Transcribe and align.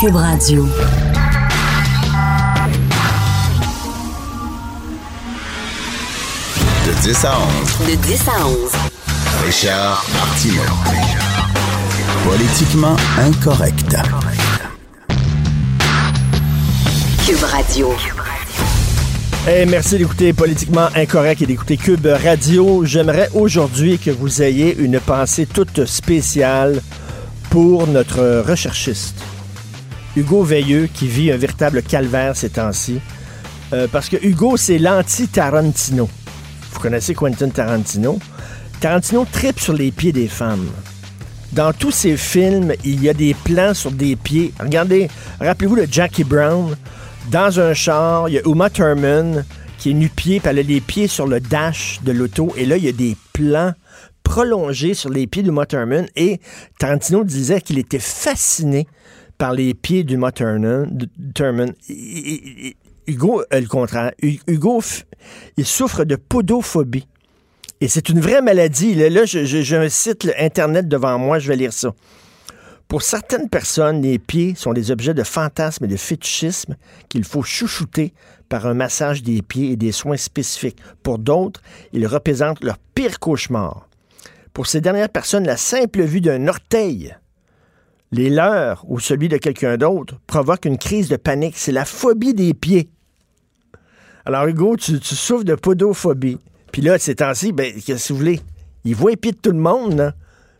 Cube 0.00 0.14
Radio. 0.14 0.64
De 6.86 6.92
10 7.02 7.24
à 7.24 7.32
11. 7.80 7.88
De 7.88 7.94
10 7.96 8.28
à 8.28 8.46
11. 8.46 8.72
Richard 9.44 10.06
Martineau. 10.12 10.62
Politiquement 12.24 12.96
incorrect. 13.18 13.96
Cube 17.26 17.42
Radio. 17.42 17.92
Hey, 19.48 19.66
merci 19.66 19.98
d'écouter 19.98 20.32
Politiquement 20.32 20.88
Incorrect 20.94 21.42
et 21.42 21.46
d'écouter 21.46 21.76
Cube 21.76 22.06
Radio. 22.06 22.84
J'aimerais 22.84 23.30
aujourd'hui 23.34 23.98
que 23.98 24.10
vous 24.12 24.42
ayez 24.42 24.76
une 24.78 25.00
pensée 25.00 25.46
toute 25.46 25.86
spéciale 25.86 26.82
pour 27.50 27.86
notre 27.86 28.44
recherchiste, 28.46 29.16
Hugo 30.18 30.42
Veilleux, 30.42 30.88
qui 30.92 31.06
vit 31.06 31.30
un 31.30 31.36
véritable 31.36 31.80
calvaire 31.80 32.36
ces 32.36 32.50
temps-ci. 32.50 32.98
Euh, 33.72 33.86
parce 33.90 34.08
que 34.08 34.16
Hugo, 34.20 34.56
c'est 34.56 34.78
l'anti-Tarantino. 34.78 36.08
Vous 36.72 36.80
connaissez 36.80 37.14
Quentin 37.14 37.48
Tarantino? 37.50 38.18
Tarantino 38.80 39.24
tripe 39.30 39.60
sur 39.60 39.74
les 39.74 39.92
pieds 39.92 40.10
des 40.10 40.26
femmes. 40.26 40.66
Dans 41.52 41.72
tous 41.72 41.92
ses 41.92 42.16
films, 42.16 42.72
il 42.84 43.00
y 43.00 43.08
a 43.08 43.14
des 43.14 43.32
plans 43.32 43.74
sur 43.74 43.92
des 43.92 44.16
pieds. 44.16 44.52
Regardez, 44.58 45.08
rappelez-vous 45.40 45.76
de 45.76 45.86
Jackie 45.88 46.24
Brown. 46.24 46.76
Dans 47.30 47.60
un 47.60 47.72
char, 47.72 48.28
il 48.28 48.34
y 48.34 48.38
a 48.38 48.42
Uma 48.44 48.70
Thurman 48.70 49.44
qui 49.78 49.90
est 49.90 49.94
nu-pied, 49.94 50.40
puis 50.40 50.50
elle 50.50 50.58
a 50.58 50.62
les 50.62 50.80
pieds 50.80 51.06
sur 51.06 51.28
le 51.28 51.38
dash 51.38 52.00
de 52.02 52.10
l'auto. 52.10 52.52
Et 52.56 52.66
là, 52.66 52.76
il 52.76 52.84
y 52.84 52.88
a 52.88 52.92
des 52.92 53.16
plans 53.32 53.72
prolongés 54.24 54.94
sur 54.94 55.10
les 55.10 55.28
pieds 55.28 55.44
d'Uma 55.44 55.64
Thurman. 55.64 56.06
Et 56.16 56.40
Tarantino 56.78 57.22
disait 57.22 57.60
qu'il 57.60 57.78
était 57.78 58.00
fasciné 58.00 58.88
par 59.38 59.52
les 59.52 59.72
pieds 59.72 60.04
d'Uma 60.04 60.32
Thurman. 60.32 61.08
Thurman. 61.34 61.72
Hugo, 63.06 63.42
euh, 63.52 63.60
le 63.60 63.66
contraire. 63.66 64.12
Hugo, 64.20 64.82
il 65.56 65.64
souffre 65.64 66.04
de 66.04 66.16
podophobie. 66.16 67.06
Et 67.80 67.88
c'est 67.88 68.08
une 68.08 68.20
vraie 68.20 68.42
maladie. 68.42 68.94
Là, 68.94 69.24
j'ai 69.24 69.76
un 69.76 69.88
site 69.88 70.28
Internet 70.38 70.88
devant 70.88 71.18
moi, 71.18 71.38
je 71.38 71.48
vais 71.48 71.56
lire 71.56 71.72
ça. 71.72 71.94
Pour 72.88 73.02
certaines 73.02 73.48
personnes, 73.48 74.02
les 74.02 74.18
pieds 74.18 74.54
sont 74.56 74.72
des 74.72 74.90
objets 74.90 75.14
de 75.14 75.22
fantasme 75.22 75.84
et 75.84 75.88
de 75.88 75.96
fétichisme 75.96 76.74
qu'il 77.08 77.22
faut 77.22 77.42
chouchouter 77.42 78.14
par 78.48 78.66
un 78.66 78.74
massage 78.74 79.22
des 79.22 79.42
pieds 79.42 79.72
et 79.72 79.76
des 79.76 79.92
soins 79.92 80.16
spécifiques. 80.16 80.78
Pour 81.02 81.18
d'autres, 81.18 81.62
ils 81.92 82.06
représentent 82.06 82.64
leur 82.64 82.78
pire 82.94 83.20
cauchemar. 83.20 83.88
Pour 84.54 84.66
ces 84.66 84.80
dernières 84.80 85.10
personnes, 85.10 85.44
la 85.44 85.58
simple 85.58 86.02
vue 86.02 86.22
d'un 86.22 86.48
orteil, 86.48 87.14
les 88.12 88.30
leurs 88.30 88.84
ou 88.88 89.00
celui 89.00 89.28
de 89.28 89.36
quelqu'un 89.36 89.76
d'autre, 89.76 90.14
provoque 90.26 90.64
une 90.64 90.78
crise 90.78 91.08
de 91.08 91.16
panique. 91.16 91.56
C'est 91.56 91.72
la 91.72 91.84
phobie 91.84 92.34
des 92.34 92.54
pieds. 92.54 92.88
Alors, 94.24 94.46
Hugo, 94.46 94.76
tu, 94.76 94.98
souffres 95.00 95.44
de 95.44 95.54
podophobie. 95.54 96.38
Puis 96.72 96.82
là, 96.82 96.98
ces 96.98 97.16
temps-ci, 97.16 97.52
ben, 97.52 97.72
que 97.74 98.08
vous 98.12 98.18
voulez? 98.18 98.40
Il 98.84 98.94
voit 98.94 99.10
les 99.10 99.16
pieds 99.16 99.32
de 99.32 99.38
tout 99.38 99.50
le 99.52 99.58
monde, 99.58 99.96
là. 99.96 100.12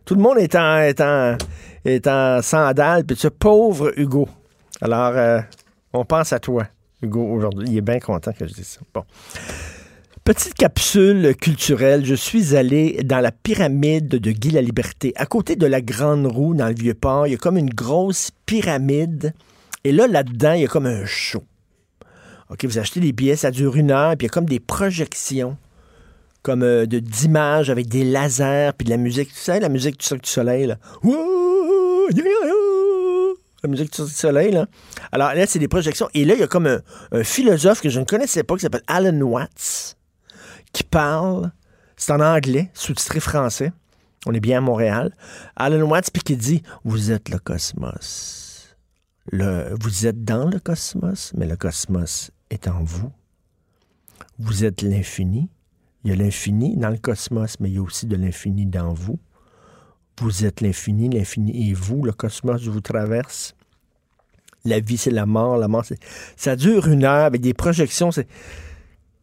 Tout 0.05 0.15
le 0.15 0.21
monde 0.21 0.39
est 0.39 0.55
en, 0.55 0.77
est 0.77 1.01
en, 1.01 1.37
est 1.85 2.07
en 2.07 2.41
sandales, 2.41 3.05
puis 3.05 3.15
ce 3.15 3.27
pauvre 3.27 3.93
Hugo. 3.95 4.27
Alors, 4.81 5.13
euh, 5.15 5.39
on 5.93 6.03
pense 6.03 6.33
à 6.33 6.39
toi, 6.39 6.65
Hugo, 7.03 7.21
aujourd'hui. 7.21 7.67
Il 7.69 7.77
est 7.77 7.81
bien 7.81 7.99
content 7.99 8.31
que 8.33 8.47
je 8.47 8.53
dise 8.53 8.67
ça. 8.67 8.81
Bon. 8.93 9.03
Petite 10.29 10.53
capsule 10.53 11.35
culturelle, 11.35 12.05
je 12.05 12.13
suis 12.13 12.55
allé 12.55 13.01
dans 13.03 13.19
la 13.19 13.31
pyramide 13.31 14.09
de 14.09 14.29
Guy 14.29 14.51
la 14.51 14.61
Liberté. 14.61 15.11
À 15.15 15.25
côté 15.25 15.55
de 15.55 15.65
la 15.65 15.81
Grande 15.81 16.27
Roue, 16.27 16.53
dans 16.53 16.67
le 16.67 16.75
Vieux-Port, 16.75 17.25
il 17.25 17.31
y 17.31 17.33
a 17.33 17.37
comme 17.39 17.57
une 17.57 17.71
grosse 17.71 18.29
pyramide. 18.45 19.33
Et 19.83 19.91
là, 19.91 20.05
là-dedans, 20.05 20.53
il 20.53 20.61
y 20.61 20.65
a 20.65 20.67
comme 20.67 20.85
un 20.85 21.03
show. 21.03 21.41
OK, 22.51 22.63
vous 22.63 22.77
achetez 22.77 22.99
des 22.99 23.11
billets, 23.11 23.37
ça 23.37 23.49
dure 23.49 23.75
une 23.75 23.89
heure, 23.89 24.15
puis 24.17 24.25
il 24.25 24.29
y 24.29 24.31
a 24.31 24.31
comme 24.31 24.45
des 24.45 24.59
projections, 24.59 25.57
comme 26.43 26.61
euh, 26.61 26.85
de 26.85 26.99
d'images 26.99 27.71
avec 27.71 27.87
des 27.87 28.03
lasers, 28.03 28.73
puis 28.77 28.85
de 28.85 28.91
la 28.91 28.97
musique. 28.97 29.29
Tu 29.29 29.39
sais, 29.39 29.59
la 29.59 29.67
musique 29.67 29.97
du 29.97 30.05
Cirque 30.05 30.25
du 30.25 30.29
Soleil, 30.29 30.67
là. 30.67 30.77
La 33.63 33.67
musique 33.67 33.91
du 33.91 34.07
Soleil, 34.07 34.51
là. 34.51 34.67
Alors 35.11 35.33
là, 35.33 35.47
c'est 35.47 35.57
des 35.57 35.67
projections. 35.67 36.07
Et 36.13 36.23
là, 36.23 36.35
il 36.35 36.39
y 36.39 36.43
a 36.43 36.47
comme 36.47 36.67
un, 36.67 36.81
un 37.13 37.23
philosophe 37.23 37.81
que 37.81 37.89
je 37.89 37.99
ne 37.99 38.05
connaissais 38.05 38.43
pas, 38.43 38.53
qui 38.53 38.61
s'appelle 38.61 38.83
Alan 38.85 39.19
Watts, 39.21 39.95
qui 40.73 40.83
parle. 40.83 41.51
C'est 41.97 42.11
en 42.11 42.21
anglais, 42.21 42.69
sous-titré 42.73 43.19
français. 43.19 43.73
On 44.25 44.33
est 44.33 44.39
bien 44.39 44.59
à 44.59 44.61
Montréal. 44.61 45.13
Alan 45.55 45.81
Watts, 45.87 46.11
puis 46.11 46.23
qui 46.23 46.37
dit 46.37 46.63
Vous 46.83 47.11
êtes 47.11 47.29
le 47.29 47.39
cosmos. 47.39 48.75
Vous 49.31 50.07
êtes 50.07 50.23
dans 50.23 50.49
le 50.49 50.59
cosmos, 50.59 51.33
mais 51.37 51.45
le 51.45 51.55
cosmos 51.55 52.31
est 52.49 52.67
en 52.67 52.83
vous. 52.83 53.11
Vous 54.39 54.65
êtes 54.65 54.81
l'infini. 54.81 55.49
Il 56.03 56.09
y 56.09 56.13
a 56.13 56.15
l'infini 56.15 56.77
dans 56.77 56.89
le 56.89 56.97
cosmos, 56.97 57.59
mais 57.59 57.69
il 57.69 57.75
y 57.75 57.77
a 57.77 57.81
aussi 57.81 58.05
de 58.05 58.15
l'infini 58.15 58.65
dans 58.65 58.93
vous. 58.93 59.19
Vous 60.19 60.45
êtes 60.45 60.61
l'infini, 60.61 61.09
l'infini 61.09 61.71
est 61.71 61.73
vous, 61.73 62.03
le 62.03 62.11
cosmos 62.11 62.65
vous 62.67 62.81
traverse. 62.81 63.55
La 64.65 64.79
vie, 64.79 64.97
c'est 64.97 65.11
la 65.11 65.25
mort, 65.25 65.57
la 65.57 65.67
mort, 65.67 65.85
c'est... 65.85 65.99
Ça 66.35 66.55
dure 66.55 66.87
une 66.87 67.05
heure 67.05 67.25
avec 67.25 67.41
des 67.41 67.53
projections. 67.53 68.11
C'est... 68.11 68.27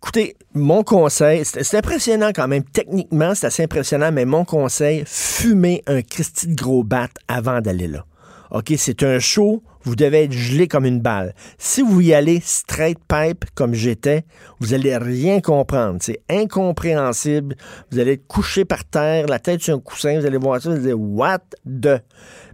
Écoutez, 0.06 0.37
mon 0.55 0.84
conseil, 0.84 1.44
c'est 1.44 1.77
impressionnant 1.77 2.31
quand 2.33 2.47
même. 2.47 2.62
Techniquement, 2.62 3.34
c'est 3.34 3.49
assez 3.49 3.65
impressionnant, 3.65 4.12
mais 4.12 4.25
mon 4.25 4.44
conseil, 4.44 5.03
fumez 5.05 5.83
un 5.89 6.00
Christy 6.00 6.47
de 6.47 6.55
gros 6.55 6.84
bat 6.84 7.09
avant 7.27 7.61
d'aller 7.61 7.89
là. 7.89 8.06
OK, 8.53 8.72
c'est 8.78 9.03
un 9.03 9.19
show, 9.19 9.65
vous 9.83 9.97
devez 9.97 10.22
être 10.22 10.33
gelé 10.33 10.69
comme 10.69 10.87
une 10.87 11.00
balle. 11.00 11.34
Si 11.59 11.83
vous 11.83 12.00
y 12.03 12.15
allez 12.15 12.41
straight 12.41 12.99
pipe 13.09 13.47
comme 13.56 13.75
j'étais, 13.75 14.22
vous 14.61 14.75
allez 14.75 14.97
rien 14.97 15.41
comprendre. 15.41 15.99
C'est 16.00 16.21
incompréhensible. 16.31 17.56
Vous 17.91 17.99
allez 17.99 18.12
être 18.12 18.28
couché 18.28 18.65
par 18.65 18.84
terre, 18.84 19.27
la 19.27 19.41
tête 19.41 19.61
sur 19.61 19.75
un 19.75 19.81
coussin, 19.81 20.21
vous 20.21 20.27
allez 20.27 20.39
voir 20.39 20.62
ça, 20.62 20.69
vous 20.69 20.77
allez 20.77 20.84
dire 20.84 21.00
What 21.00 21.41
the? 21.66 22.00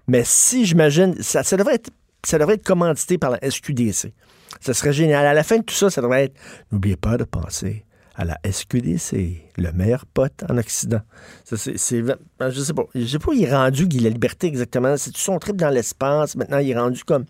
Mais 0.08 0.22
si 0.24 0.64
j'imagine, 0.64 1.16
ça, 1.20 1.42
ça, 1.42 1.58
devrait 1.58 1.74
être, 1.74 1.90
ça 2.24 2.38
devrait 2.38 2.54
être 2.54 2.64
commandité 2.64 3.18
par 3.18 3.30
la 3.30 3.50
SQDC. 3.50 4.14
Ça 4.60 4.74
serait 4.74 4.92
génial. 4.92 5.26
À 5.26 5.34
la 5.34 5.42
fin 5.42 5.58
de 5.58 5.62
tout 5.62 5.74
ça, 5.74 5.90
ça 5.90 6.02
devrait 6.02 6.24
être 6.24 6.36
N'oubliez 6.70 6.96
pas 6.96 7.16
de 7.16 7.24
penser 7.24 7.84
à 8.14 8.24
la 8.24 8.38
SQDC, 8.44 9.42
le 9.56 9.72
meilleur 9.72 10.04
pote 10.06 10.44
en 10.48 10.58
Occident. 10.58 11.00
Ça, 11.44 11.56
ben, 12.02 12.50
je 12.50 12.60
sais 12.60 12.74
pas. 12.74 12.84
Je 12.94 13.06
sais 13.06 13.18
pas, 13.18 13.32
il 13.34 13.44
est 13.44 13.54
rendu 13.54 13.86
Guy 13.86 14.00
la 14.00 14.10
liberté 14.10 14.46
exactement. 14.46 14.96
C'est 14.96 15.16
son 15.16 15.38
trip 15.38 15.56
dans 15.56 15.70
l'espace. 15.70 16.36
Maintenant, 16.36 16.58
il 16.58 16.70
est 16.70 16.78
rendu 16.78 17.04
comme 17.04 17.24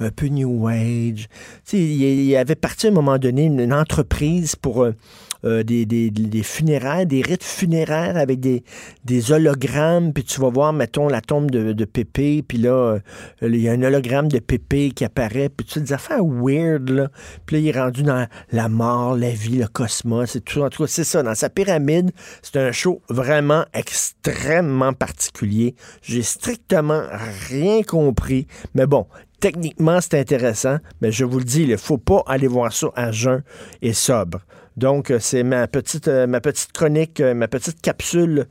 un 0.00 0.10
peu 0.10 0.26
New 0.26 0.66
Age. 0.66 1.28
Il, 1.72 2.36
avait 2.36 2.56
parti 2.56 2.86
à 2.86 2.90
un 2.90 2.92
moment 2.92 3.18
donné 3.18 3.44
une, 3.44 3.72
entreprise 3.72 4.56
pour 4.56 4.84
euh, 4.84 4.94
euh, 5.44 5.62
des, 5.62 5.86
des, 5.86 6.10
des, 6.10 6.42
funéraires, 6.42 7.06
des 7.06 7.22
rites 7.22 7.44
funéraires 7.44 8.16
avec 8.16 8.40
des, 8.40 8.64
des 9.04 9.32
hologrammes, 9.32 10.12
puis 10.12 10.24
tu 10.24 10.40
vas 10.40 10.48
voir, 10.48 10.72
mettons, 10.72 11.08
la 11.08 11.20
tombe 11.20 11.50
de, 11.50 11.84
Pépé, 11.84 12.42
puis 12.46 12.58
là, 12.58 12.70
euh, 12.72 13.00
il 13.42 13.60
y 13.60 13.68
a 13.68 13.72
un 13.72 13.82
hologramme 13.82 14.28
de 14.28 14.38
Pépé 14.38 14.90
qui 14.90 15.04
apparaît, 15.04 15.48
puis 15.48 15.66
tu 15.66 15.74
sais, 15.74 15.80
des 15.80 15.92
affaires 15.92 16.24
weird, 16.24 16.88
là. 16.88 17.08
Puis 17.46 17.56
là, 17.56 17.60
il 17.60 17.68
est 17.68 17.80
rendu 17.80 18.02
dans 18.02 18.26
la 18.52 18.68
mort, 18.68 19.16
la 19.16 19.30
vie, 19.30 19.58
le 19.58 19.66
cosmos, 19.66 20.34
et 20.36 20.40
tout. 20.40 20.62
En 20.62 20.70
tout 20.70 20.84
cas, 20.84 20.88
c'est 20.88 21.04
ça. 21.04 21.22
Dans 21.22 21.34
sa 21.34 21.50
pyramide, 21.50 22.10
c'est 22.42 22.56
un 22.56 22.72
show 22.72 23.02
vraiment 23.08 23.64
extrêmement 23.74 24.92
particulier. 24.92 25.74
J'ai 26.02 26.22
strictement 26.22 27.02
rien 27.50 27.82
compris, 27.82 28.46
mais 28.74 28.86
bon, 28.86 29.06
techniquement, 29.44 30.00
c'est 30.00 30.18
intéressant, 30.18 30.78
mais 31.02 31.12
je 31.12 31.22
vous 31.22 31.38
le 31.38 31.44
dis, 31.44 31.64
il 31.64 31.68
ne 31.68 31.76
faut 31.76 31.98
pas 31.98 32.22
aller 32.26 32.46
voir 32.46 32.72
ça 32.72 32.86
à 32.96 33.12
jeun 33.12 33.42
et 33.82 33.92
sobre. 33.92 34.38
Donc, 34.78 35.10
euh, 35.10 35.18
c'est 35.20 35.42
ma 35.42 35.68
petite, 35.68 36.08
euh, 36.08 36.40
chronique, 36.72 37.20
euh, 37.20 37.34
ma 37.34 37.46
petite 37.46 37.82
capsule 37.82 38.46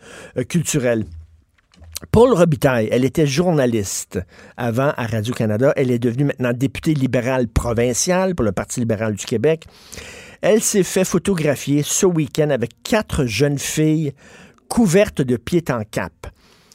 culturelle. 0.48 1.06
Paul 2.12 2.32
Robitaille, 2.34 2.90
elle 2.92 3.06
était 3.06 3.26
journaliste 3.26 4.20
avant 4.56 4.94
à 4.96 5.08
Radio-Canada. 5.08 5.74
Elle 5.78 5.90
est 5.90 5.98
devenue 5.98 6.26
maintenant 6.26 6.54
députée 6.54 6.94
libérale 6.94 7.48
provinciale 7.48 8.36
pour 8.36 8.46
le 8.46 8.52
Parti 8.52 8.80
libéral 8.80 9.16
du 9.16 9.26
Québec. 9.26 9.66
Elle 10.42 10.62
s'est 10.62 10.84
fait 10.84 11.06
photographier 11.06 11.82
ce 11.82 12.06
week-end 12.06 12.52
avec 12.52 12.70
quatre 12.84 13.26
jeunes 13.26 13.58
filles 13.58 14.14
couvertes 14.68 15.24
de 15.24 15.38
pied 15.38 15.64
en 15.72 15.86
cap. 15.90 16.28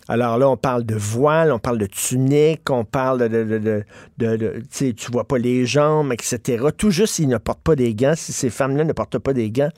Alors 0.08 0.38
là, 0.38 0.49
on 0.49 0.56
parle 0.56 0.84
de 0.84 0.94
voile, 0.94 1.52
on 1.52 1.58
parle 1.58 1.76
de 1.78 1.87
tunique, 1.87 2.70
on 2.70 2.84
parle 2.84 3.28
de, 3.28 3.44
de, 3.44 3.84
de, 4.19 4.64
tu 4.70 5.12
vois 5.12 5.25
pas 5.25 5.37
les 5.37 5.66
jambes, 5.66 6.12
etc. 6.12 6.64
Tout 6.76 6.90
juste 6.90 7.14
s'ils 7.14 7.28
ne 7.28 7.37
portent 7.37 7.62
pas 7.62 7.76
des 7.76 7.94
gants, 7.94 8.14
si 8.16 8.32
ces 8.32 8.49
femmes-là 8.49 8.84
ne 8.84 8.93
portent 8.93 9.19
pas 9.19 9.34
des 9.34 9.50
gants. 9.50 9.70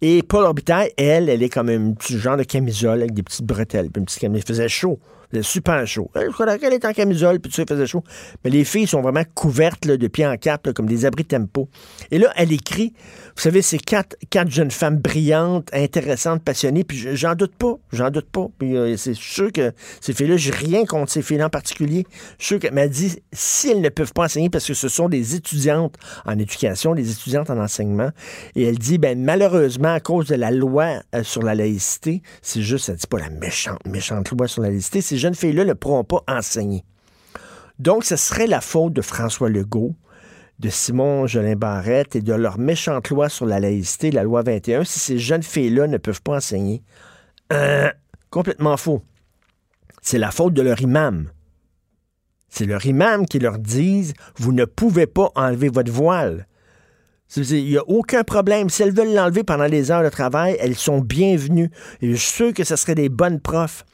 Et 0.00 0.22
Paul 0.22 0.44
Orbitaille, 0.44 0.90
elle, 0.96 1.28
elle 1.28 1.42
est 1.42 1.50
comme 1.50 1.68
un 1.68 1.92
petit 1.92 2.18
genre 2.18 2.38
de 2.38 2.44
camisole 2.44 3.00
avec 3.00 3.12
des 3.12 3.22
petites 3.22 3.44
bretelles, 3.44 3.90
une 3.94 4.06
petite 4.06 4.20
camisole. 4.20 4.42
Il 4.42 4.46
faisait 4.48 4.68
chaud. 4.68 4.98
Super 5.42 5.86
chaud. 5.86 6.10
Elle, 6.14 6.30
elle 6.62 6.72
est 6.72 6.84
en 6.84 6.92
camisole, 6.92 7.40
puis 7.40 7.50
tout 7.50 7.56
ça, 7.56 7.62
il 7.62 7.68
faisait 7.68 7.86
chaud. 7.86 8.02
Mais 8.44 8.50
les 8.50 8.64
filles 8.64 8.86
sont 8.86 9.00
vraiment 9.02 9.24
couvertes 9.34 9.86
de 9.86 10.06
pied 10.08 10.26
en 10.26 10.36
cap, 10.36 10.72
comme 10.72 10.86
des 10.86 11.04
abris 11.06 11.24
tempo. 11.24 11.68
Et 12.10 12.18
là, 12.18 12.32
elle 12.36 12.52
écrit, 12.52 12.92
vous 13.36 13.42
savez, 13.42 13.62
c'est 13.62 13.78
quatre, 13.78 14.16
quatre 14.30 14.50
jeunes 14.50 14.70
femmes 14.70 14.98
brillantes, 14.98 15.68
intéressantes, 15.72 16.42
passionnées, 16.42 16.84
puis 16.84 16.96
je- 16.98 17.14
j'en 17.14 17.34
doute 17.34 17.54
pas, 17.56 17.74
j'en 17.92 18.10
doute 18.10 18.28
pas. 18.30 18.46
Puis 18.58 18.76
euh, 18.76 18.96
c'est 18.96 19.14
sûr 19.14 19.52
que 19.52 19.72
ces 20.00 20.12
filles-là, 20.12 20.36
j'ai 20.36 20.52
rien 20.52 20.84
contre 20.84 21.10
ces 21.10 21.22
filles-là 21.22 21.46
en 21.46 21.50
particulier. 21.50 22.06
Je 22.38 22.44
suis 22.44 22.54
sûr 22.54 22.58
qu'elle 22.60 22.74
m'a 22.74 22.88
dit, 22.88 23.18
si 23.32 23.70
elles 23.70 23.80
ne 23.80 23.88
peuvent 23.88 24.12
pas 24.12 24.24
enseigner, 24.24 24.50
parce 24.50 24.66
que 24.66 24.74
ce 24.74 24.88
sont 24.88 25.08
des 25.08 25.34
étudiantes 25.34 25.96
en 26.24 26.38
éducation, 26.38 26.94
des 26.94 27.10
étudiantes 27.10 27.50
en 27.50 27.58
enseignement, 27.58 28.10
et 28.54 28.64
elle 28.64 28.78
dit, 28.78 28.98
ben 28.98 29.18
malheureusement, 29.22 29.92
à 29.94 30.00
cause 30.00 30.26
de 30.28 30.34
la 30.36 30.50
loi 30.50 31.02
euh, 31.14 31.22
sur 31.22 31.42
la 31.42 31.54
laïcité, 31.54 32.22
c'est 32.42 32.62
juste, 32.62 32.88
elle 32.88 32.96
dit 32.96 33.06
pas 33.06 33.18
la 33.18 33.30
méchante, 33.30 33.80
méchante 33.86 34.30
loi 34.30 34.46
sur 34.48 34.62
la 34.62 34.70
laïcité, 34.70 35.00
ces 35.00 35.16
jeunes 35.24 35.34
filles-là 35.34 35.64
ne 35.64 35.72
pourront 35.72 36.04
pas 36.04 36.22
enseigner. 36.28 36.84
Donc, 37.78 38.04
ce 38.04 38.16
serait 38.16 38.46
la 38.46 38.60
faute 38.60 38.92
de 38.92 39.00
François 39.00 39.48
Legault, 39.48 39.94
de 40.58 40.68
Simon 40.68 41.26
Jolin 41.26 41.56
Barrette 41.56 42.14
et 42.14 42.20
de 42.20 42.34
leur 42.34 42.58
méchante 42.58 43.08
loi 43.08 43.30
sur 43.30 43.46
la 43.46 43.58
laïcité, 43.58 44.10
la 44.10 44.22
loi 44.22 44.42
21, 44.42 44.84
si 44.84 44.98
ces 44.98 45.18
jeunes 45.18 45.42
filles-là 45.42 45.86
ne 45.86 45.96
peuvent 45.96 46.20
pas 46.20 46.36
enseigner. 46.36 46.82
Euh, 47.54 47.90
complètement 48.28 48.76
faux. 48.76 49.02
C'est 50.02 50.18
la 50.18 50.30
faute 50.30 50.52
de 50.52 50.60
leur 50.60 50.82
imam. 50.82 51.30
C'est 52.50 52.66
leur 52.66 52.84
imam 52.84 53.24
qui 53.24 53.38
leur 53.38 53.58
dit 53.58 54.12
Vous 54.36 54.52
ne 54.52 54.66
pouvez 54.66 55.06
pas 55.06 55.32
enlever 55.36 55.70
votre 55.70 55.90
voile. 55.90 56.46
Il 57.34 57.64
n'y 57.64 57.78
a 57.78 57.88
aucun 57.88 58.24
problème. 58.24 58.68
Si 58.68 58.82
elles 58.82 58.94
veulent 58.94 59.14
l'enlever 59.14 59.42
pendant 59.42 59.64
les 59.64 59.90
heures 59.90 60.04
de 60.04 60.10
travail, 60.10 60.56
elles 60.60 60.76
sont 60.76 61.00
bienvenues. 61.00 61.70
Et 62.02 62.10
je 62.10 62.14
suis 62.14 62.30
sûr 62.30 62.52
que 62.52 62.62
ce 62.62 62.76
seraient 62.76 62.94
des 62.94 63.08
bonnes 63.08 63.40
profs. 63.40 63.86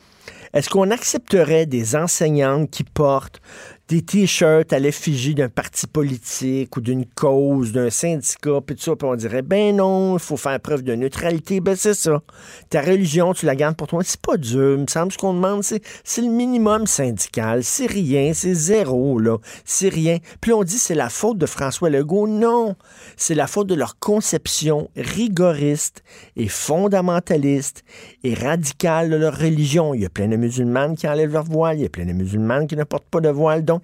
Est-ce 0.52 0.68
qu'on 0.68 0.90
accepterait 0.90 1.66
des 1.66 1.94
enseignantes 1.94 2.70
qui 2.70 2.82
portent 2.82 3.40
des 3.90 4.02
t-shirts 4.02 4.72
à 4.72 4.78
l'effigie 4.78 5.34
d'un 5.34 5.48
parti 5.48 5.88
politique 5.88 6.76
ou 6.76 6.80
d'une 6.80 7.04
cause, 7.06 7.72
d'un 7.72 7.90
syndicat, 7.90 8.60
puis 8.64 8.76
tout 8.76 8.82
ça, 8.82 8.94
puis 8.94 9.08
on 9.08 9.16
dirait, 9.16 9.42
ben 9.42 9.74
non, 9.74 10.16
il 10.16 10.20
faut 10.20 10.36
faire 10.36 10.60
preuve 10.60 10.82
de 10.82 10.94
neutralité. 10.94 11.58
Ben 11.58 11.74
c'est 11.74 11.94
ça. 11.94 12.22
Ta 12.68 12.82
religion, 12.82 13.34
tu 13.34 13.46
la 13.46 13.56
gardes 13.56 13.76
pour 13.76 13.88
toi. 13.88 14.02
C'est 14.04 14.20
pas 14.20 14.36
dur. 14.36 14.76
Il 14.76 14.82
me 14.82 14.86
semble 14.86 15.10
ce 15.10 15.18
qu'on 15.18 15.34
demande, 15.34 15.64
c'est, 15.64 15.82
c'est 16.04 16.22
le 16.22 16.28
minimum 16.28 16.86
syndical. 16.86 17.64
C'est 17.64 17.86
rien, 17.86 18.32
c'est 18.32 18.54
zéro, 18.54 19.18
là. 19.18 19.38
C'est 19.64 19.88
rien. 19.88 20.18
Puis 20.40 20.52
on 20.52 20.62
dit, 20.62 20.78
c'est 20.78 20.94
la 20.94 21.08
faute 21.08 21.38
de 21.38 21.46
François 21.46 21.90
Legault. 21.90 22.28
Non. 22.28 22.76
C'est 23.16 23.34
la 23.34 23.48
faute 23.48 23.66
de 23.66 23.74
leur 23.74 23.98
conception 23.98 24.88
rigoriste 24.96 26.04
et 26.36 26.46
fondamentaliste 26.46 27.82
et 28.22 28.34
radicale 28.34 29.10
de 29.10 29.16
leur 29.16 29.36
religion. 29.36 29.94
Il 29.94 30.02
y 30.02 30.06
a 30.06 30.10
plein 30.10 30.28
de 30.28 30.36
musulmanes 30.36 30.94
qui 30.94 31.08
enlèvent 31.08 31.32
leur 31.32 31.44
voile. 31.44 31.78
Il 31.78 31.82
y 31.82 31.86
a 31.86 31.88
plein 31.88 32.06
de 32.06 32.12
musulmanes 32.12 32.68
qui 32.68 32.76
ne 32.76 32.84
portent 32.84 33.10
pas 33.10 33.20
de 33.20 33.28
voile. 33.28 33.64
Donc, 33.64 33.79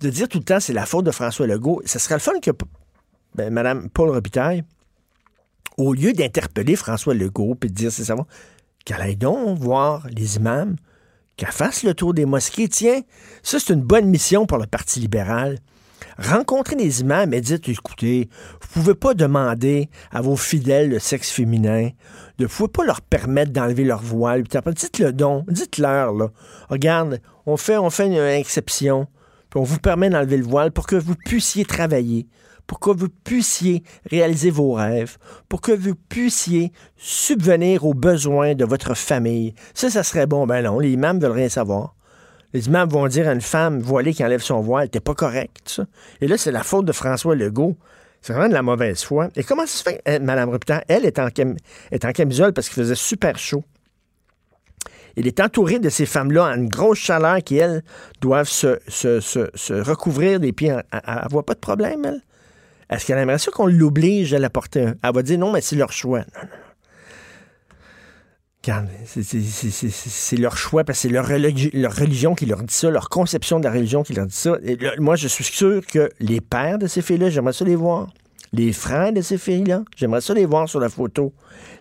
de 0.00 0.10
dire 0.10 0.28
tout 0.28 0.38
le 0.38 0.44
temps 0.44 0.60
c'est 0.60 0.72
la 0.72 0.86
faute 0.86 1.04
de 1.04 1.10
François 1.10 1.46
Legault, 1.46 1.82
ce 1.84 1.98
serait 1.98 2.16
le 2.16 2.20
fun 2.20 2.38
que 2.40 2.50
ben, 3.34 3.52
Mme 3.52 3.88
Paul 3.90 4.10
Robitaille, 4.10 4.64
au 5.76 5.92
lieu 5.92 6.12
d'interpeller 6.12 6.76
François 6.76 7.14
Legault 7.14 7.56
et 7.62 7.68
de 7.68 7.72
dire 7.72 7.92
c'est 7.92 8.04
ça, 8.04 8.16
qu'elle 8.84 9.00
aille 9.00 9.16
donc 9.16 9.58
voir 9.58 10.06
les 10.10 10.36
imams, 10.36 10.76
qu'elle 11.36 11.50
fasse 11.50 11.82
le 11.82 11.94
tour 11.94 12.14
des 12.14 12.26
mosquées. 12.26 12.68
Tiens, 12.68 13.00
ça 13.42 13.58
c'est 13.58 13.72
une 13.72 13.82
bonne 13.82 14.06
mission 14.06 14.46
pour 14.46 14.58
le 14.58 14.66
Parti 14.66 15.00
libéral. 15.00 15.58
Rencontrer 16.18 16.76
les 16.76 17.00
imams 17.00 17.32
et 17.34 17.40
dites, 17.40 17.68
écoutez, 17.68 18.28
vous 18.60 18.68
pouvez 18.72 18.94
pas 18.94 19.14
demander 19.14 19.88
à 20.12 20.20
vos 20.20 20.36
fidèles 20.36 20.90
de 20.90 20.98
sexe 20.98 21.30
féminin, 21.30 21.90
de, 22.38 22.46
vous 22.46 22.56
pouvez 22.56 22.68
pas 22.68 22.84
leur 22.84 23.00
permettre 23.00 23.52
d'enlever 23.52 23.84
leur 23.84 24.02
voile. 24.02 24.44
Puis 24.44 24.56
après, 24.56 24.74
Dites-le 24.74 25.12
donc, 25.12 25.50
dites-leur. 25.50 26.30
Regarde, 26.68 27.20
on 27.46 27.56
fait, 27.56 27.78
on 27.78 27.90
fait 27.90 28.06
une 28.06 28.14
exception, 28.14 29.08
on 29.54 29.62
vous 29.62 29.78
permet 29.78 30.10
d'enlever 30.10 30.36
le 30.36 30.44
voile 30.44 30.72
pour 30.72 30.86
que 30.86 30.96
vous 30.96 31.14
puissiez 31.14 31.64
travailler, 31.64 32.26
pour 32.66 32.80
que 32.80 32.90
vous 32.90 33.08
puissiez 33.08 33.82
réaliser 34.10 34.50
vos 34.50 34.72
rêves, 34.72 35.16
pour 35.48 35.60
que 35.60 35.72
vous 35.72 35.94
puissiez 35.94 36.72
subvenir 36.96 37.84
aux 37.84 37.94
besoins 37.94 38.54
de 38.54 38.64
votre 38.64 38.94
famille. 38.94 39.54
Ça, 39.74 39.90
ça 39.90 40.02
serait 40.02 40.26
bon. 40.26 40.46
Ben 40.46 40.62
non, 40.62 40.78
les 40.78 40.92
imams 40.92 41.20
veulent 41.20 41.32
rien 41.32 41.48
savoir. 41.48 41.94
Les 42.52 42.68
imams 42.68 42.88
vont 42.88 43.06
dire 43.08 43.28
à 43.28 43.32
une 43.32 43.40
femme 43.40 43.80
voilée 43.80 44.14
qui 44.14 44.24
enlève 44.24 44.42
son 44.42 44.60
voile, 44.60 44.88
t'es 44.88 45.00
pas 45.00 45.14
correct. 45.14 45.82
Et 46.20 46.28
là, 46.28 46.38
c'est 46.38 46.52
la 46.52 46.62
faute 46.62 46.86
de 46.86 46.92
François 46.92 47.34
Legault. 47.34 47.76
C'est 48.22 48.32
vraiment 48.32 48.48
de 48.48 48.54
la 48.54 48.62
mauvaise 48.62 49.02
foi. 49.02 49.28
Et 49.36 49.44
comment 49.44 49.66
ça 49.66 49.78
se 49.78 49.82
fait, 49.82 50.00
euh, 50.08 50.18
Mme 50.18 50.48
Rupert, 50.48 50.82
elle 50.88 51.04
est 51.04 51.18
est 51.18 52.04
en 52.04 52.12
camisole 52.12 52.52
parce 52.54 52.68
qu'il 52.68 52.82
faisait 52.82 52.94
super 52.94 53.36
chaud. 53.38 53.64
Il 55.16 55.26
est 55.26 55.40
entouré 55.40 55.78
de 55.78 55.88
ces 55.88 56.06
femmes-là 56.06 56.44
en 56.44 56.54
une 56.54 56.68
grosse 56.68 56.98
chaleur 56.98 57.38
qui, 57.44 57.56
elles, 57.56 57.82
doivent 58.20 58.48
se, 58.48 58.78
recouvrir 59.82 60.40
des 60.40 60.52
pieds. 60.52 60.74
Elle 60.92 61.00
ne 61.24 61.28
voit 61.30 61.44
pas 61.46 61.54
de 61.54 61.60
problème, 61.60 62.04
elle? 62.04 62.20
Est-ce 62.90 63.06
qu'elle 63.06 63.18
aimerait 63.18 63.38
ça 63.38 63.50
qu'on 63.50 63.66
l'oblige 63.66 64.34
à 64.34 64.38
la 64.38 64.50
porter? 64.50 64.92
Elle 65.02 65.14
va 65.14 65.22
dire 65.22 65.38
non, 65.38 65.52
mais 65.52 65.60
c'est 65.60 65.76
leur 65.76 65.92
choix. 65.92 66.20
Non, 68.66 68.84
c'est- 69.04 70.36
leur 70.36 70.56
choix 70.56 70.84
parce 70.84 70.98
que 70.98 71.02
c'est 71.08 71.12
leur, 71.12 71.28
religi- 71.28 71.70
leur 71.74 71.94
religion 71.94 72.34
qui 72.34 72.46
leur 72.46 72.62
dit 72.62 72.72
ça, 72.74 72.88
leur 72.90 73.08
conception 73.10 73.58
de 73.58 73.64
la 73.64 73.70
religion 73.70 74.02
qui 74.02 74.14
leur 74.14 74.26
dit 74.26 74.34
ça. 74.34 74.56
Moi, 74.98 75.16
je 75.16 75.28
suis 75.28 75.44
sûr 75.44 75.84
que 75.86 76.10
les 76.18 76.40
pères 76.40 76.78
de 76.78 76.86
ces 76.86 77.02
filles-là, 77.02 77.28
j'aimerais 77.30 77.52
ça 77.52 77.64
les 77.64 77.76
voir. 77.76 78.08
Les 78.56 78.72
frères 78.72 79.12
de 79.12 79.20
ces 79.20 79.36
filles-là, 79.36 79.82
j'aimerais 79.96 80.20
ça 80.20 80.32
les 80.32 80.46
voir 80.46 80.68
sur 80.68 80.78
la 80.78 80.88
photo. 80.88 81.32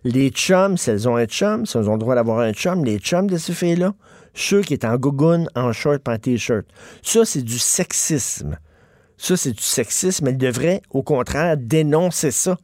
Les 0.03 0.29
chums, 0.29 0.75
si 0.75 0.89
elles 0.89 1.07
ont 1.07 1.15
un 1.15 1.25
chum, 1.25 1.67
si 1.67 1.77
elles 1.77 1.87
ont 1.87 1.93
le 1.93 1.99
droit 1.99 2.15
d'avoir 2.15 2.39
un 2.39 2.51
chum, 2.51 2.83
les 2.83 2.97
chums 2.97 3.29
de 3.29 3.37
ces 3.37 3.53
filles-là, 3.53 3.93
ceux 4.33 4.61
qui 4.61 4.73
est 4.73 4.83
en 4.83 4.97
gougoune, 4.97 5.47
en 5.53 5.71
short, 5.71 6.01
en 6.09 6.17
t-shirt. 6.17 6.65
Ça, 7.03 7.25
c'est 7.25 7.43
du 7.43 7.59
sexisme. 7.59 8.57
Ça, 9.17 9.37
c'est 9.37 9.51
du 9.51 9.61
sexisme. 9.61 10.27
Elle 10.27 10.39
devrait, 10.39 10.81
au 10.89 11.03
contraire, 11.03 11.57
dénoncer 11.57 12.31
ça. 12.31 12.57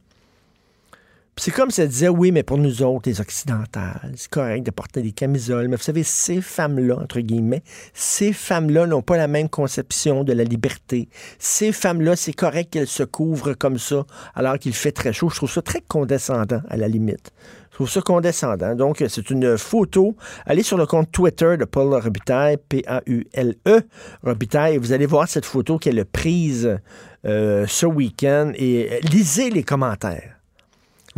C'est 1.42 1.52
comme 1.52 1.70
si 1.70 1.80
elle 1.80 1.88
disait, 1.88 2.10
oui, 2.10 2.32
mais 2.32 2.42
pour 2.42 2.58
nous 2.58 2.82
autres, 2.82 3.08
les 3.08 3.18
occidentales, 3.18 4.12
c'est 4.14 4.28
correct 4.28 4.62
de 4.62 4.70
porter 4.70 5.00
des 5.00 5.12
camisoles. 5.12 5.68
Mais 5.68 5.76
vous 5.76 5.82
savez, 5.82 6.02
ces 6.02 6.42
femmes-là, 6.42 6.98
entre 7.00 7.20
guillemets, 7.20 7.62
ces 7.94 8.34
femmes-là 8.34 8.86
n'ont 8.86 9.00
pas 9.00 9.16
la 9.16 9.26
même 9.26 9.48
conception 9.48 10.22
de 10.22 10.34
la 10.34 10.44
liberté. 10.44 11.08
Ces 11.38 11.72
femmes-là, 11.72 12.14
c'est 12.14 12.34
correct 12.34 12.70
qu'elles 12.70 12.86
se 12.86 13.04
couvrent 13.04 13.54
comme 13.54 13.78
ça 13.78 14.04
alors 14.34 14.58
qu'il 14.58 14.74
fait 14.74 14.92
très 14.92 15.14
chaud. 15.14 15.30
Je 15.30 15.36
trouve 15.36 15.50
ça 15.50 15.62
très 15.62 15.80
condescendant, 15.80 16.60
à 16.68 16.76
la 16.76 16.88
limite. 16.88 17.32
Je 17.70 17.76
trouve 17.76 17.88
ça 17.88 18.02
condescendant. 18.02 18.74
Donc, 18.74 19.02
c'est 19.08 19.30
une 19.30 19.56
photo. 19.56 20.16
Allez 20.44 20.62
sur 20.62 20.76
le 20.76 20.84
compte 20.84 21.10
Twitter 21.10 21.56
de 21.56 21.64
Paul 21.64 21.94
Robitaille, 21.94 22.58
P-A-U-L-E, 22.68 23.80
Robitaille, 24.22 24.74
et 24.74 24.78
vous 24.78 24.92
allez 24.92 25.06
voir 25.06 25.26
cette 25.26 25.46
photo 25.46 25.78
qu'elle 25.78 26.00
a 26.00 26.04
prise 26.04 26.78
euh, 27.24 27.66
ce 27.66 27.86
week-end 27.86 28.52
et 28.56 28.90
euh, 28.92 28.98
lisez 29.08 29.48
les 29.48 29.62
commentaires. 29.62 30.39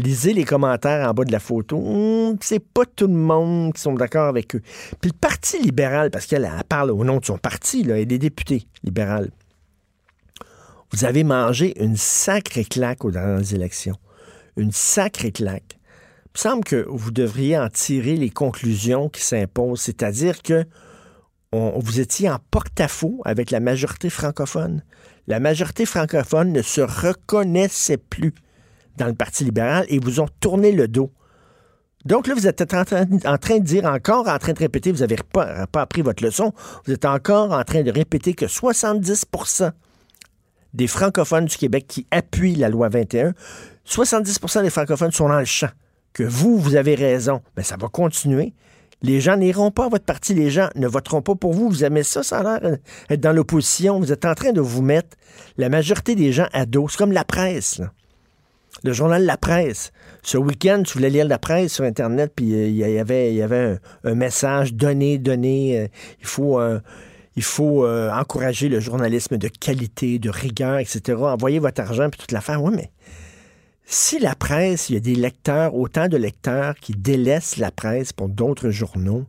Lisez 0.02 0.32
les 0.32 0.44
commentaires 0.44 1.08
en 1.08 1.14
bas 1.14 1.24
de 1.24 1.30
la 1.30 1.38
photo. 1.38 1.76
Hum, 1.76 2.36
c'est 2.40 2.58
pas 2.64 2.84
tout 2.84 3.06
le 3.06 3.14
monde 3.14 3.72
qui 3.72 3.80
sont 3.80 3.94
d'accord 3.94 4.26
avec 4.26 4.56
eux. 4.56 4.62
Puis 5.00 5.10
le 5.12 5.18
Parti 5.18 5.60
libéral, 5.62 6.10
parce 6.10 6.26
qu'elle 6.26 6.44
elle 6.44 6.64
parle 6.64 6.90
au 6.90 7.04
nom 7.04 7.18
de 7.18 7.24
son 7.24 7.38
parti, 7.38 7.84
là, 7.84 7.98
et 7.98 8.06
des 8.06 8.18
députés 8.18 8.66
libérales. 8.82 9.30
Vous 10.90 11.04
avez 11.04 11.22
mangé 11.22 11.80
une 11.82 11.96
sacrée 11.96 12.64
claque 12.64 13.04
aux 13.04 13.12
dernières 13.12 13.54
élections. 13.54 13.96
Une 14.56 14.72
sacrée 14.72 15.32
claque. 15.32 15.78
Il 16.26 16.38
me 16.38 16.38
semble 16.38 16.64
que 16.64 16.84
vous 16.88 17.12
devriez 17.12 17.56
en 17.56 17.68
tirer 17.68 18.16
les 18.16 18.30
conclusions 18.30 19.08
qui 19.08 19.22
s'imposent, 19.22 19.82
c'est-à-dire 19.82 20.42
que 20.42 20.64
vous 21.52 22.00
étiez 22.00 22.30
en 22.30 22.38
porte-à-faux 22.50 23.20
avec 23.24 23.50
la 23.50 23.60
majorité 23.60 24.10
francophone. 24.10 24.82
La 25.26 25.38
majorité 25.38 25.86
francophone 25.86 26.52
ne 26.52 26.62
se 26.62 26.80
reconnaissait 26.80 27.98
plus 27.98 28.34
dans 28.96 29.06
le 29.06 29.14
Parti 29.14 29.44
libéral 29.44 29.84
et 29.88 29.98
vous 29.98 30.20
ont 30.20 30.28
tourné 30.40 30.72
le 30.72 30.88
dos. 30.88 31.12
Donc 32.04 32.26
là, 32.26 32.34
vous 32.34 32.46
êtes 32.46 32.60
en 32.74 32.84
train, 32.84 33.04
de 33.04 33.58
dire, 33.64 33.84
encore 33.84 34.28
en 34.28 34.38
train 34.38 34.52
de 34.52 34.58
répéter, 34.58 34.90
vous 34.90 35.00
n'avez 35.00 35.16
pas, 35.32 35.66
appris 35.74 36.02
votre 36.02 36.24
leçon, 36.24 36.52
vous 36.84 36.92
êtes 36.92 37.04
encore 37.04 37.52
en 37.52 37.62
train 37.62 37.82
de 37.82 37.92
répéter 37.92 38.34
que 38.34 38.46
70% 38.46 39.70
des 40.74 40.86
francophones 40.86 41.44
du 41.44 41.56
Québec 41.56 41.86
qui 41.86 42.06
appuient 42.10 42.56
la 42.56 42.68
loi 42.68 42.88
21, 42.88 43.34
70% 43.86 44.62
des 44.62 44.70
francophones 44.70 45.12
sont 45.12 45.28
dans 45.28 45.38
le 45.38 45.44
champ. 45.44 45.70
Que 46.12 46.24
vous, 46.24 46.58
vous 46.58 46.76
avez 46.76 46.94
raison. 46.94 47.40
Mais 47.56 47.62
ça 47.62 47.76
va 47.78 47.88
continuer. 47.88 48.52
Les 49.02 49.20
gens 49.20 49.36
n'iront 49.36 49.70
pas 49.70 49.86
à 49.86 49.88
votre 49.88 50.04
parti, 50.04 50.34
les 50.34 50.50
gens 50.50 50.68
ne 50.76 50.86
voteront 50.86 51.22
pas 51.22 51.34
pour 51.34 51.52
vous. 51.52 51.68
Vous 51.68 51.84
aimez 51.84 52.02
ça, 52.02 52.22
ça 52.22 52.38
a 52.38 52.42
l'air 52.42 52.72
euh, 52.72 52.76
être 53.10 53.20
dans 53.20 53.32
l'opposition. 53.32 53.98
Vous 53.98 54.12
êtes 54.12 54.24
en 54.24 54.34
train 54.34 54.52
de 54.52 54.60
vous 54.60 54.82
mettre 54.82 55.16
la 55.56 55.68
majorité 55.68 56.14
des 56.14 56.32
gens 56.32 56.48
à 56.52 56.66
dos. 56.66 56.88
C'est 56.88 56.98
comme 56.98 57.12
la 57.12 57.24
presse. 57.24 57.80
Le 58.84 58.92
journal 58.92 59.24
La 59.24 59.36
Presse. 59.36 59.92
Ce 60.24 60.36
week-end, 60.36 60.82
tu 60.84 60.94
voulais 60.94 61.10
lire 61.10 61.28
la 61.28 61.38
presse 61.38 61.74
sur 61.74 61.84
Internet, 61.84 62.32
puis 62.34 62.52
euh, 62.52 62.66
il 62.66 62.76
y 62.76 62.98
avait, 62.98 63.78
un, 64.02 64.14
message 64.14 64.74
donné, 64.74 65.18
donné. 65.18 65.78
euh, 65.78 66.80
il 67.36 67.42
faut, 67.44 67.84
euh, 67.84 68.10
encourager 68.10 68.68
le 68.68 68.80
journalisme 68.80 69.36
de 69.38 69.46
qualité, 69.46 70.18
de 70.18 70.30
rigueur, 70.30 70.78
etc. 70.78 71.16
Envoyez 71.20 71.60
votre 71.60 71.80
argent, 71.80 72.10
puis 72.10 72.18
toute 72.18 72.32
l'affaire. 72.32 72.60
Oui, 72.60 72.72
mais 72.74 72.90
si 73.84 74.18
la 74.18 74.34
presse, 74.34 74.90
il 74.90 74.94
y 74.94 74.96
a 74.96 75.00
des 75.00 75.14
lecteurs, 75.14 75.76
autant 75.76 76.08
de 76.08 76.16
lecteurs 76.16 76.74
qui 76.74 76.92
délaissent 76.92 77.58
la 77.58 77.70
presse 77.70 78.12
pour 78.12 78.28
d'autres 78.28 78.70
journaux, 78.70 79.26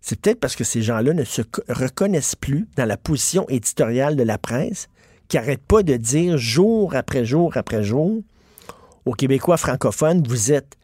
c'est 0.00 0.20
peut-être 0.20 0.40
parce 0.40 0.54
que 0.54 0.64
ces 0.64 0.82
gens-là 0.82 1.14
ne 1.14 1.24
se 1.24 1.42
reconnaissent 1.68 2.36
plus 2.36 2.68
dans 2.76 2.86
la 2.86 2.96
position 2.96 3.48
éditoriale 3.48 4.14
de 4.14 4.22
la 4.22 4.38
presse, 4.38 4.88
qui 5.26 5.36
n'arrête 5.36 5.62
pas 5.62 5.82
de 5.82 5.96
dire 5.96 6.38
jour 6.38 6.94
après 6.94 7.24
jour 7.24 7.56
après 7.56 7.82
jour 7.82 8.22
aux 9.04 9.12
Québécois 9.12 9.56
francophones, 9.56 10.22
vous 10.26 10.52
êtes 10.52 10.76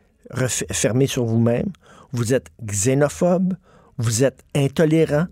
fermés 0.72 1.06
sur 1.06 1.24
vous-même, 1.24 1.70
vous 2.12 2.34
êtes 2.34 2.48
xénophobe, 2.64 3.54
vous 3.96 4.24
êtes 4.24 4.44
intolérant, 4.54 5.26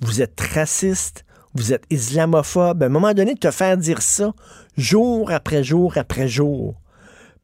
vous 0.00 0.20
êtes 0.20 0.40
raciste, 0.40 1.24
vous 1.54 1.72
êtes 1.72 1.84
islamophobe. 1.90 2.82
À 2.82 2.86
un 2.86 2.90
moment 2.90 3.14
donné, 3.14 3.34
te 3.34 3.50
faire 3.50 3.76
dire 3.76 4.02
ça 4.02 4.32
jour 4.76 5.30
après 5.30 5.62
jour 5.62 5.96
après 5.96 6.28
jour 6.28 6.74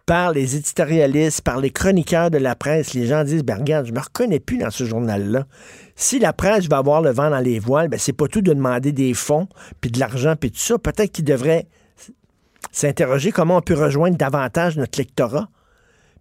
par 0.09 0.33
les 0.33 0.57
éditorialistes, 0.57 1.43
par 1.43 1.61
les 1.61 1.69
chroniqueurs 1.69 2.31
de 2.31 2.39
la 2.39 2.55
presse, 2.55 2.95
les 2.95 3.07
gens 3.07 3.25
disent, 3.25 3.45
ben 3.45 3.59
regarde, 3.59 3.85
je 3.85 3.93
me 3.93 4.01
reconnais 4.01 4.41
plus 4.41 4.57
dans 4.57 4.71
ce 4.71 4.85
journal-là. 4.85 5.45
Si 5.97 6.19
la 6.19 6.33
presse 6.33 6.67
va 6.67 6.79
avoir 6.79 7.03
le 7.03 7.11
vent 7.11 7.29
dans 7.29 7.41
les 7.41 7.59
voiles, 7.59 7.89
ben 7.89 8.01
c'est 8.01 8.15
pas 8.15 8.27
tout 8.27 8.41
de 8.41 8.55
demander 8.55 8.93
des 8.93 9.13
fonds, 9.13 9.49
puis 9.83 9.91
de 9.91 10.01
l'argent, 10.01 10.35
puis 10.35 10.51
tout 10.51 10.61
ça. 10.61 10.79
Peut-être 10.79 11.13
qu'ils 11.13 11.27
devraient 11.27 11.67
s'interroger 12.73 13.33
comment 13.33 13.57
on 13.57 13.63
peut 13.63 13.75
rejoindre 13.75 14.17
davantage 14.17 14.77
notre 14.77 14.99
lectorat. 14.99 15.49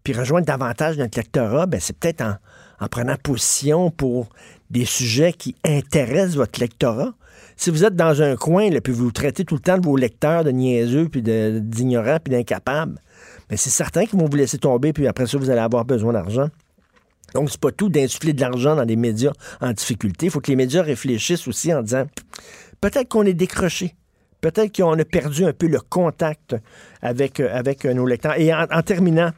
Puis 0.04 0.14
rejoindre 0.14 0.46
davantage 0.46 0.98
notre 0.98 1.18
lectorat, 1.18 1.66
ben 1.66 1.80
c'est 1.80 1.98
peut-être 1.98 2.22
en, 2.22 2.36
en 2.80 2.88
prenant 2.88 3.16
position 3.22 3.92
pour 3.92 4.30
des 4.70 4.86
sujets 4.86 5.34
qui 5.34 5.56
intéressent 5.66 6.36
votre 6.36 6.60
lectorat. 6.60 7.14
Si 7.56 7.72
vous 7.72 7.84
êtes 7.84 7.96
dans 7.96 8.22
un 8.22 8.36
coin, 8.36 8.70
là, 8.70 8.82
puis 8.82 8.94
vous 8.94 9.12
traitez 9.12 9.44
tout 9.44 9.56
le 9.56 9.62
temps 9.62 9.78
de 9.78 9.86
vos 9.86 9.98
lecteurs 9.98 10.44
de 10.44 10.52
niaiseux, 10.52 11.10
puis 11.10 11.22
d'ignorants, 11.24 12.20
puis 12.24 12.32
d'incapables, 12.32 13.02
mais 13.50 13.58
c'est 13.58 13.70
certain 13.70 14.06
qu'ils 14.06 14.20
vont 14.20 14.28
vous 14.30 14.38
laisser 14.38 14.58
tomber, 14.58 14.94
puis 14.94 15.08
après 15.08 15.26
ça, 15.26 15.38
vous 15.38 15.50
allez 15.50 15.60
avoir 15.60 15.86
besoin 15.86 16.14
d'argent. 16.14 16.50
Donc, 17.34 17.50
c'est 17.50 17.60
pas 17.60 17.72
tout 17.72 17.90
d'insuffler 17.90 18.34
de 18.34 18.42
l'argent 18.42 18.76
dans 18.76 18.86
des 18.86 18.96
médias 18.96 19.34
en 19.60 19.72
difficulté. 19.72 20.28
Il 20.28 20.32
faut 20.32 20.40
que 20.40 20.52
les 20.52 20.56
médias 20.56 20.82
réfléchissent 20.82 21.48
aussi 21.48 21.74
en 21.74 21.82
disant 21.82 22.06
peut-être 22.80 23.10
qu'on 23.10 23.24
est 23.24 23.34
décroché. 23.34 23.96
Peut-être 24.42 24.76
qu'on 24.76 24.98
a 24.98 25.06
perdu 25.06 25.46
un 25.46 25.54
peu 25.54 25.68
le 25.68 25.80
contact 25.80 26.56
avec, 27.02 27.40
euh, 27.40 27.50
avec 27.52 27.86
nos 27.86 28.06
lecteurs. 28.06 28.40
Et 28.40 28.54
en 28.54 28.82
terminant, 28.84 29.32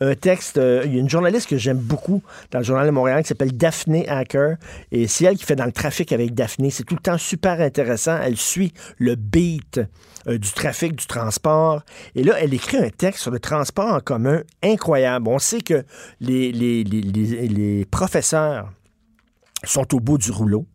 un 0.00 0.14
texte. 0.14 0.58
Euh, 0.58 0.82
il 0.84 0.94
y 0.94 0.96
a 0.96 1.00
une 1.00 1.08
journaliste 1.08 1.48
que 1.48 1.56
j'aime 1.56 1.78
beaucoup 1.78 2.22
dans 2.50 2.58
le 2.58 2.64
Journal 2.64 2.86
de 2.86 2.90
Montréal 2.90 3.22
qui 3.22 3.28
s'appelle 3.28 3.56
Daphné 3.56 4.08
Hacker. 4.08 4.56
Et 4.92 5.06
c'est 5.06 5.24
elle 5.24 5.36
qui 5.36 5.44
fait 5.44 5.56
dans 5.56 5.64
le 5.64 5.72
trafic 5.72 6.12
avec 6.12 6.34
Daphné. 6.34 6.70
C'est 6.70 6.84
tout 6.84 6.94
le 6.94 7.00
temps 7.00 7.18
super 7.18 7.60
intéressant. 7.60 8.18
Elle 8.22 8.36
suit 8.36 8.72
le 8.98 9.14
beat 9.14 9.80
euh, 10.26 10.38
du 10.38 10.50
trafic, 10.52 10.96
du 10.96 11.06
transport. 11.06 11.82
Et 12.14 12.24
là, 12.24 12.34
elle 12.40 12.54
écrit 12.54 12.78
un 12.78 12.90
texte 12.90 13.22
sur 13.22 13.30
le 13.30 13.38
transport 13.38 13.92
en 13.92 14.00
commun 14.00 14.42
incroyable. 14.62 15.28
On 15.28 15.38
sait 15.38 15.60
que 15.60 15.84
les 16.20 17.86
professeurs 17.90 18.70
sont 19.64 19.94
au 19.94 20.00
bout 20.00 20.18
du 20.18 20.30
rouleau 20.30 20.66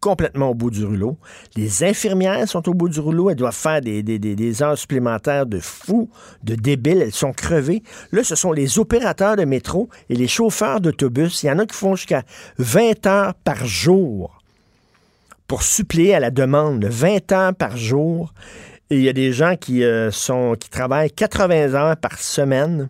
complètement 0.00 0.50
au 0.50 0.54
bout 0.54 0.70
du 0.70 0.84
rouleau. 0.84 1.18
Les 1.56 1.84
infirmières 1.84 2.48
sont 2.48 2.68
au 2.68 2.74
bout 2.74 2.88
du 2.88 3.00
rouleau. 3.00 3.30
Elles 3.30 3.36
doivent 3.36 3.54
faire 3.54 3.80
des, 3.80 4.62
heures 4.62 4.78
supplémentaires 4.78 5.46
de 5.46 5.58
fous, 5.58 6.10
de 6.42 6.54
débiles. 6.54 7.02
Elles 7.02 7.12
sont 7.12 7.32
crevées. 7.32 7.82
Là, 8.12 8.22
ce 8.24 8.34
sont 8.34 8.52
les 8.52 8.78
opérateurs 8.78 9.36
de 9.36 9.44
métro 9.44 9.88
et 10.08 10.14
les 10.14 10.28
chauffeurs 10.28 10.80
d'autobus. 10.80 11.42
Il 11.42 11.46
y 11.46 11.50
en 11.50 11.58
a 11.58 11.66
qui 11.66 11.76
font 11.76 11.96
jusqu'à 11.96 12.22
20 12.58 13.06
heures 13.06 13.34
par 13.34 13.66
jour 13.66 14.40
pour 15.46 15.62
suppléer 15.62 16.14
à 16.14 16.20
la 16.20 16.30
demande. 16.30 16.84
20 16.84 17.32
heures 17.32 17.54
par 17.54 17.76
jour. 17.76 18.32
Et 18.90 18.96
il 18.96 19.02
y 19.02 19.08
a 19.08 19.12
des 19.12 19.32
gens 19.32 19.56
qui, 19.56 19.84
euh, 19.84 20.10
sont, 20.10 20.54
qui 20.58 20.70
travaillent 20.70 21.10
80 21.10 21.74
heures 21.74 21.96
par 21.96 22.18
semaine. 22.18 22.88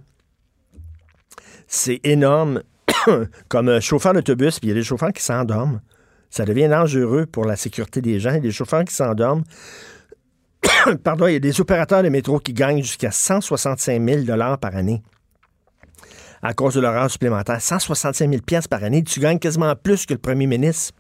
C'est 1.67 2.01
énorme. 2.05 2.63
Comme 3.49 3.81
chauffeur 3.81 4.13
d'autobus, 4.13 4.61
puis 4.61 4.69
il 4.69 4.71
y 4.71 4.73
a 4.73 4.75
des 4.75 4.85
chauffeurs 4.85 5.13
qui 5.13 5.23
s'endorment. 5.23 5.81
Ça 6.31 6.45
devient 6.45 6.69
dangereux 6.69 7.27
pour 7.27 7.45
la 7.45 7.57
sécurité 7.57 8.01
des 8.01 8.21
gens. 8.21 8.31
Il 8.31 8.37
y 8.37 8.39
a 8.39 8.41
des 8.41 8.51
chauffeurs 8.51 8.85
qui 8.85 8.95
s'endorment. 8.95 9.45
Pardon, 11.05 11.27
il 11.27 11.33
y 11.33 11.37
a 11.37 11.41
des 11.41 11.61
opérateurs 11.61 12.03
de 12.03 12.09
métro 12.09 12.39
qui 12.39 12.53
gagnent 12.53 12.83
jusqu'à 12.83 13.11
165 13.11 14.03
000 14.03 14.37
par 14.61 14.77
année 14.77 15.03
à 16.43 16.55
cause 16.55 16.75
de 16.75 16.81
l'horaire 16.81 17.11
supplémentaire. 17.11 17.61
165 17.61 18.31
000 18.31 18.43
par 18.69 18.83
année. 18.85 19.03
Tu 19.03 19.21
gagnes 19.21 19.39
quasiment 19.39 19.75
plus 19.75 20.07
que 20.07 20.15
le 20.15 20.19
premier 20.19 20.47
ministre. 20.47 20.95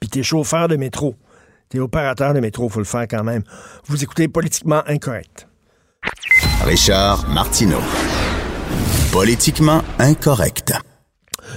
Puis 0.00 0.08
tu 0.08 0.20
es 0.20 0.22
chauffeur 0.22 0.68
de 0.68 0.76
métro. 0.76 1.14
Tu 1.70 1.76
es 1.76 1.80
opérateur 1.80 2.32
de 2.32 2.40
métro, 2.40 2.68
faut 2.68 2.78
le 2.78 2.84
faire 2.84 3.06
quand 3.08 3.24
même. 3.24 3.42
Vous 3.86 4.02
écoutez 4.02 4.28
Politiquement 4.28 4.82
Incorrect. 4.86 5.46
Richard 6.64 7.28
Martineau. 7.28 7.80
Politiquement 9.12 9.82
Incorrect. 9.98 10.72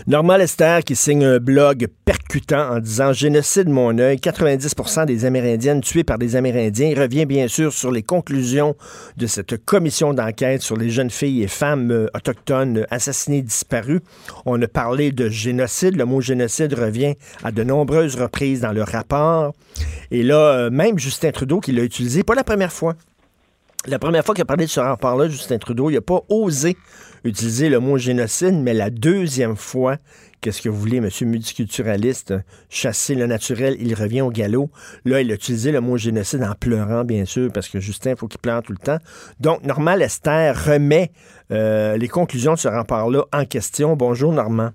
Normand 0.07 0.37
Lester 0.37 0.79
qui 0.85 0.95
signe 0.95 1.25
un 1.25 1.39
blog 1.39 1.87
percutant 2.05 2.75
en 2.75 2.79
disant 2.79 3.13
Génocide 3.13 3.69
mon 3.69 3.97
œil, 3.97 4.17
90% 4.17 5.05
des 5.05 5.25
Amérindiennes 5.25 5.81
tuées 5.81 6.03
par 6.03 6.17
des 6.17 6.35
Amérindiens. 6.35 6.93
Revient 6.97 7.25
bien 7.25 7.47
sûr 7.47 7.73
sur 7.73 7.91
les 7.91 8.03
conclusions 8.03 8.75
de 9.17 9.27
cette 9.27 9.63
commission 9.65 10.13
d'enquête 10.13 10.61
sur 10.61 10.77
les 10.77 10.89
jeunes 10.89 11.09
filles 11.09 11.43
et 11.43 11.47
femmes 11.47 12.07
autochtones 12.13 12.85
assassinées 12.89 13.41
disparues. 13.41 14.01
On 14.45 14.61
a 14.61 14.67
parlé 14.67 15.11
de 15.11 15.29
génocide. 15.29 15.95
Le 15.95 16.05
mot 16.05 16.21
génocide 16.21 16.73
revient 16.73 17.15
à 17.43 17.51
de 17.51 17.63
nombreuses 17.63 18.15
reprises 18.15 18.61
dans 18.61 18.71
le 18.71 18.83
rapport. 18.83 19.53
Et 20.11 20.23
là, 20.23 20.35
euh, 20.35 20.69
même 20.69 20.99
Justin 20.99 21.31
Trudeau 21.31 21.59
qui 21.59 21.71
l'a 21.71 21.83
utilisé, 21.83 22.23
pas 22.23 22.35
la 22.35 22.43
première 22.43 22.71
fois. 22.71 22.95
La 23.87 23.97
première 23.97 24.23
fois 24.23 24.35
qu'il 24.35 24.43
a 24.43 24.45
parlé 24.45 24.65
de 24.65 24.69
ce 24.69 24.79
rapport-là, 24.79 25.27
Justin 25.27 25.57
Trudeau, 25.57 25.89
il 25.89 25.95
n'a 25.95 26.01
pas 26.01 26.21
osé 26.29 26.77
utiliser 27.23 27.69
le 27.69 27.79
mot 27.79 27.97
génocide, 27.97 28.55
mais 28.55 28.73
la 28.73 28.89
deuxième 28.89 29.55
fois, 29.55 29.97
qu'est-ce 30.41 30.61
que 30.61 30.69
vous 30.69 30.77
voulez, 30.77 30.99
monsieur 30.99 31.27
multiculturaliste, 31.27 32.33
chasser 32.69 33.15
le 33.15 33.27
naturel, 33.27 33.75
il 33.79 33.93
revient 33.93 34.21
au 34.21 34.29
galop. 34.29 34.69
Là, 35.05 35.21
il 35.21 35.31
a 35.31 35.35
utilisé 35.35 35.71
le 35.71 35.81
mot 35.81 35.97
génocide 35.97 36.43
en 36.43 36.53
pleurant, 36.59 37.03
bien 37.03 37.25
sûr, 37.25 37.49
parce 37.53 37.69
que 37.69 37.79
Justin, 37.79 38.11
il 38.11 38.17
faut 38.17 38.27
qu'il 38.27 38.41
pleure 38.41 38.63
tout 38.63 38.73
le 38.73 38.83
temps. 38.83 38.97
Donc, 39.39 39.63
Normal 39.63 40.01
Esther 40.01 40.55
remet 40.55 41.09
euh, 41.51 41.97
les 41.97 42.07
conclusions 42.07 42.53
de 42.53 42.57
ce 42.57 42.67
rapport-là 42.67 43.23
en 43.33 43.45
question. 43.45 43.95
Bonjour, 43.95 44.33
Normand. 44.33 44.69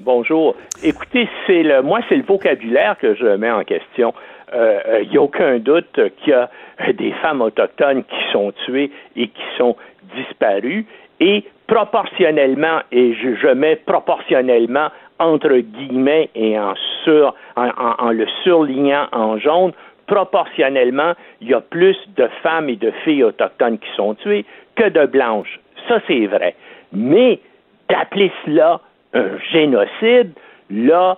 Bonjour. 0.00 0.56
Écoutez, 0.82 1.28
c'est 1.46 1.62
le, 1.62 1.82
moi, 1.82 2.00
c'est 2.08 2.16
le 2.16 2.24
vocabulaire 2.24 2.96
que 2.98 3.14
je 3.14 3.36
mets 3.36 3.50
en 3.50 3.62
question. 3.62 4.12
Il 4.52 4.58
euh, 4.58 5.04
n'y 5.04 5.16
euh, 5.16 5.20
a 5.20 5.22
aucun 5.22 5.58
doute 5.58 6.00
qu'il 6.22 6.32
y 6.32 6.32
a 6.32 6.50
des 6.92 7.12
femmes 7.22 7.40
autochtones 7.40 8.04
qui 8.04 8.32
sont 8.32 8.52
tuées 8.64 8.90
et 9.16 9.28
qui 9.28 9.42
sont 9.56 9.76
disparues. 10.16 10.86
Et 11.20 11.44
proportionnellement, 11.66 12.80
et 12.92 13.14
je, 13.14 13.48
mets 13.48 13.76
proportionnellement 13.76 14.88
entre 15.18 15.56
guillemets 15.56 16.28
et 16.34 16.58
en, 16.58 16.74
sur, 17.04 17.34
en, 17.56 18.10
le 18.10 18.26
surlignant 18.42 19.06
en 19.12 19.38
jaune, 19.38 19.72
proportionnellement, 20.06 21.12
il 21.40 21.48
y 21.48 21.54
a 21.54 21.60
plus 21.60 21.96
de 22.16 22.28
femmes 22.42 22.68
et 22.68 22.76
de 22.76 22.90
filles 23.04 23.24
autochtones 23.24 23.78
qui 23.78 23.88
sont 23.96 24.14
tuées 24.14 24.44
que 24.76 24.88
de 24.88 25.06
blanches. 25.06 25.60
Ça, 25.88 26.00
c'est 26.06 26.26
vrai. 26.26 26.54
Mais 26.92 27.40
d'appeler 27.88 28.30
cela 28.44 28.80
un 29.14 29.38
génocide, 29.52 30.32
là, 30.70 31.16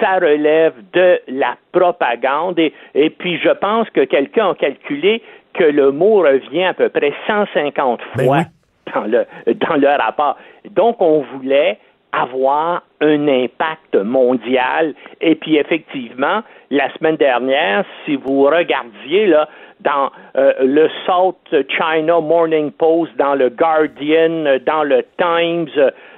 ça 0.00 0.16
relève 0.16 0.74
de 0.92 1.18
la 1.28 1.56
propagande. 1.72 2.58
Et, 2.58 2.72
et 2.94 3.10
puis, 3.10 3.38
je 3.38 3.50
pense 3.50 3.88
que 3.90 4.04
quelqu'un 4.04 4.50
a 4.50 4.54
calculé 4.54 5.22
que 5.54 5.64
le 5.64 5.90
mot 5.90 6.18
revient 6.18 6.64
à 6.64 6.74
peu 6.74 6.88
près 6.90 7.12
150 7.26 8.00
ben 8.16 8.24
fois 8.24 8.42
dans, 8.94 9.04
le, 9.04 9.26
dans 9.54 9.98
rapport. 9.98 10.36
Donc, 10.70 11.00
on 11.00 11.20
voulait 11.20 11.78
avoir 12.12 12.82
un 13.00 13.28
impact 13.28 13.94
mondial. 13.94 14.94
Et 15.20 15.34
puis, 15.34 15.56
effectivement, 15.56 16.42
la 16.70 16.92
semaine 16.94 17.16
dernière, 17.16 17.84
si 18.04 18.16
vous 18.16 18.44
regardiez 18.44 19.26
là, 19.26 19.48
dans 19.80 20.10
euh, 20.36 20.52
le 20.60 20.88
South 21.06 21.54
China 21.68 22.20
Morning 22.20 22.72
Post, 22.72 23.16
dans 23.16 23.34
le 23.34 23.50
Guardian, 23.50 24.58
dans 24.66 24.82
le 24.82 25.04
Times, 25.18 25.68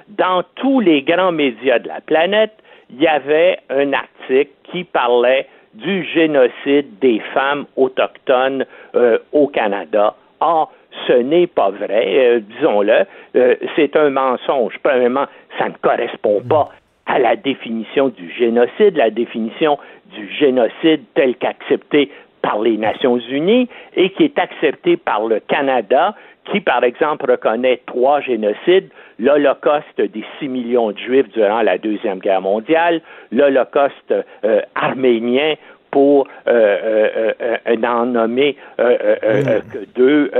dans 0.07 0.43
tous 0.55 0.79
les 0.79 1.03
grands 1.03 1.31
médias 1.31 1.79
de 1.79 1.87
la 1.87 2.01
planète, 2.01 2.53
il 2.89 3.01
y 3.01 3.07
avait 3.07 3.59
un 3.69 3.93
article 3.93 4.51
qui 4.71 4.83
parlait 4.83 5.47
du 5.73 6.03
génocide 6.05 6.99
des 6.99 7.21
femmes 7.33 7.65
autochtones 7.77 8.65
euh, 8.95 9.19
au 9.31 9.47
Canada. 9.47 10.15
Or, 10.41 10.71
ce 11.07 11.13
n'est 11.13 11.47
pas 11.47 11.69
vrai, 11.69 12.05
euh, 12.17 12.39
disons-le, 12.39 13.05
euh, 13.35 13.55
c'est 13.75 13.95
un 13.95 14.09
mensonge. 14.09 14.73
Premièrement, 14.83 15.25
ça 15.57 15.69
ne 15.69 15.73
correspond 15.81 16.41
pas 16.41 16.69
à 17.05 17.19
la 17.19 17.35
définition 17.35 18.09
du 18.09 18.31
génocide, 18.31 18.95
la 18.95 19.09
définition 19.09 19.77
du 20.15 20.31
génocide 20.33 21.01
tel 21.15 21.35
qu'accepté 21.35 22.11
par 22.41 22.61
les 22.61 22.77
Nations 22.77 23.17
Unies 23.17 23.69
et 23.95 24.09
qui 24.11 24.23
est 24.23 24.39
accepté 24.39 24.97
par 24.97 25.25
le 25.25 25.39
Canada, 25.39 26.15
qui, 26.51 26.59
par 26.59 26.83
exemple, 26.83 27.29
reconnaît 27.29 27.81
trois 27.85 28.19
génocides, 28.21 28.89
l'Holocauste 29.19 30.01
des 30.01 30.23
six 30.39 30.47
millions 30.47 30.91
de 30.91 30.97
Juifs 30.97 31.29
durant 31.29 31.61
la 31.61 31.77
Deuxième 31.77 32.19
Guerre 32.19 32.41
mondiale, 32.41 33.01
l'Holocauste 33.31 34.13
euh, 34.43 34.61
arménien 34.73 35.53
pour 35.91 36.27
euh, 36.47 37.33
euh, 37.41 37.75
n'en 37.77 38.05
nommer 38.05 38.55
que 38.77 39.85
deux 39.95 40.31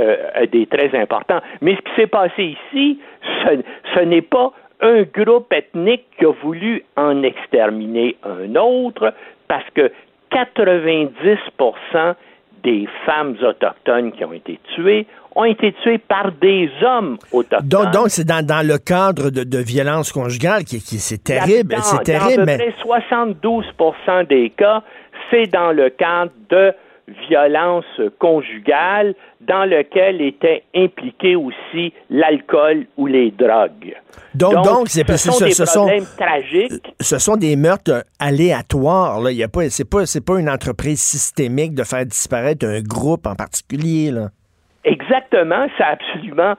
des 0.50 0.66
très 0.66 0.98
importants. 0.98 1.40
Mais 1.60 1.76
ce 1.76 1.80
qui 1.80 2.00
s'est 2.00 2.06
passé 2.06 2.56
ici, 2.72 2.98
ce, 3.44 3.60
ce 3.94 4.00
n'est 4.00 4.22
pas 4.22 4.52
un 4.80 5.02
groupe 5.02 5.52
ethnique 5.52 6.04
qui 6.18 6.26
a 6.26 6.32
voulu 6.42 6.82
en 6.96 7.22
exterminer 7.22 8.16
un 8.24 8.56
autre 8.56 9.14
parce 9.46 9.68
que 9.74 9.92
90% 10.32 12.14
des 12.62 12.88
femmes 13.04 13.36
autochtones 13.42 14.12
qui 14.12 14.24
ont 14.24 14.32
été 14.32 14.58
tuées 14.74 15.06
ont 15.34 15.44
été 15.44 15.72
tuées 15.82 15.98
par 15.98 16.30
des 16.32 16.70
hommes 16.82 17.16
autochtones. 17.32 17.90
Donc, 17.90 18.08
c'est 18.08 18.26
dans, 18.26 18.66
le 18.66 18.78
cadre 18.78 19.30
de, 19.30 19.44
de 19.44 19.58
violence 19.58 20.12
conjugale 20.12 20.64
qui, 20.64 20.78
qui 20.82 20.98
c'est 20.98 21.24
terrible, 21.24 21.74
c'est 21.80 22.02
terrible. 22.02 22.46
Dans 22.46 22.52
à 22.52 22.56
peu 22.58 22.64
près 22.64 22.74
72 22.82 23.64
des 24.28 24.50
cas, 24.50 24.82
c'est 25.32 25.46
dans 25.46 25.72
le 25.72 25.90
cadre 25.90 26.32
de 26.50 26.72
violence 27.28 28.00
conjugale 28.18 29.14
dans 29.40 29.64
lequel 29.64 30.20
était 30.20 30.62
impliqué 30.74 31.34
aussi 31.34 31.92
l'alcool 32.10 32.86
ou 32.96 33.06
les 33.06 33.30
drogues. 33.32 33.96
Donc, 34.34 34.54
donc, 34.64 34.88
ce 34.88 35.02
sont 35.16 35.44
des 35.44 35.54
problèmes 35.64 36.04
tragiques. 36.16 36.94
Ce 37.00 37.18
sont 37.18 37.36
des 37.36 37.56
meurtres 37.56 38.04
aléatoires. 38.18 39.20
Là. 39.20 39.30
Il 39.30 39.36
y 39.36 39.42
a 39.42 39.48
pas, 39.48 39.68
c'est 39.68 39.88
pas, 39.88 40.06
c'est 40.06 40.24
pas 40.24 40.38
une 40.38 40.48
entreprise 40.48 41.00
systémique 41.00 41.74
de 41.74 41.82
faire 41.82 42.06
disparaître 42.06 42.66
un 42.66 42.80
groupe 42.80 43.26
en 43.26 43.34
particulier. 43.34 44.10
Là. 44.10 44.28
Exactement, 44.84 45.66
ça 45.76 45.84
n'a 45.84 45.90
absolument 45.90 46.54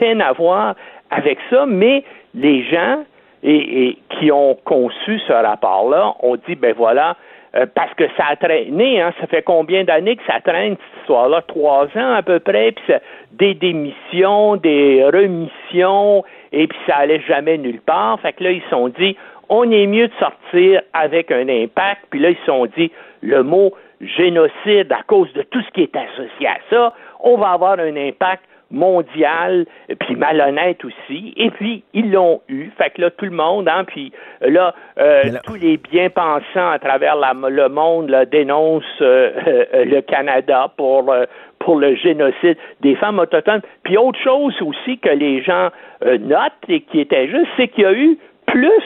rien 0.00 0.20
à 0.20 0.32
voir 0.32 0.74
avec 1.10 1.38
ça, 1.50 1.66
mais 1.66 2.04
les 2.34 2.64
gens 2.70 3.04
et 3.42 3.98
qui 4.18 4.32
ont 4.32 4.56
conçu 4.64 5.20
ce 5.26 5.32
rapport-là 5.32 6.14
ont 6.20 6.36
dit, 6.48 6.56
ben 6.56 6.74
voilà, 6.76 7.16
euh, 7.56 7.66
parce 7.74 7.92
que 7.94 8.04
ça 8.16 8.24
a 8.30 8.36
traîné, 8.36 9.00
hein, 9.00 9.12
ça 9.20 9.26
fait 9.26 9.42
combien 9.42 9.84
d'années 9.84 10.16
que 10.16 10.22
ça 10.26 10.40
traîne 10.40 10.76
cette 10.76 11.00
histoire-là? 11.00 11.42
Trois 11.42 11.86
ans 11.96 12.12
à 12.14 12.22
peu 12.22 12.38
près, 12.38 12.72
puis 12.72 12.94
des 13.32 13.54
démissions, 13.54 14.56
des 14.56 15.04
remissions, 15.04 16.24
et 16.52 16.66
puis 16.66 16.78
ça 16.86 16.96
allait 16.96 17.20
jamais 17.20 17.56
nulle 17.56 17.80
part. 17.80 18.20
Fait 18.20 18.34
que 18.34 18.44
là, 18.44 18.50
ils 18.50 18.62
se 18.62 18.68
sont 18.68 18.88
dit, 18.88 19.16
on 19.48 19.70
est 19.70 19.86
mieux 19.86 20.08
de 20.08 20.14
sortir 20.18 20.82
avec 20.92 21.30
un 21.30 21.48
impact, 21.48 22.02
puis 22.10 22.20
là, 22.20 22.30
ils 22.30 22.36
se 22.36 22.44
sont 22.44 22.66
dit, 22.66 22.90
le 23.22 23.42
mot 23.42 23.72
génocide, 24.00 24.92
à 24.92 25.02
cause 25.06 25.32
de 25.32 25.42
tout 25.42 25.62
ce 25.62 25.70
qui 25.70 25.82
est 25.82 25.96
associé 25.96 26.46
à 26.46 26.58
ça, 26.68 26.92
on 27.20 27.36
va 27.36 27.50
avoir 27.50 27.78
un 27.78 27.96
impact 27.96 28.42
mondial, 28.70 29.66
puis 30.00 30.16
malhonnête 30.16 30.84
aussi. 30.84 31.32
Et 31.36 31.50
puis, 31.50 31.84
ils 31.94 32.10
l'ont 32.10 32.40
eu. 32.48 32.70
Fait 32.76 32.90
que 32.90 33.02
là, 33.02 33.10
tout 33.10 33.24
le 33.24 33.30
monde, 33.30 33.68
hein, 33.68 33.84
puis 33.84 34.12
euh, 34.42 34.50
là, 34.50 34.74
tous 35.44 35.54
les 35.54 35.76
bien-pensants 35.76 36.70
à 36.70 36.78
travers 36.78 37.16
le 37.16 37.68
monde 37.68 38.10
là, 38.10 38.24
dénoncent 38.24 38.84
euh, 39.00 39.30
euh, 39.46 39.84
le 39.84 40.00
Canada 40.00 40.72
pour, 40.76 41.14
pour 41.60 41.76
le 41.76 41.94
génocide 41.94 42.56
des 42.80 42.96
femmes 42.96 43.18
autochtones. 43.18 43.62
Puis 43.84 43.96
autre 43.96 44.18
chose 44.18 44.54
aussi 44.62 44.98
que 44.98 45.10
les 45.10 45.42
gens 45.42 45.70
notent 46.02 46.52
et 46.68 46.80
qui 46.80 47.00
était 47.00 47.28
juste, 47.28 47.48
c'est 47.56 47.68
qu'il 47.68 47.84
y 47.84 47.86
a 47.86 47.92
eu 47.92 48.18
plus 48.46 48.82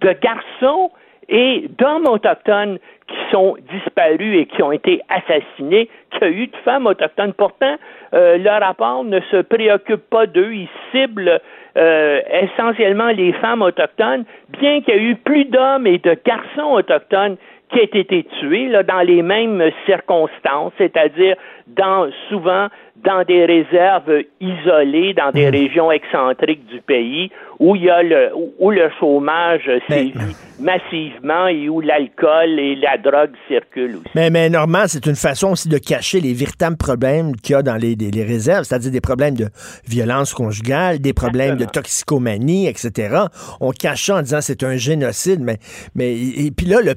de 0.00 0.12
garçons 0.12 0.90
et 1.28 1.68
d'hommes 1.78 2.06
autochtones 2.06 2.78
qui 3.08 3.16
sont 3.30 3.56
disparus 3.70 4.38
et 4.38 4.46
qui 4.46 4.62
ont 4.62 4.72
été 4.72 5.00
assassinés 5.08 5.88
qu'il 6.10 6.22
y 6.22 6.24
a 6.24 6.28
eu 6.30 6.46
de 6.46 6.56
femmes 6.64 6.86
autochtones. 6.86 7.32
Pourtant, 7.34 7.76
euh, 8.14 8.38
le 8.38 8.64
rapport 8.64 9.04
ne 9.04 9.20
se 9.30 9.42
préoccupe 9.42 10.08
pas 10.08 10.26
d'eux. 10.26 10.52
Il 10.52 10.68
cible 10.90 11.40
euh, 11.76 12.20
essentiellement 12.30 13.08
les 13.08 13.32
femmes 13.34 13.62
autochtones, 13.62 14.24
bien 14.60 14.80
qu'il 14.80 14.94
y 14.94 14.96
ait 14.96 15.02
eu 15.02 15.16
plus 15.16 15.44
d'hommes 15.46 15.86
et 15.86 15.98
de 15.98 16.16
garçons 16.24 16.72
autochtones 16.72 17.36
qui 17.74 17.80
aient 17.80 18.00
été 18.00 18.24
tués 18.40 18.68
là, 18.68 18.82
dans 18.82 19.00
les 19.00 19.22
mêmes 19.22 19.62
circonstances, 19.86 20.72
c'est-à-dire 20.78 21.36
dans 21.66 22.08
souvent 22.28 22.68
dans 23.04 23.22
des 23.24 23.44
réserves 23.44 24.22
isolées, 24.40 25.14
dans 25.14 25.30
des 25.30 25.46
mmh. 25.46 25.54
régions 25.54 25.92
excentriques 25.92 26.64
du 26.66 26.80
pays, 26.80 27.30
où 27.58 27.76
il 27.76 27.82
y 27.82 27.90
a 27.90 28.02
le 28.02 28.30
où 28.58 28.70
le 28.70 28.88
chômage 28.98 29.68
sévit 29.88 30.14
massivement 30.60 31.48
et 31.48 31.68
où 31.68 31.80
l'alcool 31.80 32.58
et 32.58 32.76
la 32.76 32.96
drogue 32.96 33.32
circulent 33.48 33.96
aussi. 33.96 34.08
Mais, 34.14 34.30
mais 34.30 34.48
Normand, 34.48 34.84
c'est 34.86 35.04
une 35.06 35.16
façon 35.16 35.52
aussi 35.52 35.68
de 35.68 35.78
cacher 35.78 36.20
les 36.20 36.32
véritables 36.32 36.76
problèmes 36.76 37.34
qu'il 37.36 37.54
y 37.54 37.56
a 37.56 37.62
dans 37.62 37.76
les, 37.76 37.94
les, 37.96 38.24
réserves, 38.24 38.64
c'est-à-dire 38.64 38.92
des 38.92 39.00
problèmes 39.00 39.34
de 39.34 39.48
violence 39.86 40.32
conjugale, 40.32 41.00
des 41.00 41.12
problèmes 41.12 41.56
de 41.56 41.64
toxicomanie, 41.64 42.68
etc. 42.68 43.16
On 43.60 43.72
cache 43.72 44.06
ça 44.06 44.16
en 44.16 44.22
disant 44.22 44.38
c'est 44.40 44.62
un 44.62 44.76
génocide, 44.76 45.40
mais, 45.40 45.58
mais 45.94 46.14
et 46.14 46.50
puis 46.56 46.66
là, 46.66 46.80
le 46.80 46.94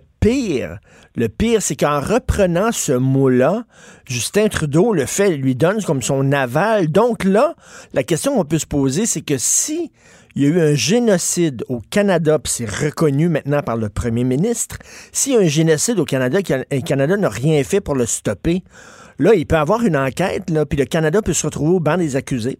le 1.15 1.27
pire, 1.29 1.61
c'est 1.61 1.75
qu'en 1.75 1.99
reprenant 1.99 2.71
ce 2.71 2.93
mot-là, 2.93 3.63
Justin 4.05 4.47
Trudeau 4.47 4.93
le 4.93 5.05
fait, 5.05 5.35
lui 5.35 5.55
donne 5.55 5.81
comme 5.83 6.01
son 6.01 6.31
aval. 6.31 6.89
Donc 6.89 7.23
là, 7.23 7.53
la 7.93 8.03
question 8.03 8.35
qu'on 8.35 8.45
peut 8.45 8.59
se 8.59 8.67
poser, 8.67 9.05
c'est 9.05 9.25
que 9.25 9.37
si 9.37 9.91
il 10.35 10.43
y 10.43 10.45
a 10.45 10.49
eu 10.49 10.61
un 10.61 10.75
génocide 10.75 11.63
au 11.67 11.79
Canada, 11.89 12.37
puis 12.37 12.51
c'est 12.51 12.69
reconnu 12.69 13.27
maintenant 13.27 13.61
par 13.61 13.75
le 13.75 13.89
premier 13.89 14.23
ministre, 14.23 14.77
s'il 15.11 15.33
y 15.33 15.35
a 15.35 15.39
un 15.39 15.47
génocide 15.47 15.97
au 15.97 16.05
Canada, 16.05 16.37
le 16.39 16.81
Canada 16.81 17.17
n'a 17.17 17.29
rien 17.29 17.63
fait 17.63 17.81
pour 17.81 17.95
le 17.95 18.05
stopper, 18.05 18.61
là, 19.17 19.31
il 19.33 19.47
peut 19.47 19.55
avoir 19.55 19.83
une 19.83 19.97
enquête, 19.97 20.51
là, 20.51 20.65
puis 20.67 20.77
le 20.77 20.85
Canada 20.85 21.21
peut 21.25 21.33
se 21.33 21.47
retrouver 21.47 21.77
au 21.77 21.79
banc 21.79 21.97
des 21.97 22.15
accusés. 22.15 22.59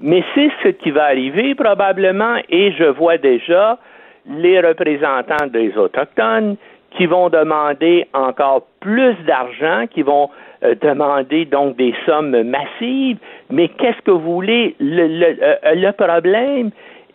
Mais 0.00 0.24
c'est 0.34 0.48
ce 0.64 0.68
qui 0.70 0.90
va 0.90 1.04
arriver 1.04 1.54
probablement, 1.54 2.38
et 2.48 2.72
je 2.72 2.90
vois 2.90 3.18
déjà 3.18 3.78
les 4.26 4.60
représentants 4.60 5.46
des 5.52 5.72
Autochtones 5.76 6.56
qui 6.96 7.06
vont 7.06 7.28
demander 7.28 8.06
encore 8.12 8.62
plus 8.80 9.14
d'argent, 9.26 9.86
qui 9.90 10.02
vont 10.02 10.30
euh, 10.64 10.74
demander 10.80 11.44
donc 11.44 11.76
des 11.76 11.94
sommes 12.06 12.42
massives. 12.42 13.18
Mais 13.50 13.68
qu'est-ce 13.68 14.00
que 14.02 14.10
vous 14.10 14.34
voulez? 14.34 14.76
Le, 14.78 15.06
le, 15.06 15.36
euh, 15.42 15.74
le, 15.74 15.92
problème 15.92 16.70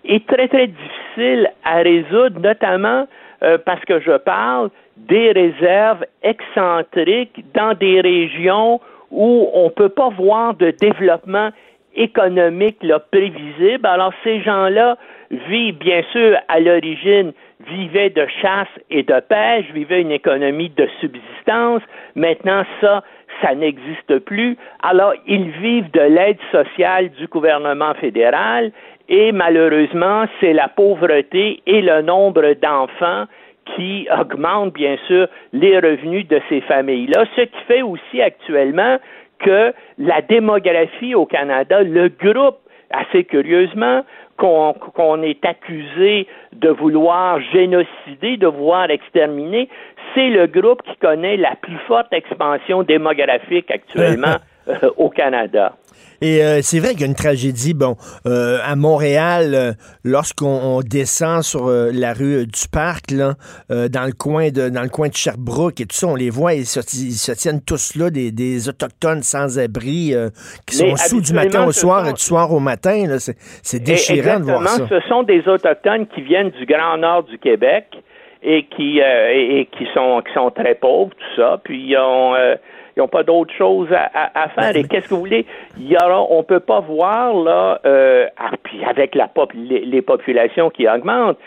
est 0.05 0.25
très, 0.27 0.47
très 0.47 0.67
difficile 0.67 1.51
à 1.63 1.77
résoudre, 1.77 2.39
notamment 2.39 3.07
euh, 3.43 3.57
parce 3.63 3.83
que 3.85 3.99
je 3.99 4.17
parle 4.17 4.69
des 4.97 5.31
réserves 5.31 6.03
excentriques 6.23 7.45
dans 7.53 7.73
des 7.77 8.01
régions 8.01 8.81
où 9.11 9.49
on 9.53 9.65
ne 9.65 9.69
peut 9.69 9.89
pas 9.89 10.09
voir 10.09 10.55
de 10.55 10.71
développement 10.71 11.49
économique 11.95 12.77
là, 12.81 12.99
prévisible. 12.99 13.85
Alors 13.85 14.13
ces 14.23 14.41
gens-là 14.41 14.97
vivent 15.29 15.77
bien 15.77 16.01
sûr 16.11 16.37
à 16.47 16.59
l'origine 16.59 17.33
vivaient 17.65 18.09
de 18.09 18.27
chasse 18.41 18.67
et 18.89 19.03
de 19.03 19.19
pêche, 19.19 19.65
vivaient 19.73 20.01
une 20.01 20.11
économie 20.11 20.69
de 20.69 20.87
subsistance. 21.01 21.81
Maintenant, 22.15 22.63
ça, 22.81 23.03
ça 23.41 23.55
n'existe 23.55 24.19
plus. 24.19 24.57
Alors, 24.83 25.13
ils 25.25 25.49
vivent 25.51 25.91
de 25.91 26.01
l'aide 26.01 26.39
sociale 26.51 27.09
du 27.09 27.27
gouvernement 27.27 27.93
fédéral 27.95 28.71
et 29.09 29.31
malheureusement, 29.31 30.25
c'est 30.39 30.53
la 30.53 30.67
pauvreté 30.67 31.61
et 31.65 31.81
le 31.81 32.01
nombre 32.01 32.53
d'enfants 32.61 33.25
qui 33.75 34.07
augmentent, 34.17 34.73
bien 34.73 34.97
sûr, 35.07 35.27
les 35.53 35.77
revenus 35.79 36.27
de 36.27 36.39
ces 36.49 36.61
familles-là, 36.61 37.25
ce 37.35 37.41
qui 37.41 37.59
fait 37.67 37.81
aussi 37.81 38.21
actuellement 38.21 38.97
que 39.39 39.73
la 39.97 40.21
démographie 40.21 41.15
au 41.15 41.25
Canada, 41.25 41.83
le 41.83 42.09
groupe, 42.09 42.57
assez 42.91 43.23
curieusement, 43.25 44.03
qu'on 44.37 45.21
est 45.23 45.43
accusé 45.45 46.27
de 46.53 46.69
vouloir 46.69 47.39
génocider, 47.51 48.37
de 48.37 48.47
vouloir 48.47 48.89
exterminer, 48.89 49.69
c'est 50.13 50.29
le 50.29 50.47
groupe 50.47 50.81
qui 50.83 50.95
connaît 50.97 51.37
la 51.37 51.55
plus 51.55 51.77
forte 51.87 52.13
expansion 52.13 52.83
démographique 52.83 53.69
actuellement 53.71 54.37
euh, 54.67 54.89
au 54.97 55.09
Canada. 55.09 55.73
Et 56.21 56.41
euh, 56.41 56.59
c'est 56.61 56.79
vrai 56.79 56.91
qu'il 56.91 57.01
y 57.01 57.03
a 57.03 57.07
une 57.07 57.15
tragédie. 57.15 57.73
Bon, 57.73 57.95
euh, 58.25 58.57
à 58.65 58.75
Montréal, 58.75 59.53
euh, 59.53 59.71
lorsqu'on 60.03 60.81
descend 60.81 61.43
sur 61.43 61.69
la 61.69 62.13
rue 62.13 62.45
du 62.47 62.67
Parc, 62.71 63.11
là, 63.11 63.33
dans 63.69 64.05
le 64.05 64.13
coin 64.13 64.49
de 64.49 64.69
dans 64.69 64.81
le 64.81 64.89
coin 64.89 65.09
de 65.09 65.13
Sherbrooke 65.13 65.81
et 65.81 65.85
tout 65.85 65.95
ça, 65.95 66.07
on 66.07 66.15
les 66.15 66.29
voit, 66.29 66.53
ils 66.53 66.65
se, 66.65 66.81
se 66.81 67.31
tiennent 67.33 67.61
tous 67.61 67.95
là, 67.95 68.09
des, 68.09 68.31
des 68.31 68.69
autochtones 68.69 69.23
sans 69.23 69.59
abri 69.59 70.13
qui 70.65 70.75
sont 70.75 70.95
sous 70.95 71.21
du 71.21 71.33
matin 71.33 71.65
au 71.65 71.71
soir 71.71 72.07
et 72.07 72.13
du 72.13 72.21
soir 72.21 72.51
au 72.51 72.59
matin. 72.59 73.17
C'est 73.63 73.83
déchirant 73.83 74.39
de 74.39 74.45
voir 74.45 74.67
ça. 74.67 74.87
Ce 74.87 74.99
sont 75.07 75.23
des 75.23 75.47
autochtones 75.47 76.07
qui 76.07 76.21
viennent 76.21 76.51
du 76.51 76.65
Grand 76.65 76.97
Nord 76.97 77.23
du 77.23 77.37
Québec 77.37 77.85
et 78.43 78.65
qui 78.75 78.99
et, 78.99 79.67
qui 79.77 79.87
sont 79.93 80.21
qui 80.25 80.33
sont 80.33 80.51
très 80.51 80.75
pauvres, 80.75 81.11
tout 81.11 81.41
ça. 81.41 81.59
Puis 81.63 81.89
ils 81.89 81.97
ont 81.97 82.33
ils 82.97 83.01
n'ont 83.01 83.07
pas 83.07 83.23
d'autre 83.23 83.53
chose 83.53 83.87
à, 83.93 84.49
faire. 84.49 84.75
Et 84.75 84.83
qu'est-ce 84.83 85.07
que 85.07 85.13
vous 85.13 85.19
voulez? 85.19 85.45
Il 85.77 85.87
y 85.87 85.95
aura, 85.95 86.25
on 86.31 86.41
peut 86.41 86.59
pas 86.59 86.79
voir, 86.79 87.35
là, 87.35 87.79
euh, 87.85 88.25
ah, 88.37 88.51
puis 88.63 88.83
avec 88.83 89.13
la 89.13 89.29
les, 89.53 90.01
populations 90.01 90.71
qui 90.71 90.87
augmentent, 90.89 91.37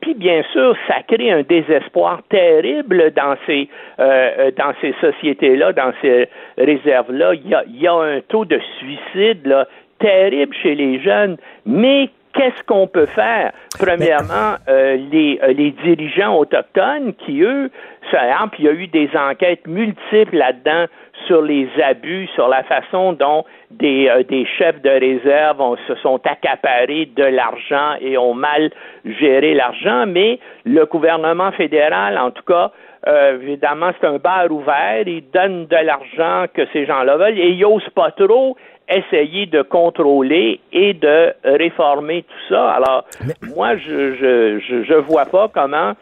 puis 0.00 0.14
bien 0.14 0.42
sûr, 0.52 0.74
ça 0.88 1.02
crée 1.06 1.30
un 1.30 1.42
désespoir 1.42 2.22
terrible 2.30 3.12
dans 3.14 3.36
ces 3.44 3.68
euh, 4.00 4.30
euh, 4.38 4.50
dans 4.56 4.72
ces 4.80 4.94
sociétés-là, 5.02 5.74
dans 5.74 5.92
ces 6.00 6.30
réserves-là. 6.56 7.34
Il 7.34 7.46
y 7.46 7.54
a, 7.54 7.62
il 7.66 7.78
y 7.78 7.86
a 7.86 7.92
un 7.92 8.20
taux 8.22 8.46
de 8.46 8.58
suicide 8.78 9.46
là, 9.46 9.68
terrible 9.98 10.54
chez 10.62 10.74
les 10.74 10.98
jeunes, 11.00 11.36
mais 11.66 12.08
qu'est-ce 12.36 12.62
qu'on 12.64 12.86
peut 12.86 13.06
faire? 13.06 13.52
Premièrement, 13.78 14.56
euh, 14.68 14.96
les, 15.10 15.38
euh, 15.42 15.52
les 15.52 15.70
dirigeants 15.72 16.36
autochtones 16.38 17.14
qui, 17.14 17.42
eux, 17.42 17.70
ça, 18.10 18.20
puis 18.52 18.62
il 18.62 18.66
y 18.66 18.68
a 18.68 18.72
eu 18.72 18.86
des 18.86 19.10
enquêtes 19.16 19.66
multiples 19.66 20.36
là-dedans 20.36 20.86
sur 21.26 21.42
les 21.42 21.68
abus, 21.82 22.28
sur 22.34 22.48
la 22.48 22.62
façon 22.64 23.12
dont 23.14 23.44
des, 23.70 24.08
euh, 24.08 24.22
des 24.22 24.46
chefs 24.58 24.80
de 24.82 24.90
réserve 24.90 25.76
se 25.88 25.94
sont 25.96 26.20
accaparés 26.24 27.06
de 27.16 27.24
l'argent 27.24 27.94
et 28.00 28.16
ont 28.16 28.34
mal 28.34 28.70
géré 29.04 29.54
l'argent, 29.54 30.04
mais 30.06 30.38
le 30.64 30.84
gouvernement 30.86 31.52
fédéral, 31.52 32.18
en 32.18 32.30
tout 32.30 32.44
cas, 32.44 32.70
euh, 33.06 33.38
évidemment, 33.40 33.90
c'est 34.00 34.06
un 34.06 34.18
bar 34.18 34.50
ouvert, 34.50 35.06
ils 35.06 35.24
donnent 35.32 35.66
de 35.66 35.76
l'argent 35.76 36.46
que 36.52 36.62
ces 36.72 36.86
gens-là 36.86 37.16
veulent 37.16 37.38
et 37.38 37.50
ils 37.50 37.60
n'osent 37.60 37.88
pas 37.94 38.10
trop 38.10 38.56
essayer 38.88 39.46
de 39.46 39.62
contrôler 39.62 40.60
et 40.72 40.94
de 40.94 41.32
réformer 41.44 42.22
tout 42.22 42.54
ça. 42.54 42.70
Alors, 42.70 43.04
moi, 43.54 43.76
je, 43.76 44.14
je, 44.14 44.84
je, 44.84 44.94
vois 44.94 45.26
pas 45.26 45.48
comment 45.52 45.92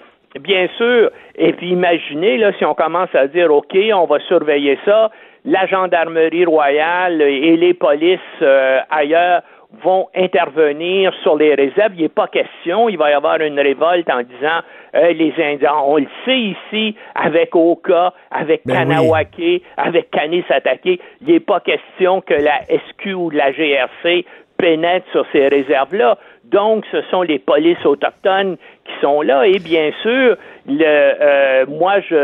Bien 0.40 0.66
sûr. 0.77 1.11
Et 1.37 1.53
puis 1.53 1.70
imaginez, 1.70 2.38
là, 2.38 2.53
si 2.59 2.64
on 2.64 2.75
commence 2.75 3.14
à 3.14 3.29
dire, 3.29 3.55
OK, 3.55 3.77
on 3.94 4.07
va 4.07 4.18
surveiller 4.20 4.79
ça, 4.85 5.11
la 5.44 5.66
gendarmerie 5.66 6.44
royale 6.44 7.23
et 7.23 7.57
les 7.57 7.75
polices 7.75 8.18
euh, 8.42 8.81
ailleurs 8.90 9.42
vont 9.82 10.08
intervenir 10.14 11.12
sur 11.22 11.37
les 11.37 11.54
réserves. 11.54 11.92
Il 11.96 12.02
n'est 12.02 12.08
pas 12.08 12.28
question, 12.28 12.88
il 12.88 12.96
va 12.96 13.10
y 13.10 13.14
avoir 13.14 13.40
une 13.40 13.58
révolte 13.58 14.08
en 14.10 14.22
disant 14.22 14.60
euh, 14.94 15.12
les 15.12 15.32
Indiens, 15.38 15.76
on 15.84 15.96
le 15.96 16.06
sait 16.24 16.38
ici, 16.38 16.94
avec 17.14 17.54
Oka, 17.54 18.12
avec 18.30 18.62
ben 18.64 18.74
Kanawake, 18.74 19.62
avec 19.76 20.10
Canis 20.10 20.44
attaqué, 20.50 21.00
il 21.22 21.32
n'est 21.32 21.40
pas 21.40 21.60
question 21.60 22.20
que 22.20 22.34
la 22.34 22.60
SQ 22.64 23.14
ou 23.14 23.30
la 23.30 23.52
GRC 23.52 24.24
pénètre 24.56 25.06
sur 25.10 25.26
ces 25.32 25.48
réserves-là. 25.48 26.18
Donc, 26.44 26.84
ce 26.92 27.02
sont 27.10 27.22
les 27.22 27.38
polices 27.38 27.84
autochtones 27.84 28.56
qui 28.84 28.92
sont 29.00 29.22
là. 29.22 29.46
Et 29.46 29.58
bien 29.58 29.90
sûr, 30.02 30.37
le, 30.68 30.84
euh, 30.84 31.66
moi, 31.66 32.00
je, 32.00 32.14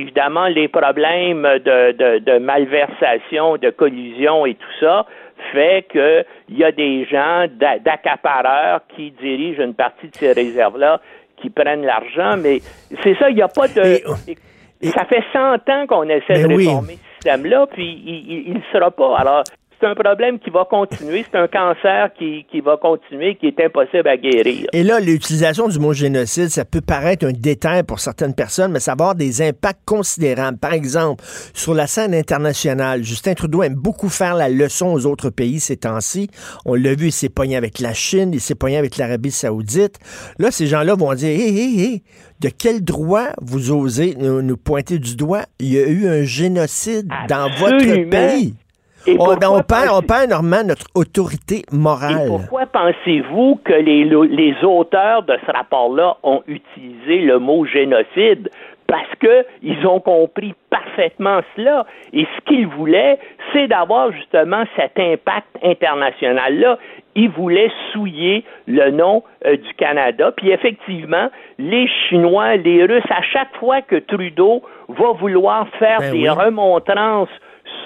évidemment, 0.00 0.46
les 0.46 0.66
problèmes 0.66 1.42
de, 1.42 1.92
de, 1.92 2.18
de, 2.18 2.38
malversation, 2.38 3.56
de 3.56 3.70
collusion 3.70 4.46
et 4.46 4.54
tout 4.54 4.74
ça 4.80 5.06
fait 5.52 5.86
qu'il 5.90 6.56
y 6.56 6.64
a 6.64 6.72
des 6.72 7.04
gens 7.06 7.46
d'accapareurs 7.58 8.80
qui 8.94 9.10
dirigent 9.12 9.62
une 9.62 9.74
partie 9.74 10.08
de 10.08 10.14
ces 10.14 10.32
réserves-là, 10.32 11.00
qui 11.36 11.50
prennent 11.50 11.84
l'argent, 11.84 12.36
mais 12.36 12.60
c'est 13.02 13.14
ça, 13.18 13.28
il 13.30 13.36
n'y 13.36 13.42
a 13.42 13.48
pas 13.48 13.68
de... 13.68 14.00
ça 14.90 15.04
fait 15.04 15.22
100 15.32 15.68
ans 15.68 15.86
qu'on 15.86 16.08
essaie 16.08 16.42
de 16.42 16.48
réformer 16.48 16.94
ce 16.94 17.14
système-là, 17.14 17.66
puis 17.72 17.84
il 17.84 18.54
ne 18.54 18.62
sera 18.72 18.90
pas. 18.90 19.16
Alors, 19.18 19.42
c'est 19.80 19.86
un 19.86 19.94
problème 19.94 20.38
qui 20.38 20.50
va 20.50 20.64
continuer, 20.64 21.24
c'est 21.30 21.38
un 21.38 21.48
cancer 21.48 22.10
qui, 22.18 22.46
qui, 22.50 22.60
va 22.60 22.76
continuer, 22.76 23.36
qui 23.36 23.46
est 23.46 23.60
impossible 23.60 24.08
à 24.08 24.16
guérir. 24.16 24.68
Et 24.72 24.82
là, 24.82 25.00
l'utilisation 25.00 25.68
du 25.68 25.78
mot 25.78 25.92
génocide, 25.92 26.48
ça 26.48 26.64
peut 26.64 26.80
paraître 26.80 27.26
un 27.26 27.32
détail 27.32 27.82
pour 27.82 28.00
certaines 28.00 28.34
personnes, 28.34 28.72
mais 28.72 28.80
ça 28.80 28.92
va 28.92 29.04
avoir 29.04 29.14
des 29.14 29.42
impacts 29.42 29.84
considérables. 29.84 30.58
Par 30.58 30.72
exemple, 30.72 31.22
sur 31.52 31.74
la 31.74 31.86
scène 31.86 32.14
internationale, 32.14 33.02
Justin 33.02 33.34
Trudeau 33.34 33.62
aime 33.62 33.74
beaucoup 33.74 34.08
faire 34.08 34.34
la 34.34 34.48
leçon 34.48 34.92
aux 34.92 35.06
autres 35.06 35.30
pays 35.30 35.60
ces 35.60 35.76
temps-ci. 35.76 36.28
On 36.64 36.74
l'a 36.74 36.94
vu, 36.94 37.06
il 37.06 37.12
s'est 37.12 37.28
pogné 37.28 37.56
avec 37.56 37.78
la 37.80 37.92
Chine, 37.92 38.30
il 38.32 38.40
s'est 38.40 38.54
pogné 38.54 38.76
avec 38.78 38.96
l'Arabie 38.96 39.30
saoudite. 39.30 39.98
Là, 40.38 40.50
ces 40.50 40.66
gens-là 40.66 40.94
vont 40.94 41.12
dire, 41.14 41.28
hé, 41.28 41.48
hé, 41.48 41.82
hé, 41.82 42.02
de 42.40 42.48
quel 42.48 42.82
droit 42.82 43.28
vous 43.40 43.72
osez 43.72 44.14
nous, 44.16 44.56
pointer 44.56 44.98
du 44.98 45.16
doigt? 45.16 45.44
Il 45.58 45.72
y 45.72 45.78
a 45.78 45.86
eu 45.86 46.08
un 46.08 46.22
génocide 46.22 47.08
dans 47.28 47.50
votre 47.58 48.08
pays. 48.10 48.54
Oh, 49.18 49.34
ben, 49.40 49.48
on, 49.48 49.62
perd, 49.62 49.88
on 49.92 50.02
perd 50.02 50.24
énormément 50.24 50.64
notre 50.64 50.86
autorité 50.94 51.62
morale. 51.72 52.24
Et 52.24 52.28
pourquoi 52.28 52.66
pensez-vous 52.66 53.60
que 53.64 53.72
les, 53.72 54.04
les 54.04 54.64
auteurs 54.64 55.22
de 55.22 55.36
ce 55.46 55.52
rapport-là 55.52 56.16
ont 56.22 56.42
utilisé 56.46 57.20
le 57.20 57.38
mot 57.38 57.64
génocide? 57.64 58.50
Parce 58.86 59.08
qu'ils 59.18 59.86
ont 59.86 59.98
compris 59.98 60.54
parfaitement 60.70 61.40
cela. 61.56 61.86
Et 62.12 62.24
ce 62.24 62.44
qu'ils 62.46 62.68
voulaient, 62.68 63.18
c'est 63.52 63.66
d'avoir 63.66 64.12
justement 64.12 64.62
cet 64.76 64.98
impact 64.98 65.48
international-là. 65.62 66.78
Ils 67.16 67.30
voulaient 67.30 67.72
souiller 67.92 68.44
le 68.68 68.90
nom 68.90 69.24
euh, 69.44 69.56
du 69.56 69.74
Canada. 69.74 70.32
Puis 70.36 70.50
effectivement, 70.50 71.30
les 71.58 71.88
Chinois, 71.88 72.56
les 72.56 72.84
Russes, 72.84 73.10
à 73.10 73.22
chaque 73.22 73.56
fois 73.58 73.82
que 73.82 73.96
Trudeau 73.96 74.62
va 74.88 75.12
vouloir 75.12 75.66
faire 75.78 75.98
ben 75.98 76.12
des 76.12 76.28
remontrances 76.28 77.30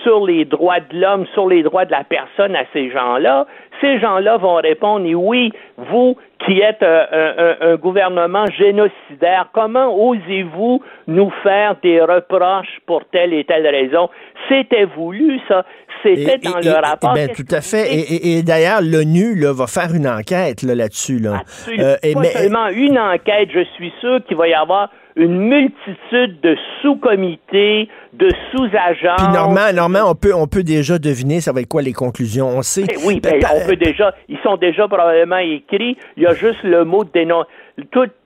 sur 0.02 0.26
les 0.26 0.44
droits 0.44 0.80
de 0.80 0.98
l'homme, 0.98 1.26
sur 1.34 1.48
les 1.48 1.62
droits 1.62 1.84
de 1.84 1.90
la 1.90 2.04
personne 2.04 2.56
à 2.56 2.64
ces 2.72 2.90
gens-là, 2.90 3.46
ces 3.80 3.98
gens-là 3.98 4.36
vont 4.36 4.56
répondre, 4.56 5.06
oui, 5.14 5.52
vous 5.76 6.16
qui 6.46 6.60
êtes 6.60 6.82
un, 6.82 7.76
gouvernement 7.76 8.46
génocidaire, 8.46 9.48
comment 9.52 9.94
osez-vous 9.94 10.82
nous 11.06 11.30
faire 11.42 11.76
des 11.82 12.00
reproches 12.00 12.80
pour 12.86 13.04
telle 13.12 13.34
et 13.34 13.44
telle 13.44 13.66
raison? 13.66 14.08
C'était 14.48 14.84
voulu, 14.84 15.38
ça. 15.48 15.64
C'était 16.02 16.38
dans 16.38 16.58
le 16.58 16.80
rapport. 16.82 17.12
Ben, 17.12 17.28
tout 17.28 17.44
à 17.50 17.60
fait. 17.60 17.86
Et, 17.92 18.42
d'ailleurs, 18.42 18.80
l'ONU 18.82 19.34
va 19.52 19.66
faire 19.66 19.94
une 19.94 20.08
enquête 20.08 20.62
là-dessus. 20.62 21.18
Là, 21.18 21.40
Absolument. 21.40 21.84
Euh, 21.84 22.14
Pas 22.14 22.24
seulement 22.24 22.68
une 22.68 22.98
enquête, 22.98 23.50
je 23.52 23.64
suis 23.74 23.92
sûr 24.00 24.20
qu'il 24.26 24.36
va 24.36 24.48
y 24.48 24.54
avoir 24.54 24.88
une 25.16 25.38
multitude 25.48 26.40
de 26.40 26.56
sous-comités, 26.80 27.88
de 28.12 28.28
sous-agents. 28.50 29.16
Puis 29.16 29.72
Normand, 29.74 30.10
on 30.10 30.14
peut, 30.14 30.34
on 30.34 30.46
peut 30.46 30.62
déjà 30.62 30.98
deviner 30.98 31.40
ça 31.40 31.52
va 31.52 31.60
être 31.60 31.68
quoi 31.68 31.82
les 31.82 31.92
conclusions. 31.92 32.48
On 32.48 32.62
sait. 32.62 32.84
Ben 32.84 32.96
oui, 33.04 33.20
ben, 33.20 33.40
on 33.54 33.66
peut 33.66 33.76
déjà. 33.76 34.14
Ils 34.28 34.38
sont 34.42 34.56
déjà 34.56 34.88
probablement 34.88 35.38
écrits. 35.38 35.96
Il 36.16 36.22
y 36.22 36.26
a 36.26 36.34
juste 36.34 36.62
le 36.62 36.84
mot 36.84 37.04
de 37.04 37.10
dénon 37.12 37.44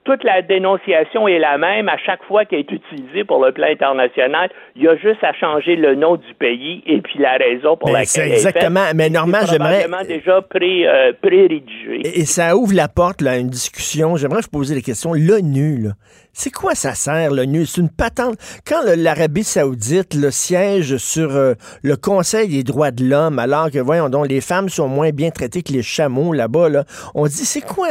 toute, 0.05 0.23
la 0.23 0.41
dénonciation 0.41 1.27
est 1.27 1.39
la 1.39 1.57
même 1.57 1.89
à 1.89 1.97
chaque 1.97 2.23
fois 2.23 2.45
qu'elle 2.45 2.59
est 2.59 2.71
utilisée 2.71 3.23
pour 3.23 3.43
le 3.43 3.51
plan 3.51 3.67
international. 3.67 4.49
Il 4.75 4.83
y 4.83 4.87
a 4.87 4.95
juste 4.95 5.23
à 5.23 5.33
changer 5.33 5.75
le 5.75 5.95
nom 5.95 6.15
du 6.15 6.33
pays 6.35 6.83
et 6.85 7.01
puis 7.01 7.19
la 7.19 7.33
raison 7.33 7.75
pour 7.75 7.89
laquelle 7.89 8.07
c'est 8.07 8.29
exactement. 8.29 8.85
mais 8.95 9.09
normalement, 9.09 9.47
j'aimerais 9.47 9.87
déjà 10.07 10.41
pré, 10.41 10.87
euh, 10.87 11.11
rédigé 11.23 12.01
Et, 12.03 12.25
ça 12.25 12.55
ouvre 12.55 12.75
la 12.75 12.87
porte 12.87 13.21
là, 13.21 13.31
à 13.31 13.37
une 13.37 13.49
discussion. 13.49 14.15
J'aimerais 14.15 14.41
vous 14.41 14.49
poser 14.49 14.75
la 14.75 14.81
question. 14.81 15.13
L'ONU, 15.13 15.87
c'est 16.33 16.51
quoi 16.51 16.75
ça 16.75 16.93
sert 16.93 17.31
l'ONU? 17.31 17.65
C'est 17.65 17.81
une 17.81 17.89
patente. 17.89 18.37
Quand 18.67 18.81
l'Arabie 18.95 19.43
Saoudite 19.43 20.13
le 20.13 20.29
siège 20.29 20.97
sur 20.97 21.35
euh, 21.35 21.53
le 21.81 21.95
Conseil 21.95 22.47
des 22.47 22.63
droits 22.63 22.91
de 22.91 23.03
l'homme, 23.03 23.39
alors 23.39 23.71
que 23.71 23.79
voyons 23.79 24.09
donc 24.09 24.27
les 24.27 24.41
femmes 24.41 24.69
sont 24.69 24.87
moins 24.87 25.09
bien 25.09 25.31
traitées 25.31 25.63
que 25.63 25.73
les 25.73 25.81
chameaux 25.81 26.31
là-bas, 26.31 26.69
là, 26.69 26.83
on 27.15 27.25
dit 27.25 27.45
c'est 27.45 27.65
quoi 27.65 27.87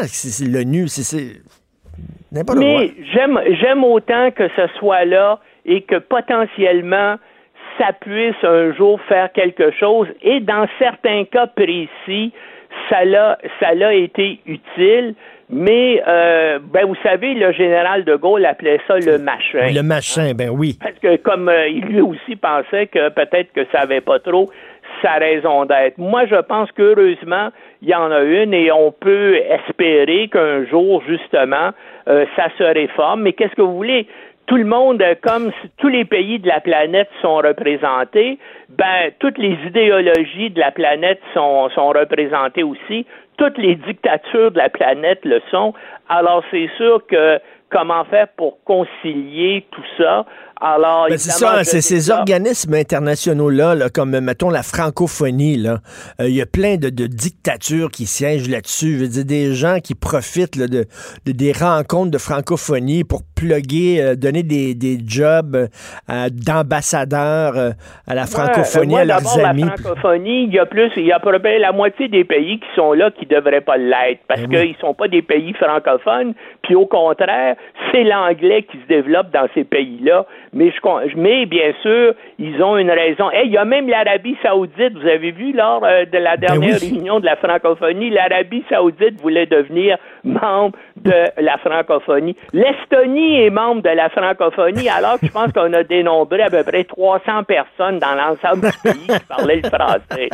l'ONU? 0.46 0.86
C'est 0.88 1.42
mais 2.56 2.92
j'aime, 3.12 3.40
j'aime 3.60 3.84
autant 3.84 4.30
que 4.30 4.48
ce 4.56 4.66
soit 4.78 5.04
là 5.04 5.38
et 5.64 5.82
que 5.82 5.96
potentiellement 5.96 7.16
ça 7.78 7.92
puisse 8.00 8.42
un 8.42 8.72
jour 8.74 9.00
faire 9.08 9.32
quelque 9.32 9.70
chose. 9.72 10.08
Et 10.22 10.40
dans 10.40 10.66
certains 10.78 11.24
cas 11.24 11.46
précis, 11.46 12.32
ça 12.88 13.04
l'a, 13.04 13.38
ça 13.60 13.74
l'a 13.74 13.94
été 13.94 14.40
utile. 14.46 15.14
Mais, 15.50 16.02
euh, 16.08 16.58
ben, 16.58 16.86
vous 16.86 16.96
savez, 17.02 17.34
le 17.34 17.52
général 17.52 18.04
de 18.04 18.16
Gaulle 18.16 18.46
appelait 18.46 18.80
ça 18.88 18.96
le 18.98 19.18
machin. 19.18 19.68
Le 19.74 19.82
machin, 19.82 20.32
ben 20.34 20.48
oui. 20.48 20.78
Parce 20.80 20.98
que 20.98 21.16
comme 21.16 21.48
euh, 21.48 21.68
il 21.68 21.84
lui 21.84 22.00
aussi 22.00 22.34
pensait 22.36 22.86
que 22.86 23.10
peut-être 23.10 23.52
que 23.52 23.64
ça 23.70 23.80
n'avait 23.80 24.00
pas 24.00 24.18
trop 24.18 24.50
sa 25.02 25.14
raison 25.14 25.66
d'être. 25.66 25.98
Moi, 25.98 26.24
je 26.26 26.40
pense 26.40 26.72
qu'heureusement, 26.72 27.50
il 27.82 27.88
y 27.88 27.94
en 27.94 28.10
a 28.10 28.22
une 28.22 28.54
et 28.54 28.72
on 28.72 28.90
peut 28.90 29.36
espérer 29.36 30.28
qu'un 30.28 30.64
jour, 30.64 31.02
justement, 31.06 31.70
euh, 32.08 32.26
ça 32.36 32.48
se 32.58 32.64
réforme. 32.64 33.22
Mais 33.22 33.32
qu'est-ce 33.32 33.54
que 33.54 33.62
vous 33.62 33.76
voulez? 33.76 34.06
Tout 34.46 34.56
le 34.56 34.64
monde, 34.64 35.00
euh, 35.00 35.14
comme 35.22 35.52
tous 35.78 35.88
les 35.88 36.04
pays 36.04 36.38
de 36.38 36.48
la 36.48 36.60
planète 36.60 37.08
sont 37.22 37.36
représentés, 37.36 38.38
ben 38.76 39.12
toutes 39.18 39.38
les 39.38 39.56
idéologies 39.66 40.50
de 40.50 40.60
la 40.60 40.70
planète 40.70 41.20
sont, 41.32 41.68
sont 41.74 41.88
représentées 41.88 42.62
aussi. 42.62 43.06
Toutes 43.36 43.58
les 43.58 43.74
dictatures 43.76 44.50
de 44.50 44.58
la 44.58 44.68
planète 44.68 45.20
le 45.24 45.40
sont. 45.50 45.74
Alors 46.08 46.44
c'est 46.50 46.68
sûr 46.76 47.04
que 47.06 47.40
comment 47.70 48.04
faire 48.04 48.28
pour 48.36 48.62
concilier 48.64 49.66
tout 49.70 49.84
ça? 49.98 50.24
Alors, 50.60 51.08
ben, 51.08 51.18
c'est 51.18 51.30
ça, 51.30 51.64
c'est 51.64 51.80
ces 51.80 52.10
organismes 52.10 52.74
internationaux-là, 52.74 53.74
là, 53.74 53.90
comme, 53.90 54.18
mettons, 54.20 54.50
la 54.50 54.62
francophonie, 54.62 55.56
là. 55.56 55.80
Euh, 56.20 56.28
il 56.28 56.34
y 56.34 56.40
a 56.40 56.46
plein 56.46 56.76
de, 56.76 56.88
dictatures 56.88 57.90
qui 57.90 58.06
siègent 58.06 58.48
là-dessus. 58.48 58.98
Je 58.98 59.04
veux 59.04 59.08
dire, 59.08 59.24
des 59.24 59.54
gens 59.54 59.80
qui 59.80 59.94
profitent 59.94 60.56
de, 60.56 60.86
des 61.26 61.52
rencontres 61.52 62.12
de 62.12 62.18
francophonie 62.18 63.04
pour 63.04 63.22
plugger, 63.34 64.00
euh, 64.00 64.14
donner 64.14 64.42
des, 64.42 64.74
des 64.74 64.98
jobs 65.04 65.56
euh, 65.56 66.28
d'ambassadeurs 66.30 67.74
à 68.06 68.14
la 68.14 68.26
francophonie, 68.26 68.63
à 68.64 69.04
leurs 69.04 69.38
amis. 69.38 69.62
La 69.62 69.76
francophonie, 69.76 70.44
il 70.44 70.54
y 70.54 70.58
a 70.58 70.66
plus, 70.66 70.90
il 70.96 71.04
y 71.04 71.12
a 71.12 71.18
près 71.18 71.58
la 71.58 71.72
moitié 71.72 72.08
des 72.08 72.24
pays 72.24 72.58
qui 72.60 72.66
sont 72.74 72.92
là 72.92 73.10
qui 73.10 73.26
ne 73.26 73.36
devraient 73.36 73.60
pas 73.60 73.76
l'être 73.76 74.20
parce 74.28 74.42
ben 74.42 74.50
qu'ils 74.50 74.70
ne 74.70 74.80
sont 74.80 74.94
pas 74.94 75.08
des 75.08 75.22
pays 75.22 75.52
francophones. 75.54 76.34
Puis 76.64 76.74
au 76.74 76.86
contraire, 76.86 77.56
c'est 77.92 78.04
l'anglais 78.04 78.62
qui 78.62 78.78
se 78.78 78.86
développe 78.86 79.30
dans 79.30 79.46
ces 79.54 79.64
pays-là. 79.64 80.26
Mais, 80.52 80.70
je, 80.70 81.16
mais 81.16 81.46
bien 81.46 81.72
sûr, 81.82 82.14
ils 82.38 82.62
ont 82.62 82.76
une 82.76 82.90
raison. 82.90 83.30
il 83.44 83.50
y 83.50 83.56
a 83.58 83.64
même 83.64 83.88
l'Arabie 83.88 84.36
saoudite, 84.42 84.94
vous 84.94 85.06
avez 85.06 85.30
vu 85.30 85.52
lors 85.52 85.84
euh, 85.84 86.04
de 86.06 86.18
la 86.18 86.36
ben 86.36 86.48
dernière 86.48 86.80
réunion 86.80 87.20
de 87.20 87.26
la 87.26 87.36
francophonie, 87.36 88.10
l'Arabie 88.10 88.64
saoudite 88.68 89.20
voulait 89.20 89.46
devenir 89.46 89.98
membre 90.24 90.76
de 90.96 91.12
la 91.38 91.58
francophonie. 91.58 92.36
L'Estonie 92.52 93.42
est 93.42 93.50
membre 93.50 93.82
de 93.82 93.90
la 93.90 94.08
francophonie, 94.08 94.88
alors 94.88 95.20
que 95.20 95.26
je 95.26 95.32
pense 95.32 95.52
qu'on 95.52 95.72
a 95.72 95.82
dénombré 95.82 96.42
à 96.42 96.50
peu 96.50 96.62
près 96.64 96.84
300 96.84 97.44
personnes 97.44 97.98
dans 97.98 98.14
l'ensemble 98.14 98.70
du 98.70 98.78
pays 98.82 99.06
qui 99.06 99.26
parlaient 99.28 99.60
le 99.62 99.68
français. 99.68 100.28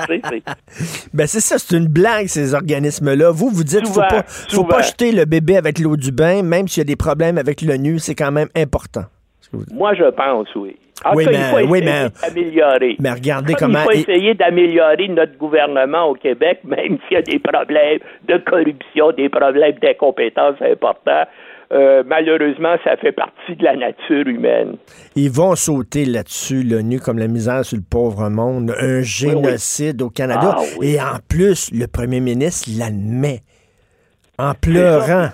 ben 1.12 1.26
c'est 1.26 1.40
ça, 1.40 1.58
c'est 1.58 1.76
une 1.76 1.88
blague, 1.88 2.26
ces 2.26 2.54
organismes-là. 2.54 3.30
Vous, 3.32 3.50
vous 3.50 3.64
dites 3.64 3.82
qu'il 3.82 3.88
ne 3.88 3.94
faut 3.94 4.00
pas, 4.00 4.22
faut 4.26 4.64
pas 4.64 4.82
jeter 4.82 5.12
le 5.12 5.24
bébé 5.24 5.56
avec 5.56 5.78
l'eau 5.78 5.96
du 5.96 6.12
bain, 6.12 6.19
même 6.20 6.68
s'il 6.68 6.80
y 6.80 6.82
a 6.82 6.84
des 6.84 6.96
problèmes 6.96 7.38
avec 7.38 7.62
l'ONU, 7.62 7.98
c'est 7.98 8.14
quand 8.14 8.32
même 8.32 8.48
important. 8.56 9.04
Moi, 9.72 9.94
je 9.94 10.08
pense, 10.10 10.48
oui. 10.54 10.76
oui, 11.14 11.24
mais, 11.26 11.34
il 11.34 11.44
faut 11.44 11.70
oui, 11.70 11.80
mais, 11.82 12.08
d'améliorer. 12.22 12.96
Mais 13.00 13.10
regardez 13.10 13.54
comment. 13.54 13.80
Il 13.80 13.84
faut 13.84 14.10
essayer 14.10 14.34
d'améliorer 14.34 15.08
notre 15.08 15.36
gouvernement 15.38 16.06
au 16.06 16.14
Québec, 16.14 16.60
même 16.64 16.98
s'il 17.08 17.16
y 17.16 17.16
a 17.16 17.22
des 17.22 17.38
problèmes 17.38 17.98
de 18.28 18.36
corruption, 18.38 19.12
des 19.12 19.28
problèmes 19.28 19.78
d'incompétence 19.82 20.56
importants. 20.60 21.24
Euh, 21.72 22.02
malheureusement, 22.04 22.74
ça 22.82 22.96
fait 22.96 23.12
partie 23.12 23.54
de 23.54 23.62
la 23.62 23.76
nature 23.76 24.26
humaine. 24.26 24.76
Ils 25.14 25.30
vont 25.30 25.54
sauter 25.54 26.04
là-dessus, 26.04 26.64
l'ONU, 26.64 26.98
comme 26.98 27.18
la 27.18 27.28
misère 27.28 27.64
sur 27.64 27.76
le 27.76 27.84
pauvre 27.88 28.28
monde, 28.28 28.74
un 28.76 29.02
génocide 29.02 30.02
au 30.02 30.10
Canada. 30.10 30.56
Ah 30.58 30.62
Et 30.82 31.00
en 31.00 31.18
plus, 31.28 31.70
le 31.72 31.86
premier 31.86 32.18
ministre 32.18 32.70
l'admet 32.76 33.40
en 34.36 34.54
pleurant. 34.54 35.28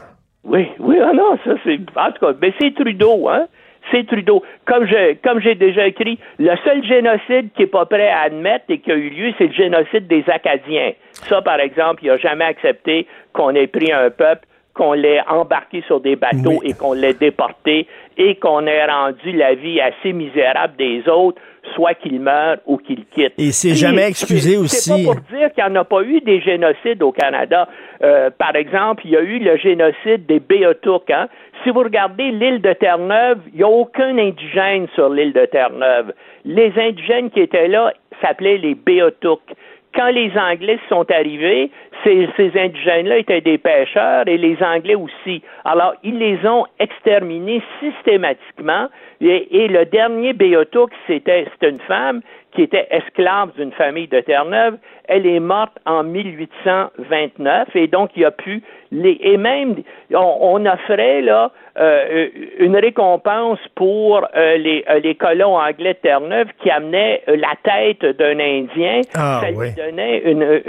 Oui, 0.47 0.69
oui, 0.79 0.97
ah 1.03 1.13
non, 1.13 1.37
ça 1.45 1.55
c'est. 1.65 1.79
En 1.97 2.13
tout 2.13 2.25
cas, 2.25 2.33
mais 2.41 2.55
c'est 2.61 2.73
Trudeau, 2.75 3.29
hein? 3.29 3.47
C'est 3.91 4.07
Trudeau. 4.07 4.43
Comme 4.65 4.87
je, 4.87 5.15
comme 5.23 5.41
j'ai 5.41 5.57
déjà 5.57 5.87
écrit, 5.87 6.19
le 6.39 6.55
seul 6.65 6.85
génocide 6.85 7.53
qui 7.55 7.63
n'est 7.63 7.67
pas 7.67 7.85
prêt 7.85 8.09
à 8.09 8.23
admettre 8.23 8.65
et 8.69 8.79
qui 8.79 8.93
a 8.93 8.95
eu 8.95 9.11
lieu, 9.11 9.33
c'est 9.39 9.49
le 9.49 9.53
génocide 9.53 10.07
des 10.07 10.25
Acadiens. 10.29 10.93
Ça, 11.13 11.43
par 11.43 11.59
exemple, 11.59 12.05
il 12.05 12.09
n'a 12.09 12.17
jamais 12.19 12.45
accepté 12.45 13.07
qu'on 13.33 13.51
ait 13.51 13.67
pris 13.67 13.93
un 13.93 14.11
peuple 14.11 14.47
qu'on 14.77 14.93
l'ait 14.93 15.23
embarqué 15.29 15.83
sur 15.87 16.01
des 16.01 16.17
bateaux 16.17 16.61
et 16.63 16.75
qu'on 16.75 16.93
l'ait 16.93 17.15
déporté 17.15 17.87
et 18.19 18.37
qu'on 18.37 18.67
ait 18.67 18.85
rendu 18.85 19.33
la 19.33 19.55
vie 19.55 19.81
assez 19.81 20.13
misérable 20.13 20.77
des 20.77 21.09
autres, 21.09 21.41
soit 21.75 21.95
qu'ils 21.95 22.21
meurent 22.21 22.59
ou 22.67 22.77
qu'ils 22.77 23.05
quittent. 23.07 23.39
Et 23.39 23.53
c'est 23.53 23.75
jamais 23.75 24.09
excusé 24.09 24.57
aussi. 24.57 24.77
C'est 24.77 25.05
pas 25.05 25.13
pour 25.13 25.21
dire 25.37 25.53
qu'il 25.53 25.65
n'y 25.65 25.71
en 25.71 25.81
a 25.81 25.85
pas 25.85 26.03
eu 26.03 26.21
des 26.21 26.41
génocides 26.41 27.03
au 27.03 27.13
Canada. 27.13 27.69
Euh, 28.03 28.31
par 28.31 28.55
exemple, 28.57 29.03
il 29.05 29.13
y 29.13 29.17
a 29.17 29.23
eu 29.23 29.39
le 29.39 29.57
génocide 29.57 30.27
des 30.27 30.41
Béotouks. 30.41 31.11
Hein? 31.11 31.29
Si 31.63 31.71
vous 31.71 31.81
regardez 31.81 32.31
l'île 32.31 32.61
de 32.61 32.73
Terre-Neuve, 32.73 33.41
il 33.53 33.59
n'y 33.59 33.65
a 33.65 33.69
aucun 33.69 34.17
indigène 34.19 34.87
sur 34.95 35.09
l'île 35.09 35.33
de 35.33 35.47
Terre-Neuve. 35.47 36.13
Les 36.45 36.73
indigènes 36.77 37.31
qui 37.31 37.41
étaient 37.41 37.69
là 37.69 37.93
s'appelaient 38.21 38.59
les 38.59 38.75
Béotouks 38.75 39.53
quand 39.97 40.11
les 40.11 40.31
Anglais 40.37 40.79
sont 40.89 41.11
arrivés, 41.11 41.71
ces, 42.05 42.29
indigènes-là 42.55 43.19
étaient 43.19 43.41
des 43.41 43.59
pêcheurs 43.59 44.29
et 44.29 44.37
les 44.37 44.57
Anglais 44.63 44.95
aussi. 44.95 45.43
Alors, 45.65 45.95
ils 46.05 46.19
les 46.19 46.47
ont 46.47 46.67
exterminés 46.79 47.63
systématiquement. 47.81 48.89
Et, 49.21 49.67
le 49.69 49.85
dernier 49.87 50.35
Béotouk, 50.35 50.91
c'était 51.07 51.47
une 51.63 51.81
femme 51.81 52.21
qui 52.53 52.63
était 52.63 52.87
esclave 52.91 53.53
d'une 53.57 53.73
famille 53.73 54.07
de 54.07 54.21
Terre-Neuve. 54.21 54.79
Elle 55.09 55.27
est 55.27 55.41
morte 55.41 55.79
en 55.87 56.05
1829 56.05 57.75
et 57.75 57.87
donc 57.87 58.11
il 58.15 58.23
y 58.23 58.25
a 58.25 58.31
pu 58.31 58.63
les 58.93 59.19
et 59.23 59.37
même 59.37 59.77
on, 60.15 60.65
offrait 60.67 61.21
là 61.23 61.51
euh, 61.79 62.29
une 62.59 62.77
récompense 62.77 63.59
pour 63.75 64.27
euh, 64.35 64.57
les, 64.57 64.85
euh, 64.89 64.99
les 65.01 65.15
colons 65.15 65.59
anglais 65.59 65.95
de 65.95 65.99
Terre-Neuve 65.99 66.49
qui 66.63 66.71
amenaient 66.71 67.23
la 67.27 67.53
tête 67.63 68.17
d'un 68.17 68.39
Indien. 68.41 69.03
Ah, 69.15 69.43
ça 69.43 69.51
lui 69.51 69.73
donnait 69.73 70.19
une, 70.25 70.63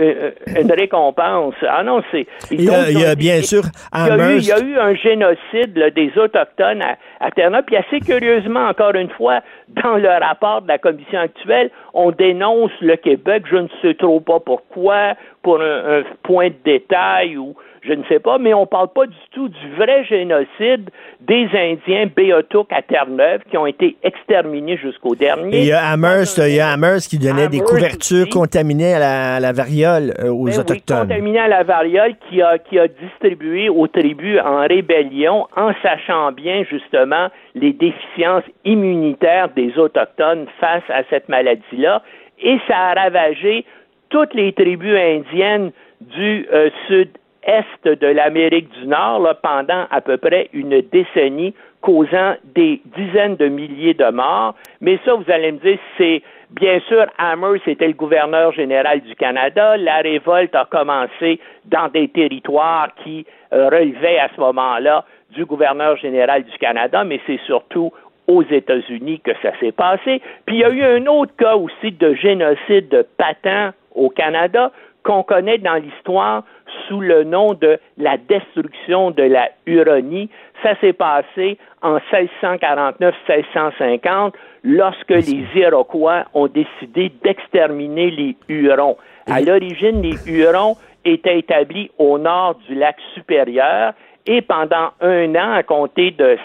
une, 0.47 0.71
récompense. 0.71 1.55
Ah 1.67 1.83
non, 1.83 2.01
c'est 2.11 2.27
il 2.51 2.63
y 2.63 3.05
a, 3.05 3.15
bien 3.15 3.41
sûr 3.41 3.63
il 3.93 4.45
y, 4.45 4.51
a 4.51 4.59
eu, 4.59 4.77
un 4.77 4.95
génocide 4.95 5.93
des 5.95 6.11
autochtones 6.17 6.81
à, 6.81 6.97
à 7.19 7.31
Terre-Neuve. 7.31 7.63
Puis 7.65 7.77
assez 7.77 7.99
curieusement, 7.99 8.67
encore 8.67 8.95
une 8.95 9.09
fois, 9.09 9.39
dans 9.69 9.95
le 9.95 10.09
rapport 10.09 10.61
de 10.61 10.67
la 10.67 10.77
commission 10.77 11.19
actuelle, 11.19 11.71
on 11.93 12.11
dénonce 12.11 12.71
le 12.81 12.95
Québec. 12.95 13.43
Je 13.49 13.57
ne 13.57 13.67
sais 13.81 13.93
trop 13.93 14.19
pas 14.19 14.39
pourquoi, 14.39 15.13
pour 15.47 15.61
un, 15.61 16.03
point 16.23 16.49
de 16.49 16.55
détail 16.65 17.37
ou 17.37 17.55
je 17.81 17.93
ne 17.93 18.03
sais 18.09 18.19
pas, 18.19 18.37
mais 18.37 18.53
on 18.53 18.61
ne 18.61 18.65
parle 18.65 18.89
pas 18.89 19.05
du 19.05 19.15
tout 19.31 19.47
du 19.47 19.75
vrai 19.77 20.03
génocide 20.03 20.89
des 21.21 21.47
Indiens 21.53 22.09
Béotouks 22.13 22.73
à 22.73 22.81
Terre-Neuve 22.81 23.43
qui 23.49 23.57
ont 23.57 23.65
été 23.65 23.95
exterminés 24.03 24.75
jusqu'au 24.75 25.15
dernier. 25.15 25.59
il 25.59 25.67
y 25.67 25.71
a 25.71 25.85
Amherst, 25.85 26.37
il 26.45 26.55
y 26.55 26.59
a 26.59 26.67
Amherst 26.73 27.09
qui 27.09 27.17
donnait 27.17 27.47
des 27.47 27.61
couvertures 27.61 28.27
contaminées 28.27 28.93
à 28.95 29.39
la, 29.39 29.53
variole 29.53 30.13
euh, 30.19 30.27
aux 30.27 30.47
ben 30.47 30.59
Autochtones. 30.59 30.97
Oui, 30.97 31.07
contaminées 31.07 31.39
à 31.39 31.47
la 31.47 31.63
variole 31.63 32.15
qui 32.29 32.41
a, 32.41 32.57
qui 32.57 32.77
a 32.77 32.89
distribué 32.89 33.69
aux 33.69 33.87
tribus 33.87 34.41
en 34.43 34.67
rébellion 34.67 35.47
en 35.55 35.71
sachant 35.81 36.33
bien 36.33 36.65
justement 36.69 37.29
les 37.55 37.71
déficiences 37.71 38.43
immunitaires 38.65 39.47
des 39.55 39.77
Autochtones 39.77 40.47
face 40.59 40.83
à 40.89 41.03
cette 41.09 41.29
maladie-là. 41.29 42.03
Et 42.39 42.59
ça 42.67 42.77
a 42.77 42.93
ravagé 42.93 43.65
toutes 44.09 44.33
les 44.33 44.53
tribus 44.53 44.97
indiennes 44.97 45.71
du 46.01 46.47
euh, 46.51 46.69
sud-est 46.87 47.85
de 47.85 48.07
l'Amérique 48.07 48.69
du 48.79 48.87
Nord 48.87 49.27
pendant 49.41 49.85
à 49.89 50.01
peu 50.01 50.17
près 50.17 50.49
une 50.53 50.81
décennie, 50.81 51.53
causant 51.81 52.35
des 52.55 52.81
dizaines 52.97 53.35
de 53.35 53.47
milliers 53.47 53.93
de 53.93 54.09
morts. 54.09 54.55
Mais 54.81 54.99
ça, 55.05 55.13
vous 55.13 55.31
allez 55.31 55.51
me 55.51 55.59
dire, 55.59 55.77
c'est 55.97 56.21
bien 56.49 56.79
sûr, 56.87 57.05
Hammer, 57.17 57.59
c'était 57.65 57.87
le 57.87 57.93
gouverneur 57.93 58.51
général 58.51 59.01
du 59.01 59.15
Canada. 59.15 59.77
La 59.77 59.97
révolte 59.97 60.55
a 60.55 60.65
commencé 60.65 61.39
dans 61.65 61.87
des 61.89 62.07
territoires 62.07 62.89
qui 63.03 63.25
euh, 63.53 63.69
relevaient 63.69 64.19
à 64.19 64.29
ce 64.35 64.39
moment-là 64.41 65.05
du 65.31 65.45
gouverneur 65.45 65.97
général 65.97 66.43
du 66.43 66.57
Canada, 66.57 67.03
mais 67.03 67.19
c'est 67.27 67.39
surtout 67.45 67.91
aux 68.27 68.43
États-Unis 68.43 69.21
que 69.21 69.31
ça 69.41 69.51
s'est 69.59 69.71
passé. 69.71 70.21
Puis 70.45 70.57
il 70.57 70.59
y 70.59 70.63
a 70.63 70.69
eu 70.69 70.83
un 70.83 71.05
autre 71.07 71.33
cas 71.37 71.55
aussi 71.55 71.91
de 71.91 72.13
génocide 72.13 73.05
patent 73.17 73.73
au 73.97 74.09
Canada 74.09 74.71
qu'on 75.03 75.23
connaît 75.23 75.57
dans 75.57 75.75
l'histoire 75.75 76.43
sous 76.87 77.01
le 77.01 77.23
nom 77.23 77.53
de 77.53 77.79
la 77.97 78.17
destruction 78.17 79.11
de 79.11 79.23
la 79.23 79.49
Huronie. 79.65 80.29
Ça 80.63 80.79
s'est 80.79 80.93
passé 80.93 81.57
en 81.81 81.97
1649-1650 82.11 84.31
lorsque 84.63 85.09
les 85.09 85.45
Iroquois 85.55 86.23
ont 86.33 86.47
décidé 86.47 87.11
d'exterminer 87.23 88.11
les 88.11 88.37
Hurons. 88.49 88.97
À 89.27 89.41
l'origine, 89.41 90.01
les 90.01 90.15
Hurons 90.29 90.75
étaient 91.05 91.39
établis 91.39 91.89
au 91.97 92.17
nord 92.17 92.55
du 92.67 92.75
lac 92.75 92.97
supérieur 93.13 93.93
et 94.27 94.41
pendant 94.41 94.91
un 95.01 95.33
an, 95.35 95.53
à 95.53 95.63
compter 95.63 96.11
de, 96.11 96.37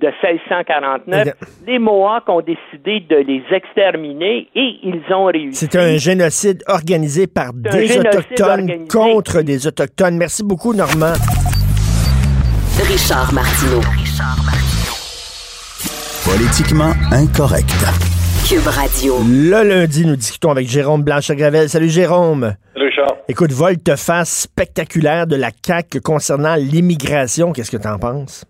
1649, 0.00 1.28
les 1.66 1.78
Mohawks 1.78 2.28
ont 2.28 2.40
décidé 2.40 3.00
de 3.00 3.16
les 3.16 3.42
exterminer 3.50 4.48
et 4.54 4.78
ils 4.82 5.02
ont 5.12 5.26
réussi. 5.26 5.58
C'était 5.58 5.78
un 5.78 5.96
génocide 5.96 6.62
organisé 6.68 7.26
par 7.26 7.52
des 7.52 7.98
Autochtones 7.98 8.86
contre 8.88 9.42
des 9.42 9.66
Autochtones. 9.66 10.16
Merci 10.16 10.44
beaucoup, 10.44 10.72
Normand. 10.72 11.14
Richard 12.88 13.32
Martineau. 13.32 13.80
Politiquement 16.24 16.92
incorrect. 17.10 18.21
Cube 18.48 18.66
Radio. 18.66 19.14
Le 19.22 19.62
lundi, 19.68 20.04
nous 20.04 20.16
discutons 20.16 20.50
avec 20.50 20.66
Jérôme 20.66 21.02
Blanche-Gravel. 21.04 21.68
Salut, 21.68 21.88
Jérôme. 21.88 22.54
Écoute, 23.28 23.52
volte-face 23.52 24.48
spectaculaire 24.50 25.26
de 25.26 25.36
la 25.36 25.50
CAQ 25.50 26.00
concernant 26.00 26.56
l'immigration. 26.56 27.52
Qu'est-ce 27.52 27.70
que 27.70 27.80
tu 27.80 27.88
en 27.88 27.98
penses? 27.98 28.44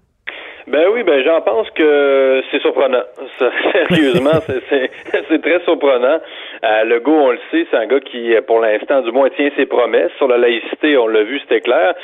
Ben 0.67 0.87
oui, 0.93 1.03
ben 1.03 1.23
j'en 1.23 1.43
pense 1.43 1.69
que 1.71 2.43
c'est 2.51 2.61
surprenant. 2.63 3.03
sérieusement, 3.89 4.41
c'est 4.71 5.43
très 5.43 5.61
surprenant. 5.65 6.19
Euh, 6.65 6.85
le 6.85 7.01
go, 7.01 7.13
on 7.13 7.31
le 7.33 7.39
sait, 7.51 7.67
c'est 7.71 7.77
un 7.77 7.87
gars 7.87 8.01
qui, 8.01 8.33
pour 8.47 8.61
l'instant, 8.61 9.03
du 9.03 9.13
moins, 9.13 9.29
tient 9.31 9.51
ses 9.57 9.67
promesses. 9.67 10.13
Sur 10.17 10.29
la 10.29 10.39
laïcité, 10.39 10.97
on 10.97 11.09
l'a 11.09 11.25
vu, 11.25 11.39
c'était 11.41 11.61
clair. 11.61 11.95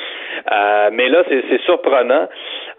Euh, 0.51 0.89
mais 0.93 1.09
là, 1.09 1.23
c'est 1.27 1.61
surprenant. 1.61 2.27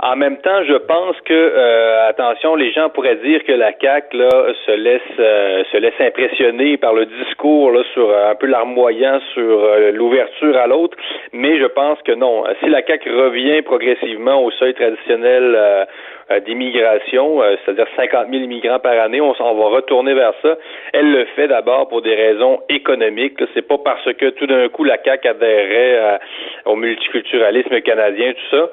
En 0.03 0.17
même 0.17 0.39
temps, 0.39 0.65
je 0.65 0.75
pense 0.75 1.17
que, 1.27 1.35
euh, 1.35 2.09
attention, 2.09 2.55
les 2.55 2.73
gens 2.73 2.89
pourraient 2.89 3.17
dire 3.17 3.45
que 3.45 3.53
la 3.53 3.73
CAQ 3.79 4.17
là, 4.17 4.31
se 4.67 4.73
laisse 4.73 5.01
euh, 5.19 5.63
se 5.71 5.77
laisse 5.77 6.01
impressionner 6.01 6.77
par 6.79 6.95
le 6.95 7.07
discours 7.07 7.71
là, 7.73 7.83
sur 7.93 8.09
un 8.11 8.35
peu 8.35 8.47
larmoyant 8.47 9.21
sur 9.35 9.61
l'ouverture 9.93 10.57
à 10.57 10.67
l'autre, 10.67 10.97
mais 11.33 11.59
je 11.59 11.67
pense 11.67 11.99
que 12.03 12.13
non. 12.13 12.45
Si 12.63 12.71
la 12.71 12.83
CAQ 12.83 13.11
revient 13.11 13.63
progressivement 13.63 14.43
au 14.43 14.51
seuil 14.53 14.75
traditionnel 14.75 15.87
euh, 16.33 16.39
d'immigration, 16.39 17.43
euh, 17.43 17.57
c'est-à-dire 17.65 17.89
50 17.97 18.29
000 18.31 18.45
immigrants 18.45 18.79
par 18.79 18.97
année. 19.01 19.21
On, 19.21 19.33
va 19.33 19.67
retourner 19.67 20.15
vers 20.15 20.33
ça. 20.43 20.57
Elle 20.93 21.11
le 21.11 21.25
fait 21.35 21.49
d'abord 21.49 21.89
pour 21.89 22.03
des 22.03 22.15
raisons 22.15 22.61
économiques. 22.69 23.43
C'est 23.53 23.67
pas 23.67 23.79
parce 23.79 24.13
que 24.13 24.31
tout 24.31 24.47
d'un 24.47 24.69
coup 24.69 24.85
la 24.85 24.97
CAQ 25.03 25.27
adhérait 25.27 25.97
euh, 25.99 26.19
au 26.67 26.77
multiculturalisme 26.77 27.81
canadien, 27.81 28.33
tout 28.33 28.57
ça. 28.57 28.71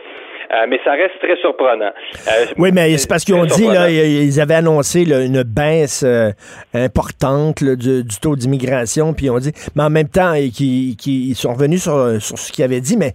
Mais 0.68 0.80
ça 0.84 0.92
reste 0.92 1.20
très 1.20 1.36
surprenant. 1.38 1.92
oui, 2.58 2.70
mais 2.74 2.98
c'est 2.98 3.08
parce 3.08 3.24
qu'ils 3.24 3.36
ont 3.36 3.46
dit, 3.46 3.68
là, 3.68 3.90
ils 3.90 4.40
avaient 4.40 4.56
annoncé 4.56 5.04
une 5.04 5.44
baisse 5.44 6.06
importante 6.74 7.64
du, 7.64 8.04
taux 8.22 8.36
d'immigration, 8.36 9.14
puis 9.14 9.28
ils 9.28 9.32
ont 9.32 9.40
dit, 9.40 9.52
mais 9.76 9.84
en 9.84 9.90
même 9.90 10.10
temps, 10.10 10.34
ils, 10.34 11.36
sont 11.36 11.54
revenus 11.54 11.84
sur, 11.84 12.22
sur 12.22 12.38
ce 12.38 12.52
qu'ils 12.52 12.64
avaient 12.64 12.82
dit, 12.82 12.98
mais 12.98 13.14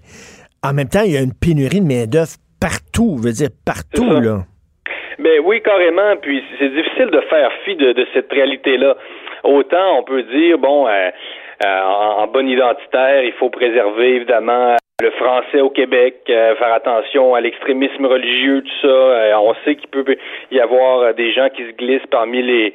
en 0.65 0.73
même 0.73 0.89
temps, 0.89 1.03
il 1.05 1.13
y 1.13 1.17
a 1.17 1.21
une 1.21 1.35
pénurie 1.35 1.81
de 1.81 1.87
main-d'œuvre 1.87 2.37
partout, 2.61 3.19
je 3.19 3.29
veux 3.29 3.33
dire 3.33 3.51
partout, 3.65 4.21
là. 4.21 4.45
Ben 5.19 5.41
oui, 5.45 5.61
carrément. 5.63 6.17
Puis 6.21 6.43
c'est 6.59 6.69
difficile 6.69 7.11
de 7.11 7.21
faire 7.23 7.51
fi 7.65 7.77
de, 7.77 8.07
cette 8.15 8.33
réalité-là. 8.33 8.97
Autant 9.45 9.99
on 9.99 10.05
peut 10.05 10.23
dire, 10.23 10.59
bon, 10.59 10.87
euh, 10.87 11.11
euh, 11.65 11.81
en, 11.83 12.27
bonne 12.29 12.49
identitaire, 12.49 13.23
il 13.25 13.33
faut 13.33 13.51
préserver 13.51 14.17
évidemment 14.17 14.77
le 15.03 15.11
français 15.11 15.61
au 15.61 15.71
Québec, 15.71 16.17
euh, 16.31 16.55
faire 16.57 16.73
attention 16.73 17.35
à 17.35 17.41
l'extrémisme 17.41 18.07
religieux, 18.07 18.63
tout 18.63 18.89
ça. 18.89 19.39
on 19.41 19.55
sait 19.65 19.75
qu'il 19.75 19.89
peut 19.89 20.05
y 20.51 20.61
avoir 20.61 21.15
des 21.15 21.33
gens 21.33 21.49
qui 21.51 21.65
se 21.65 21.73
glissent 21.73 22.07
parmi 22.11 22.43
les 22.43 22.75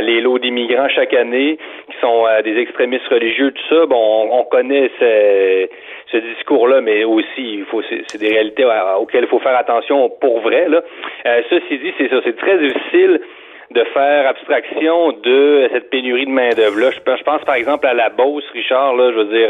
les 0.00 0.20
lots 0.20 0.38
d'immigrants 0.38 0.88
chaque 0.88 1.12
année, 1.12 1.58
qui 1.90 1.96
sont 2.00 2.24
des 2.44 2.56
extrémistes 2.56 3.08
religieux, 3.08 3.50
tout 3.50 3.74
ça. 3.74 3.86
Bon, 3.86 4.28
on, 4.30 4.44
connaît 4.44 4.90
ce, 5.00 6.16
discours-là, 6.16 6.80
mais 6.80 7.02
aussi, 7.02 7.58
il 7.58 7.64
faut, 7.64 7.82
c'est 7.82 8.18
des 8.18 8.28
réalités 8.28 8.64
auxquelles 8.98 9.24
il 9.24 9.28
faut 9.28 9.40
faire 9.40 9.56
attention 9.56 10.08
pour 10.20 10.40
vrai. 10.40 10.68
Là. 10.68 10.82
Euh, 11.26 11.42
ceci 11.50 11.78
dit, 11.78 11.92
c'est 11.98 12.08
ça, 12.08 12.20
c'est 12.24 12.36
très 12.36 12.58
difficile 12.58 13.20
de 13.72 13.84
faire 13.92 14.28
abstraction 14.28 15.12
de 15.12 15.68
cette 15.72 15.90
pénurie 15.90 16.26
de 16.26 16.30
main-d'œuvre. 16.30 16.76
Je, 16.78 17.16
je 17.16 17.22
pense 17.22 17.42
par 17.44 17.54
exemple 17.54 17.86
à 17.86 17.94
la 17.94 18.08
Beauce, 18.10 18.44
Richard, 18.52 18.94
là, 18.96 19.10
je 19.12 19.16
veux 19.16 19.36
dire, 19.36 19.48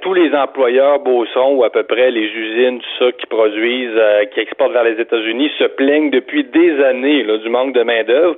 tous 0.00 0.14
les 0.14 0.34
employeurs 0.34 1.00
beaucerons 1.00 1.56
ou 1.56 1.64
à 1.64 1.70
peu 1.70 1.82
près 1.82 2.10
les 2.10 2.26
usines, 2.26 2.78
tout 2.78 3.04
ça, 3.04 3.12
qui 3.12 3.26
produisent, 3.26 3.90
euh, 3.96 4.24
qui 4.26 4.40
exportent 4.40 4.72
vers 4.72 4.84
les 4.84 5.00
États-Unis, 5.00 5.50
se 5.58 5.64
plaignent 5.64 6.10
depuis 6.10 6.44
des 6.44 6.82
années 6.82 7.22
là, 7.22 7.38
du 7.38 7.48
manque 7.48 7.74
de 7.74 7.82
main-d'œuvre. 7.82 8.36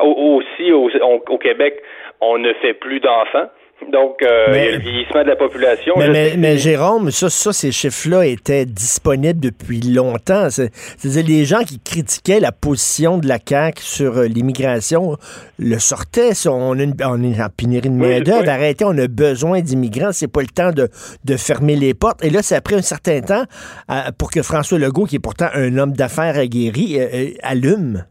aussi, 0.00 0.72
au 0.72 1.38
Québec, 1.38 1.82
on 2.20 2.38
ne 2.38 2.52
fait 2.54 2.74
plus 2.74 3.00
d'enfants. 3.00 3.48
Donc, 3.92 4.22
euh, 4.22 4.46
il 4.48 4.56
y 4.56 4.68
a 4.68 4.72
le 4.72 4.78
vieillissement 4.78 5.22
de 5.22 5.28
la 5.28 5.36
population. 5.36 5.94
Mais, 5.96 6.56
Jérôme, 6.56 7.10
ça, 7.10 7.28
ça 7.28 7.52
ces 7.52 7.72
chiffres-là 7.72 8.24
étaient 8.26 8.64
disponibles 8.64 9.38
depuis 9.38 9.80
longtemps. 9.80 10.48
C'est-à-dire, 10.50 11.24
les 11.26 11.44
gens 11.44 11.60
qui 11.60 11.78
critiquaient 11.78 12.40
la 12.40 12.52
position 12.52 13.18
de 13.18 13.28
la 13.28 13.38
CAQ 13.38 13.82
sur 13.82 14.16
euh, 14.16 14.26
l'immigration 14.26 15.16
le 15.58 15.78
sortaient. 15.78 16.32
On, 16.48 16.78
a 16.78 16.82
une, 16.82 16.94
on 17.04 17.22
est 17.22 17.40
en 17.40 17.48
pénurie 17.56 17.90
de 17.90 17.94
main-d'œuvre. 17.94 18.48
Arrêtez, 18.48 18.84
on 18.84 18.96
a 18.96 19.08
besoin 19.08 19.60
d'immigrants. 19.60 20.12
C'est 20.12 20.32
pas 20.32 20.40
le 20.40 20.48
temps 20.48 20.72
de, 20.72 20.88
de, 21.24 21.36
fermer 21.36 21.76
les 21.76 21.92
portes. 21.92 22.24
Et 22.24 22.30
là, 22.30 22.40
c'est 22.42 22.56
après 22.56 22.76
un 22.76 22.82
certain 22.82 23.20
temps 23.20 23.44
euh, 23.90 24.10
pour 24.18 24.30
que 24.30 24.42
François 24.42 24.78
Legault, 24.78 25.04
qui 25.04 25.16
est 25.16 25.22
pourtant 25.22 25.48
un 25.54 25.76
homme 25.76 25.92
d'affaires 25.92 26.36
aguerri, 26.36 26.98
allume. 27.42 28.04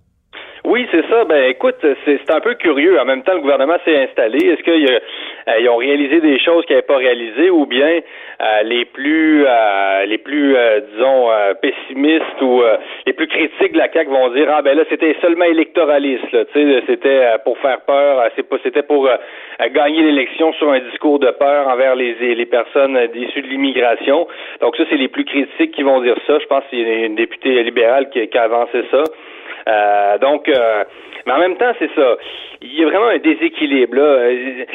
Oui, 0.64 0.88
c'est 0.92 1.06
ça. 1.10 1.26
Ben, 1.26 1.50
écoute, 1.50 1.76
c'est 2.06 2.32
un 2.32 2.40
peu 2.40 2.56
curieux. 2.56 3.00
En 3.00 3.06
même 3.06 3.24
temps, 3.24 3.34
le 3.34 3.42
gouvernement 3.42 3.78
s'est 3.86 4.04
installé. 4.04 4.38
Est-ce 4.38 4.64
qu'ils 4.64 4.90
euh, 5.48 5.68
ont 5.70 5.78
réalisé 5.78 6.22
des 6.22 6.40
choses 6.40 6.66
qu'ils 6.66 6.76
n'avaient 6.76 6.88
pas 6.88 6.98
réalisées, 6.98 7.50
ou 7.50 7.66
bien 7.66 8.00
euh, 8.42 8.64
les 8.64 8.86
plus, 8.86 9.46
euh, 9.48 10.06
les 10.06 10.18
plus, 10.18 10.56
disons, 10.92 11.30
pessimistes 11.62 12.42
ou 12.42 12.62
les 13.06 13.14
plus 13.14 13.28
critiques 13.28 13.74
de 13.74 13.78
la 13.78 13.92
CAQ 13.92 14.10
vont 14.10 14.30
dire 14.30 14.48
ah 14.50 14.62
ben 14.62 14.78
là 14.78 14.84
c'était 14.90 15.16
seulement 15.22 15.46
électoraliste. 15.46 16.30
Tu 16.30 16.38
sais, 16.54 16.84
c'était 16.88 17.26
pour 17.44 17.58
faire 17.60 17.82
peur. 17.82 18.30
C'est 18.36 18.48
pas, 18.48 18.58
c'était 18.64 18.84
pour 18.84 19.10
gagner 19.74 20.02
l'élection 20.04 20.54
sur 20.54 20.72
un 20.72 20.80
discours 20.80 21.20
de 21.20 21.32
peur 21.32 21.68
envers 21.68 21.96
les, 21.96 22.14
les 22.36 22.46
personnes 22.46 22.98
issues 23.14 23.42
de 23.42 23.48
l'immigration. 23.48 24.28
Donc 24.62 24.76
ça, 24.76 24.84
c'est 24.90 24.98
les 24.98 25.08
plus 25.08 25.26
critiques 25.26 25.72
qui 25.72 25.84
vont 25.84 26.02
dire 26.02 26.18
ça. 26.28 26.40
Je 26.40 26.46
pense 26.46 26.64
qu'il 26.70 26.80
y 26.80 26.86
a 26.86 27.06
une 27.06 27.16
députée 27.16 27.64
libérale 27.64 28.10
qui, 28.10 28.28
qui 28.28 28.38
a 28.38 28.44
avancé 28.44 28.84
ça. 28.92 29.04
Euh, 29.68 30.18
donc, 30.20 30.48
euh, 30.48 30.84
mais 31.26 31.34
en 31.34 31.40
même 31.40 31.58
temps, 31.58 31.74
c'est 31.80 31.90
ça. 31.96 32.18
Il 32.62 32.80
y 32.80 32.84
a 32.84 32.88
vraiment 32.88 33.08
un 33.08 33.18
déséquilibre. 33.18 33.96
Là. 33.96 34.02
Euh, 34.02 34.66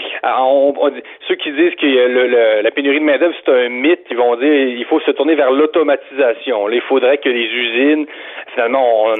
ceux 1.29 1.35
qui 1.37 1.53
disent 1.53 1.75
que 1.77 1.87
le, 1.87 2.63
la 2.63 2.71
pénurie 2.71 3.01
de 3.01 3.05
main-d'œuvre, 3.05 3.35
c'est 3.45 3.53
un 3.53 3.69
mythe, 3.69 4.07
ils 4.11 4.17
vont 4.17 4.37
dire 4.37 4.53
il 4.53 4.85
faut 4.87 5.01
se 5.01 5.11
tourner 5.13 5.35
vers 5.35 5.51
l'automatisation. 5.51 6.69
Il 6.71 6.81
faudrait 6.83 7.19
que 7.19 7.29
les 7.29 7.47
usines, 7.47 8.07
finalement, 8.55 9.05
on, 9.05 9.15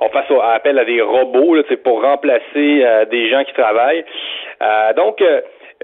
on, 0.00 0.08
fasse 0.10 0.26
appel 0.42 0.78
à 0.78 0.84
des 0.84 1.00
robots 1.00 1.54
là, 1.54 1.62
pour 1.82 2.02
remplacer 2.02 2.84
des 3.10 3.28
gens 3.28 3.44
qui 3.44 3.52
travaillent. 3.54 4.04
donc, 4.96 5.22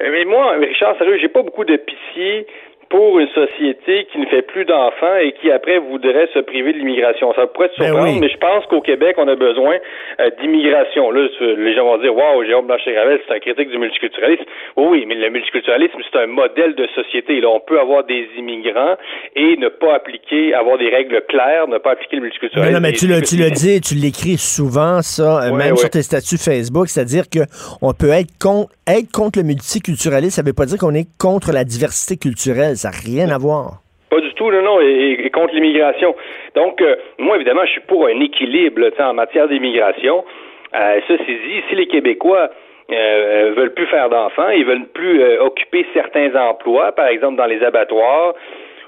mais 0.01 0.25
moi, 0.25 0.53
Richard, 0.53 0.97
sérieux, 0.97 1.19
j'ai 1.21 1.29
pas 1.29 1.43
beaucoup 1.43 1.65
de 1.65 1.77
pitié 1.77 2.47
pour 2.91 3.21
une 3.21 3.29
société 3.29 4.07
qui 4.13 4.19
ne 4.19 4.27
fait 4.27 4.43
plus 4.43 4.65
d'enfants 4.65 5.17
et 5.23 5.33
qui 5.41 5.51
après 5.53 5.79
voudrait 5.79 6.29
se 6.35 6.41
priver 6.41 6.73
de 6.73 6.79
l'immigration. 6.79 7.33
Ça 7.35 7.47
pourrait 7.47 7.67
être 7.67 7.79
ben 7.79 7.87
surprendre, 7.87 8.21
mais 8.21 8.29
je 8.29 8.37
pense 8.37 8.67
qu'au 8.67 8.81
Québec, 8.81 9.15
on 9.17 9.29
a 9.29 9.37
besoin 9.37 9.77
euh, 10.19 10.31
d'immigration. 10.41 11.13
Là, 11.13 11.29
les 11.41 11.75
gens 11.75 11.85
vont 11.85 11.99
dire 11.99 12.15
Waouh, 12.15 12.45
Jérôme 12.45 12.67
Blanchet-Gravel, 12.67 13.21
c'est 13.27 13.35
un 13.35 13.39
critique 13.39 13.71
du 13.71 13.79
multiculturalisme. 13.79 14.43
Oui, 14.77 15.05
mais 15.07 15.15
le 15.15 15.31
multiculturalisme, 15.31 15.99
c'est 16.11 16.19
un 16.19 16.27
modèle 16.27 16.75
de 16.75 16.89
société. 16.89 17.41
Là, 17.41 17.49
on 17.51 17.61
peut 17.61 17.79
avoir 17.79 18.03
des 18.05 18.27
immigrants 18.37 18.97
et 19.37 19.57
ne 19.57 19.69
pas 19.69 19.95
appliquer, 19.95 20.53
avoir 20.55 20.77
des 20.77 20.89
règles 20.89 21.23
claires, 21.29 21.69
ne 21.69 21.79
pas 21.79 21.93
appliquer 21.93 22.17
le 22.17 22.23
multiculturalisme. 22.23 22.75
Non, 22.75 22.81
mais 22.81 22.93
tu 22.93 23.07
le, 23.07 23.23
tu 23.23 23.37
le 23.37 23.51
dis, 23.51 23.81
tu 23.81 23.95
l'écris 23.95 24.37
souvent, 24.37 25.01
ça, 25.01 25.45
euh, 25.45 25.53
même 25.55 25.77
sur 25.77 25.91
tes 25.91 26.03
statuts 26.03 26.39
Facebook, 26.39 26.89
c'est-à-dire 26.89 27.25
qu'on 27.31 27.93
peut 27.93 28.11
être 28.11 28.37
contre, 28.43 28.73
être 28.89 29.13
contre 29.13 29.39
le 29.39 29.45
multiculturalisme, 29.45 30.35
ça 30.35 30.43
ne 30.43 30.49
veut 30.49 30.55
pas 30.55 30.67
dire 30.67 30.79
qu'on 30.79 30.95
est 30.95 31.07
contre 31.21 31.53
la 31.53 31.63
diversité 31.63 32.17
culturelle. 32.17 32.80
Ça 32.81 32.89
n'a 32.89 32.97
rien 32.97 33.29
à 33.29 33.37
voir. 33.37 33.83
Pas 34.09 34.21
du 34.23 34.33
tout, 34.33 34.51
non, 34.51 34.63
non, 34.63 34.81
et, 34.81 35.29
contre 35.35 35.55
l'immigration. 35.55 36.17
Donc, 36.55 36.81
euh, 36.81 36.97
moi, 37.19 37.37
évidemment, 37.37 37.67
je 37.67 37.73
suis 37.73 37.83
pour 37.83 38.07
un 38.07 38.19
équilibre 38.21 38.89
en 38.99 39.13
matière 39.13 39.49
d'immigration. 39.49 40.25
Euh, 40.75 41.01
ceci 41.07 41.27
dit, 41.27 41.63
si 41.69 41.75
les 41.75 41.89
Québécois 41.89 42.49
euh, 42.91 43.53
veulent 43.55 43.75
plus 43.75 43.87
faire 43.89 44.09
d'enfants, 44.09 44.49
ils 44.49 44.65
veulent 44.65 44.87
plus 44.95 45.23
euh, 45.23 45.43
occuper 45.43 45.85
certains 45.93 46.35
emplois, 46.35 46.93
par 46.93 47.09
exemple 47.09 47.37
dans 47.37 47.45
les 47.45 47.63
abattoirs, 47.63 48.33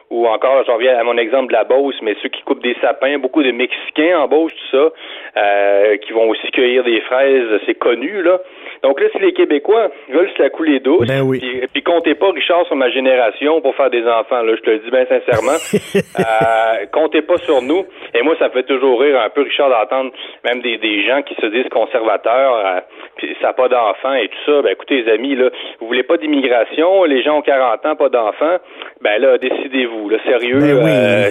ou 0.08 0.26
encore, 0.26 0.64
j'en 0.66 0.76
reviens 0.76 0.98
à 0.98 1.04
mon 1.04 1.18
exemple 1.18 1.48
de 1.48 1.52
la 1.52 1.64
Beauce, 1.64 1.96
mais 2.02 2.16
ceux 2.22 2.28
qui 2.30 2.42
coupent 2.42 2.62
des 2.62 2.76
sapins, 2.80 3.18
beaucoup 3.18 3.42
de 3.42 3.50
Mexicains 3.50 4.20
en 4.20 4.28
Beauce, 4.28 4.52
tout 4.54 4.76
ça, 4.76 4.92
euh, 5.36 5.96
qui 5.98 6.12
vont 6.12 6.30
aussi 6.30 6.50
cueillir 6.50 6.82
des 6.84 7.00
fraises, 7.02 7.60
c'est 7.66 7.74
connu, 7.74 8.22
là. 8.22 8.38
Donc 8.82 9.00
là, 9.00 9.06
si 9.12 9.18
les 9.18 9.32
Québécois 9.32 9.90
veulent 10.12 10.30
se 10.36 10.42
la 10.42 10.50
couler 10.50 10.80
douce, 10.80 11.06
ben 11.06 11.22
oui. 11.22 11.40
puis, 11.72 11.82
comptez 11.82 12.14
pas, 12.14 12.30
Richard, 12.30 12.66
sur 12.66 12.74
ma 12.74 12.90
génération 12.90 13.60
pour 13.60 13.74
faire 13.76 13.90
des 13.90 14.04
enfants, 14.06 14.42
là, 14.42 14.54
je 14.56 14.60
te 14.60 14.70
le 14.70 14.78
dis 14.80 14.90
bien 14.90 15.06
sincèrement, 15.06 15.58
euh, 16.18 16.86
comptez 16.92 17.22
pas 17.22 17.36
sur 17.38 17.62
nous. 17.62 17.84
Et 18.14 18.22
moi, 18.22 18.34
ça 18.38 18.48
me 18.48 18.52
fait 18.52 18.64
toujours 18.64 19.00
rire 19.00 19.20
un 19.20 19.30
peu, 19.30 19.42
Richard, 19.42 19.70
d'entendre 19.70 20.10
même 20.44 20.60
des, 20.62 20.78
des 20.78 21.06
gens 21.06 21.22
qui 21.22 21.34
se 21.36 21.46
disent 21.46 21.68
conservateurs, 21.70 22.56
euh, 22.56 22.80
puis 23.16 23.36
ça 23.40 23.48
n'a 23.48 23.52
pas 23.52 23.68
d'enfants 23.68 24.14
et 24.14 24.28
tout 24.28 24.52
ça. 24.52 24.62
Ben 24.62 24.72
écoutez, 24.72 25.02
les 25.02 25.12
amis, 25.12 25.36
là, 25.36 25.50
vous 25.80 25.86
voulez 25.86 26.02
pas 26.02 26.16
d'immigration, 26.16 27.04
les 27.04 27.22
gens 27.22 27.38
ont 27.38 27.42
40 27.42 27.86
ans, 27.86 27.96
pas 27.96 28.08
d'enfants, 28.08 28.58
ben 29.00 29.20
là, 29.20 29.38
décidez-vous, 29.38 30.08
là, 30.08 30.18
sérieux. 30.24 30.58
Ben, 30.58 30.84
oui. 30.84 30.90
Euh, 30.90 31.30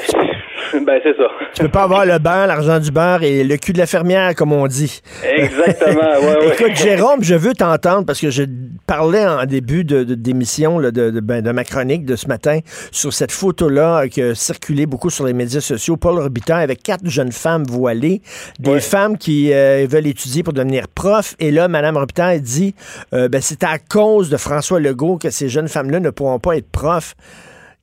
ben 0.85 1.01
c'est 1.03 1.17
ça. 1.17 1.27
Tu 1.53 1.63
peux 1.63 1.71
pas 1.71 1.83
avoir 1.83 2.05
le 2.05 2.17
beurre, 2.17 2.47
l'argent 2.47 2.79
du 2.79 2.91
beurre 2.91 3.23
et 3.23 3.43
le 3.43 3.57
cul 3.57 3.73
de 3.73 3.79
la 3.79 3.87
fermière, 3.87 4.35
comme 4.37 4.53
on 4.53 4.67
dit. 4.67 5.01
Exactement, 5.25 6.01
ouais, 6.01 6.45
ouais. 6.45 6.53
Écoute, 6.59 6.75
Jérôme, 6.75 7.23
je 7.23 7.40
veux 7.41 7.53
t'entendre 7.53 8.05
parce 8.05 8.19
que 8.19 8.29
je 8.29 8.43
parlais 8.87 9.25
en 9.25 9.45
début 9.45 9.83
de, 9.83 10.03
d'émission 10.03 10.79
de, 10.79 10.89
de, 10.89 11.19
ben, 11.19 11.41
de, 11.41 11.51
ma 11.51 11.63
chronique 11.63 12.05
de 12.05 12.15
ce 12.15 12.27
matin 12.27 12.59
sur 12.91 13.13
cette 13.13 13.31
photo-là 13.31 14.07
qui 14.07 14.21
a 14.21 14.35
circulé 14.35 14.85
beaucoup 14.85 15.09
sur 15.09 15.25
les 15.25 15.33
médias 15.33 15.61
sociaux. 15.61 15.97
Paul 15.97 16.19
Robitaille 16.19 16.63
avec 16.63 16.83
quatre 16.83 17.07
jeunes 17.07 17.31
femmes 17.31 17.63
voilées, 17.63 18.21
des 18.59 18.79
femmes 18.79 19.17
qui 19.17 19.53
euh, 19.53 19.85
veulent 19.89 20.07
étudier 20.07 20.43
pour 20.43 20.53
devenir 20.53 20.87
prof. 20.87 21.35
Et 21.39 21.51
là, 21.51 21.67
Mme 21.67 21.97
Robitaille 21.97 22.41
dit 22.41 22.75
euh, 23.13 23.27
ben, 23.27 23.41
c'est 23.41 23.63
à 23.63 23.77
cause 23.79 24.29
de 24.29 24.37
François 24.37 24.79
Legault 24.79 25.17
que 25.17 25.29
ces 25.29 25.49
jeunes 25.49 25.67
femmes-là 25.67 25.99
ne 25.99 26.09
pourront 26.09 26.39
pas 26.39 26.57
être 26.57 26.69
profs. 26.69 27.15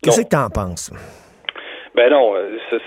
Qu'est-ce 0.02 0.20
que 0.22 0.28
tu 0.28 0.36
en 0.36 0.50
penses? 0.50 0.90
Ben 1.98 2.10
non, 2.10 2.32
euh, 2.36 2.78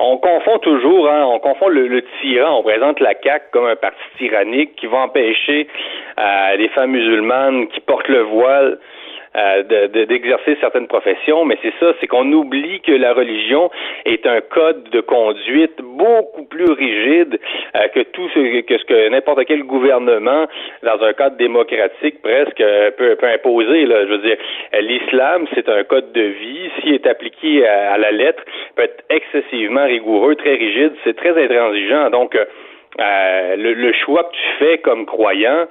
on 0.00 0.16
confond 0.16 0.58
toujours, 0.60 1.10
hein, 1.10 1.22
on 1.26 1.38
confond 1.38 1.68
le, 1.68 2.02
tyran, 2.18 2.60
on 2.60 2.62
présente 2.62 2.98
la 2.98 3.12
CAQ 3.22 3.44
comme 3.52 3.66
un 3.66 3.76
parti 3.76 4.00
tyrannique 4.16 4.74
qui 4.76 4.86
va 4.86 5.00
empêcher 5.00 5.68
euh, 6.18 6.56
les 6.56 6.68
femmes 6.70 6.92
musulmanes 6.92 7.68
qui 7.68 7.80
portent 7.80 8.08
le 8.08 8.22
voile 8.22 8.78
euh, 9.36 9.62
d'exercer 10.06 10.56
certaines 10.60 10.86
professions, 10.86 11.44
mais 11.44 11.58
c'est 11.60 11.74
ça, 11.78 11.92
c'est 12.00 12.06
qu'on 12.06 12.32
oublie 12.32 12.80
que 12.80 12.92
la 12.92 13.12
religion 13.12 13.70
est 14.06 14.26
un 14.26 14.40
code 14.40 14.88
de 14.90 15.00
conduite 15.00 15.76
beaucoup 15.82 16.44
plus 16.44 16.72
rigide 16.72 17.38
euh, 17.76 17.88
que 17.88 18.00
tout 18.00 18.26
ce 18.30 18.60
que, 18.62 18.78
ce 18.78 18.84
que 18.84 19.08
n'importe 19.10 19.44
quel 19.44 19.64
gouvernement, 19.64 20.46
dans 20.82 21.02
un 21.02 21.12
cadre 21.12 21.36
démocratique 21.36 22.22
presque, 22.22 22.60
euh, 22.60 22.90
peut, 22.92 23.16
peut 23.16 23.26
imposer. 23.26 23.84
Là. 23.84 24.06
Je 24.06 24.10
veux 24.12 24.18
dire, 24.18 24.38
l'islam, 24.80 25.46
c'est 25.54 25.68
un 25.68 25.84
code 25.84 26.10
de 26.12 26.22
vie. 26.22 26.70
S'il 26.80 26.94
est 26.94 27.06
appliqué 27.06 27.66
à, 27.66 27.98
la 27.98 28.10
lettre, 28.10 28.42
peut 28.76 28.84
être 28.84 29.04
excessivement 29.10 29.84
rigoureux, 29.84 30.36
très 30.36 30.54
rigide. 30.54 30.92
C'est 31.04 31.16
très 31.16 31.36
intransigeant. 31.42 32.08
Donc, 32.10 32.34
le, 32.98 33.74
le 33.74 33.92
choix 33.92 34.24
que 34.24 34.32
tu 34.32 34.48
fais 34.58 34.78
comme 34.78 35.04
croyant, 35.04 35.66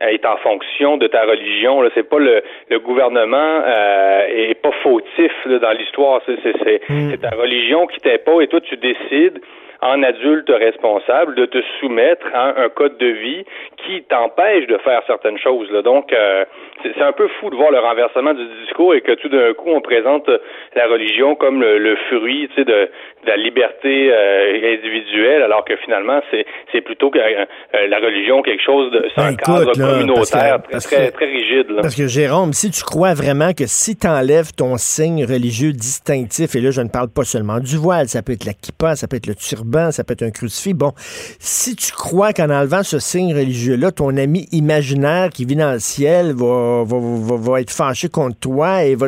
est 0.00 0.24
en 0.26 0.36
fonction 0.38 0.96
de 0.96 1.06
ta 1.06 1.22
religion. 1.24 1.82
Là, 1.82 1.90
c'est 1.94 2.08
pas 2.08 2.18
le, 2.18 2.42
le 2.68 2.78
gouvernement 2.78 3.62
euh, 3.66 4.26
est 4.28 4.54
pas 4.60 4.72
fautif 4.82 5.32
dans 5.46 5.72
l'histoire. 5.72 6.20
C'est, 6.26 6.38
c'est, 6.42 6.80
Hmm. 6.88 7.10
c'est 7.10 7.20
ta 7.20 7.30
religion 7.30 7.86
qui 7.86 7.98
t'impose 8.00 8.44
et 8.44 8.48
toi 8.48 8.60
tu 8.60 8.76
décides 8.76 9.40
en 9.82 10.02
adulte 10.02 10.48
responsable 10.48 11.34
de 11.34 11.46
te 11.46 11.58
soumettre 11.80 12.26
à 12.34 12.60
un 12.60 12.68
code 12.68 12.96
de 12.98 13.06
vie 13.06 13.44
qui 13.84 14.02
t'empêche 14.04 14.66
de 14.66 14.78
faire 14.78 15.02
certaines 15.06 15.38
choses. 15.38 15.70
Là. 15.70 15.82
Donc, 15.82 16.12
euh, 16.12 16.44
c'est, 16.82 17.00
un 17.02 17.12
peu 17.12 17.28
fou 17.40 17.50
de 17.50 17.56
voir 17.56 17.70
le 17.70 17.78
renversement 17.78 18.34
du 18.34 18.44
discours 18.64 18.94
et 18.94 19.00
que 19.00 19.12
tout 19.12 19.28
d'un 19.28 19.52
coup, 19.54 19.70
on 19.70 19.80
présente 19.80 20.28
la 20.74 20.86
religion 20.86 21.34
comme 21.34 21.60
le, 21.60 21.78
le 21.78 21.96
fruit 22.08 22.48
tu 22.48 22.56
sais, 22.56 22.64
de, 22.64 22.88
de 23.26 23.28
la 23.28 23.36
liberté 23.36 24.10
euh, 24.12 24.74
individuelle, 24.74 25.42
alors 25.42 25.64
que 25.64 25.76
finalement, 25.76 26.20
c'est, 26.30 26.46
plutôt 26.82 27.10
que 27.10 27.18
euh, 27.18 27.44
la 27.88 27.98
religion 27.98 28.42
quelque 28.42 28.62
chose 28.62 28.92
de... 28.92 29.08
C'est 29.14 29.22
Ben, 29.22 29.32
écoute, 29.32 29.44
cadre 29.44 29.78
là, 29.78 29.92
communautaire 29.94 30.58
que- 30.62 30.78
très, 30.78 30.96
très, 30.96 31.10
très 31.10 31.24
rigide. 31.26 31.70
Là. 31.70 31.82
Parce 31.82 31.96
que 31.96 32.06
Jérôme, 32.06 32.52
si 32.52 32.70
tu 32.70 32.82
crois 32.84 33.14
vraiment 33.14 33.52
que 33.52 33.66
si 33.66 33.96
tu 33.96 34.06
enlèves 34.06 34.52
ton 34.56 34.76
signe 34.76 35.24
religieux 35.24 35.72
distinctif, 35.72 36.54
et 36.54 36.60
là 36.60 36.70
je 36.70 36.82
ne 36.82 36.88
parle 36.88 37.08
pas 37.08 37.24
seulement 37.24 37.58
du 37.58 37.76
voile, 37.76 38.08
ça 38.08 38.22
peut 38.22 38.32
être 38.32 38.44
la 38.44 38.52
kippa, 38.52 38.94
ça 38.94 39.08
peut 39.08 39.16
être 39.16 39.26
le 39.26 39.34
turban, 39.34 39.66
ça 39.90 40.04
peut 40.04 40.12
être 40.12 40.22
un 40.22 40.30
crucifix, 40.30 40.74
bon, 40.74 40.92
si 40.96 41.76
tu 41.76 41.92
crois 41.92 42.32
qu'en 42.32 42.50
enlevant 42.50 42.82
ce 42.82 42.98
signe 42.98 43.34
religieux-là, 43.34 43.92
ton 43.92 44.16
ami 44.16 44.46
imaginaire 44.52 45.30
qui 45.30 45.44
vit 45.44 45.56
dans 45.56 45.72
le 45.72 45.78
ciel 45.78 46.32
va, 46.34 46.84
va, 46.84 47.52
va, 47.52 47.60
être 47.60 47.70
fâché 47.70 48.08
contre 48.08 48.38
toi 48.40 48.84
et 48.84 48.94
va... 48.94 49.06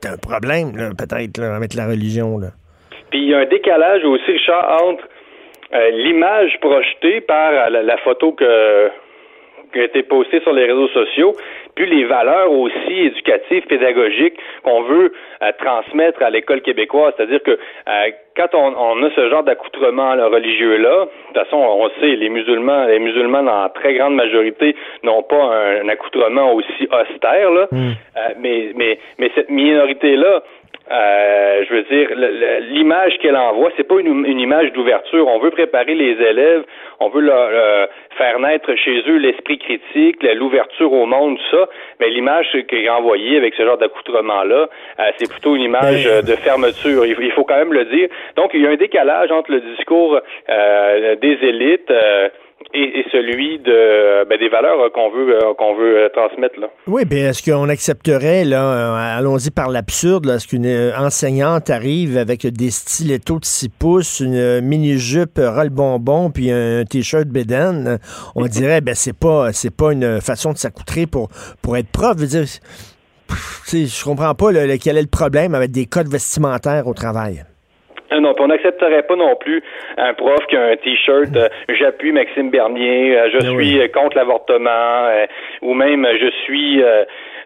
T'as 0.00 0.14
un 0.14 0.18
problème, 0.18 0.72
peut-être, 0.98 1.40
avec 1.40 1.74
la 1.74 1.86
religion, 1.86 2.38
là. 2.38 2.48
Puis 3.10 3.22
il 3.22 3.28
y 3.28 3.34
a 3.34 3.38
un 3.38 3.46
décalage 3.46 4.04
aussi, 4.04 4.32
Richard, 4.32 4.82
entre 4.82 5.04
euh, 5.72 5.90
l'image 5.90 6.58
projetée 6.60 7.20
par 7.20 7.52
euh, 7.52 7.82
la, 7.82 7.96
photo 7.98 8.32
qui 8.32 8.44
a 8.44 9.84
été 9.84 10.02
postée 10.02 10.40
sur 10.40 10.52
les 10.52 10.66
réseaux 10.66 10.88
sociaux, 10.88 11.34
puis 11.74 11.86
les 11.86 12.04
valeurs 12.04 12.50
aussi 12.52 12.92
éducatives, 12.92 13.66
pédagogiques 13.66 14.38
qu'on 14.62 14.82
veut 14.82 15.12
euh, 15.42 15.52
transmettre 15.58 16.22
à 16.22 16.30
l'école 16.30 16.60
québécoise. 16.62 17.14
C'est-à-dire 17.16 17.42
que 17.42 17.52
euh, 17.52 18.10
quand 18.36 18.54
on, 18.54 18.74
on 18.76 19.02
a 19.02 19.10
ce 19.10 19.28
genre 19.30 19.42
d'accoutrement 19.44 20.14
là, 20.14 20.26
religieux-là, 20.26 21.04
de 21.04 21.08
toute 21.28 21.44
façon, 21.44 21.56
on 21.56 21.88
sait, 22.00 22.16
les 22.16 22.28
musulmans, 22.28 22.86
les 22.86 22.98
musulmans, 22.98 23.42
dans 23.42 23.68
très 23.70 23.94
grande 23.94 24.14
majorité, 24.14 24.74
n'ont 25.02 25.22
pas 25.22 25.42
un, 25.42 25.84
un 25.84 25.88
accoutrement 25.88 26.52
aussi 26.52 26.88
austère, 26.90 27.50
là. 27.50 27.68
Euh, 27.72 28.28
mais, 28.38 28.70
mais, 28.74 28.98
mais 29.18 29.30
cette 29.34 29.50
minorité-là, 29.50 30.42
euh, 30.90 31.64
je 31.66 31.74
veux 31.74 31.82
dire, 31.84 32.08
l'image 32.70 33.16
qu'elle 33.18 33.36
envoie, 33.36 33.70
c'est 33.76 33.88
pas 33.88 33.98
une, 33.98 34.26
une 34.26 34.40
image 34.40 34.72
d'ouverture. 34.72 35.26
On 35.28 35.38
veut 35.38 35.50
préparer 35.50 35.94
les 35.94 36.12
élèves, 36.22 36.64
on 37.00 37.08
veut 37.08 37.22
leur 37.22 37.48
euh, 37.52 37.86
faire 38.18 38.38
naître 38.38 38.74
chez 38.76 39.02
eux 39.08 39.16
l'esprit 39.16 39.58
critique, 39.58 40.22
l'ouverture 40.22 40.92
au 40.92 41.06
monde, 41.06 41.38
tout 41.38 41.56
ça. 41.56 41.68
Mais 42.00 42.10
l'image 42.10 42.46
qui 42.68 42.76
est 42.84 42.88
envoyée 42.88 43.38
avec 43.38 43.54
ce 43.54 43.64
genre 43.64 43.78
d'accoutrement-là, 43.78 44.68
euh, 45.00 45.02
c'est 45.18 45.30
plutôt 45.30 45.56
une 45.56 45.62
image 45.62 46.04
Ben- 46.04 46.12
euh, 46.12 46.22
de 46.22 46.36
fermeture. 46.36 47.06
Il, 47.06 47.16
il 47.18 47.32
faut 47.32 47.44
quand 47.44 47.56
même 47.56 47.72
le 47.72 47.86
dire. 47.86 48.08
Donc, 48.36 48.50
il 48.52 48.60
y 48.60 48.66
a 48.66 48.70
un 48.70 48.76
décalage 48.76 49.30
entre 49.32 49.52
le 49.52 49.60
discours 49.60 50.20
euh, 50.50 51.16
des 51.16 51.38
élites. 51.42 51.90
Et, 52.74 53.04
celui 53.12 53.58
ben, 53.58 54.38
des 54.38 54.48
valeurs 54.48 54.80
euh, 54.80 54.90
qu'on 54.90 55.10
veut 55.10 55.36
euh, 55.36 55.54
qu'on 55.54 55.76
veut 55.76 56.04
euh, 56.04 56.08
transmettre 56.08 56.58
là. 56.58 56.68
Oui, 56.86 57.04
bien, 57.04 57.30
est-ce 57.30 57.48
qu'on 57.48 57.68
accepterait, 57.68 58.44
là, 58.44 59.16
allons-y 59.16 59.50
par 59.50 59.70
l'absurde, 59.70 60.28
est-ce 60.28 60.48
qu'une 60.48 60.92
enseignante 60.98 61.70
arrive 61.70 62.18
avec 62.18 62.46
des 62.46 62.70
stilettos 62.70 63.38
de 63.38 63.44
6 63.44 63.68
pouces, 63.68 64.20
une 64.20 64.60
mini-jupe 64.60 65.38
euh, 65.38 65.50
roll 65.50 65.70
bonbon, 65.70 66.30
puis 66.30 66.50
un 66.50 66.84
t-shirt 66.84 67.28
bédaine, 67.28 67.98
on 68.34 68.46
dirait, 68.46 68.80
ben, 68.80 68.94
c'est 68.94 69.16
pas, 69.16 69.52
c'est 69.52 69.74
pas 69.74 69.92
une 69.92 70.20
façon 70.20 70.52
de 70.52 70.58
s'accoutrer 70.58 71.06
pour, 71.06 71.28
pour 71.62 71.76
être 71.76 71.90
prof. 71.90 72.14
Je 72.16 72.22
veux 72.22 72.26
dire, 72.26 72.44
je 73.72 74.04
comprends 74.04 74.34
pas 74.34 74.52
là, 74.52 74.78
quel 74.78 74.98
est 74.98 75.02
le 75.02 75.08
problème 75.08 75.54
avec 75.54 75.70
des 75.70 75.86
codes 75.86 76.08
vestimentaires 76.08 76.86
au 76.86 76.94
travail? 76.94 77.44
Euh, 78.14 78.20
Non, 78.20 78.34
puis 78.34 78.44
on 78.44 78.48
n'accepterait 78.48 79.02
pas 79.02 79.16
non 79.16 79.36
plus 79.36 79.62
un 79.96 80.14
prof 80.14 80.38
qui 80.48 80.56
a 80.56 80.62
un 80.66 80.76
t-shirt 80.76 81.36
euh, 81.36 81.48
j'appuie 81.68 82.12
Maxime 82.12 82.50
Bernier, 82.50 83.18
euh, 83.18 83.28
je 83.32 83.38
Ben 83.38 83.46
suis 83.48 83.56
oui. 83.56 83.80
euh, 83.80 83.88
contre 83.88 84.16
l'avortement, 84.16 84.70
euh, 84.70 85.26
ou 85.62 85.74
même 85.74 86.06
je 86.20 86.30
suis 86.44 86.82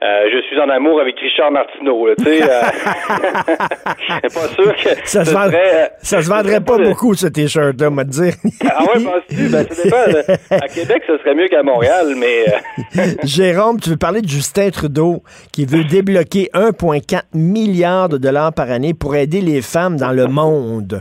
euh, 0.03 0.29
je 0.33 0.41
suis 0.47 0.59
en 0.61 0.69
amour 0.69 1.01
avec 1.01 1.19
Richard 1.19 1.51
Martineau. 1.51 2.07
là, 2.07 2.15
Tu 2.17 2.25
sais, 2.25 2.43
euh, 2.43 2.47
pas 4.23 4.49
sûr 4.55 4.75
que 4.77 4.89
Ça 5.05 5.25
se, 5.25 5.31
ce 5.31 5.35
vend- 5.35 5.47
serait, 5.47 5.75
euh, 5.75 5.87
ça 5.99 6.23
se 6.23 6.29
vendrait 6.29 6.61
pas 6.61 6.79
de- 6.79 6.85
beaucoup, 6.85 7.15
ce 7.15 7.27
t-shirt-là, 7.27 7.89
on 7.91 7.95
va 7.95 8.05
te 8.05 8.11
dire. 8.11 8.33
Ah 8.65 8.83
ouais, 8.85 9.03
penses-tu? 9.05 9.49
Ben, 9.51 9.65
ça 9.69 9.83
dépend. 9.83 10.57
À 10.65 10.69
Québec, 10.75 11.03
ce 11.07 11.19
serait 11.19 11.35
mieux 11.35 11.49
qu'à 11.49 11.63
Montréal, 11.63 12.15
mais 12.17 12.45
euh, 12.49 13.03
Jérôme, 13.25 13.81
tu 13.81 13.91
veux 13.91 13.97
parler 13.97 14.21
de 14.23 14.29
Justin 14.29 14.71
Trudeau 14.71 15.23
qui 15.53 15.65
veut 15.67 15.85
débloquer 15.85 16.49
1,4 16.55 17.23
milliard 17.35 18.09
de 18.09 18.19
dollars 18.19 18.53
par 18.53 18.71
année 18.71 18.95
pour 18.95 19.17
aider 19.17 19.41
les 19.41 19.63
femmes 19.63 19.97
dans 19.97 20.13
le 20.13 20.27
monde. 20.27 21.01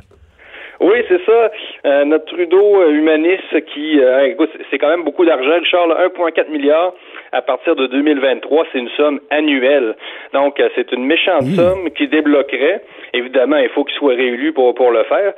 Oui, 0.80 0.98
c'est 1.10 1.20
ça. 1.26 1.50
Euh, 1.86 2.06
notre 2.06 2.26
Trudeau 2.26 2.88
humaniste 2.91 3.50
qui, 3.74 4.00
euh, 4.00 4.28
écoute, 4.28 4.52
c'est 4.70 4.78
quand 4.78 4.89
même 4.89 5.04
beaucoup 5.04 5.26
d'argent, 5.26 5.58
Richard, 5.60 5.88
là, 5.88 6.06
1,4 6.08 6.52
milliard 6.52 6.93
à 7.38 7.41
partir 7.43 7.75
de 7.75 7.85
2023, 7.85 8.65
c'est 8.71 8.79
une 8.79 8.89
somme 8.97 9.19
annuelle. 9.29 9.95
Donc, 10.33 10.59
euh, 10.59 10.69
c'est 10.75 10.91
une 10.91 11.05
méchante 11.05 11.43
Mmh. 11.43 11.55
somme 11.55 11.89
qui 11.91 12.07
débloquerait. 12.07 12.81
Évidemment, 13.13 13.57
il 13.57 13.69
faut 13.69 13.83
qu'il 13.83 13.95
soit 13.95 14.15
réélu 14.15 14.53
pour, 14.53 14.73
pour 14.73 14.91
le 14.91 15.03
faire. 15.03 15.33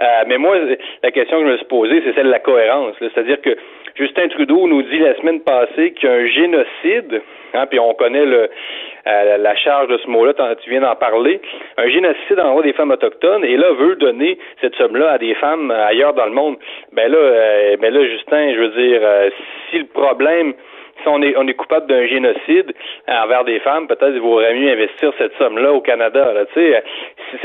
Euh, 0.00 0.04
mais 0.28 0.38
moi, 0.38 0.56
la 1.02 1.10
question 1.10 1.38
que 1.40 1.46
je 1.46 1.52
me 1.52 1.56
suis 1.56 1.66
posée, 1.66 2.02
c'est 2.04 2.14
celle 2.14 2.26
de 2.26 2.30
la 2.30 2.38
cohérence. 2.38 2.94
C'est-à-dire 3.00 3.40
que 3.40 3.56
Justin 3.96 4.28
Trudeau 4.28 4.68
nous 4.68 4.82
dit 4.82 4.98
la 4.98 5.16
semaine 5.16 5.40
passée 5.40 5.92
qu'il 5.92 6.08
y 6.08 6.12
a 6.12 6.14
un 6.14 6.26
génocide, 6.26 7.22
hein, 7.54 7.66
puis 7.66 7.78
on 7.80 7.92
connaît 7.94 8.24
le, 8.24 8.48
euh, 9.06 9.36
la 9.38 9.56
charge 9.56 9.88
de 9.88 9.98
ce 9.98 10.08
mot-là, 10.08 10.32
tu 10.62 10.70
viens 10.70 10.80
d'en 10.80 10.94
parler, 10.94 11.40
un 11.76 11.88
génocide 11.88 12.38
en 12.38 12.50
droit 12.50 12.62
des 12.62 12.72
femmes 12.72 12.92
autochtones, 12.92 13.44
et 13.44 13.56
là, 13.56 13.72
veut 13.72 13.96
donner 13.96 14.38
cette 14.60 14.74
somme-là 14.76 15.12
à 15.12 15.18
des 15.18 15.34
femmes 15.34 15.70
euh, 15.70 15.86
ailleurs 15.86 16.14
dans 16.14 16.26
le 16.26 16.32
monde. 16.32 16.56
Ben 16.92 17.10
là, 17.10 17.18
euh, 17.18 17.76
ben 17.78 17.92
là, 17.92 18.04
Justin, 18.06 18.54
je 18.54 18.60
veux 18.60 18.68
dire, 18.68 19.00
euh, 19.02 19.30
si 19.70 19.78
le 19.78 19.86
problème 19.86 20.54
si 21.02 21.08
on 21.08 21.22
est, 21.22 21.34
on 21.36 21.46
est 21.46 21.54
coupable 21.54 21.86
d'un 21.88 22.06
génocide 22.06 22.72
envers 23.08 23.44
des 23.44 23.60
femmes, 23.60 23.86
peut-être 23.86 24.12
il 24.14 24.20
vaudrait 24.20 24.54
mieux 24.54 24.72
investir 24.72 25.12
cette 25.18 25.32
somme-là 25.38 25.72
au 25.72 25.80
Canada. 25.80 26.32
Là, 26.32 26.44
c'est- 26.54 26.82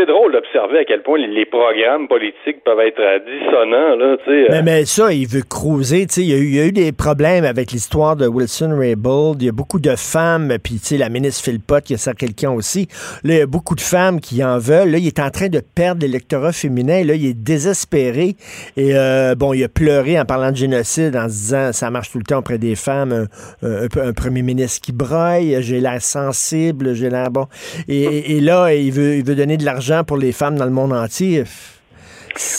drôle 0.05 0.33
d'observer 0.33 0.79
à 0.79 0.85
quel 0.85 1.01
point 1.01 1.17
les, 1.17 1.45
programmes 1.45 2.07
politiques 2.07 2.63
peuvent 2.63 2.79
être 2.79 3.01
dissonants. 3.25 3.95
Là. 3.95 4.17
Mais, 4.27 4.61
mais 4.61 4.85
ça, 4.85 5.11
il 5.13 5.27
veut 5.27 5.41
sais, 5.83 6.05
Il 6.21 6.29
y, 6.29 6.33
a 6.33 6.37
eu- 6.37 6.45
il 6.45 6.55
y 6.55 6.59
a 6.59 6.65
eu 6.65 6.71
des 6.71 6.91
problèmes 6.91 7.45
avec 7.45 7.71
l'histoire 7.71 8.15
de 8.15 8.27
Wilson 8.27 8.75
Raybould. 8.77 9.41
Il 9.41 9.45
y 9.45 9.49
a 9.49 9.51
beaucoup 9.51 9.79
de 9.79 9.95
femmes, 9.95 10.53
puis 10.63 10.79
la 10.97 11.09
ministre 11.09 11.43
Philpott 11.43 11.83
qui 11.83 11.93
a 11.93 11.97
ça 11.97 12.13
quelqu'un 12.13 12.51
aussi. 12.51 12.87
Là, 13.23 13.33
il 13.33 13.39
y 13.39 13.41
a 13.41 13.45
beaucoup 13.47 13.75
de 13.75 13.81
femmes 13.81 14.19
qui 14.19 14.43
en 14.43 14.57
veulent. 14.59 14.89
Là, 14.91 14.97
il 14.97 15.07
est 15.07 15.19
en 15.19 15.29
train 15.29 15.47
de 15.47 15.61
perdre 15.75 16.01
l'électorat 16.01 16.51
féminin. 16.51 17.03
Là, 17.03 17.15
il 17.15 17.25
est 17.27 17.33
désespéré. 17.33 18.35
Et 18.77 18.95
euh, 18.95 19.35
bon, 19.35 19.53
il 19.53 19.63
a 19.63 19.69
pleuré 19.69 20.19
en 20.19 20.25
parlant 20.25 20.51
de 20.51 20.57
génocide, 20.57 21.15
en 21.15 21.23
se 21.27 21.33
disant 21.33 21.71
ça 21.73 21.89
marche 21.89 22.11
tout 22.11 22.17
le 22.19 22.23
temps 22.23 22.39
auprès 22.39 22.57
des 22.57 22.75
femmes. 22.75 23.27
Un, 23.63 24.13
premier 24.13 24.41
ministre 24.41 24.81
qui 24.85 24.91
broille, 24.91 25.57
j'ai 25.61 25.79
l'air 25.79 26.01
sensible, 26.01 26.93
j'ai 26.93 27.09
l'air 27.09 27.29
bon. 27.31 27.45
Et, 27.87 28.37
et 28.37 28.41
là, 28.41 28.73
il 28.73 28.91
veut, 28.91 29.15
il 29.15 29.25
veut 29.25 29.35
donner 29.35 29.57
de 29.57 29.65
l'argent 29.65 30.03
pour 30.07 30.17
les 30.17 30.31
femmes 30.31 30.55
dans 30.55 30.65
le 30.65 30.71
monde 30.71 30.93
entier. 30.93 31.43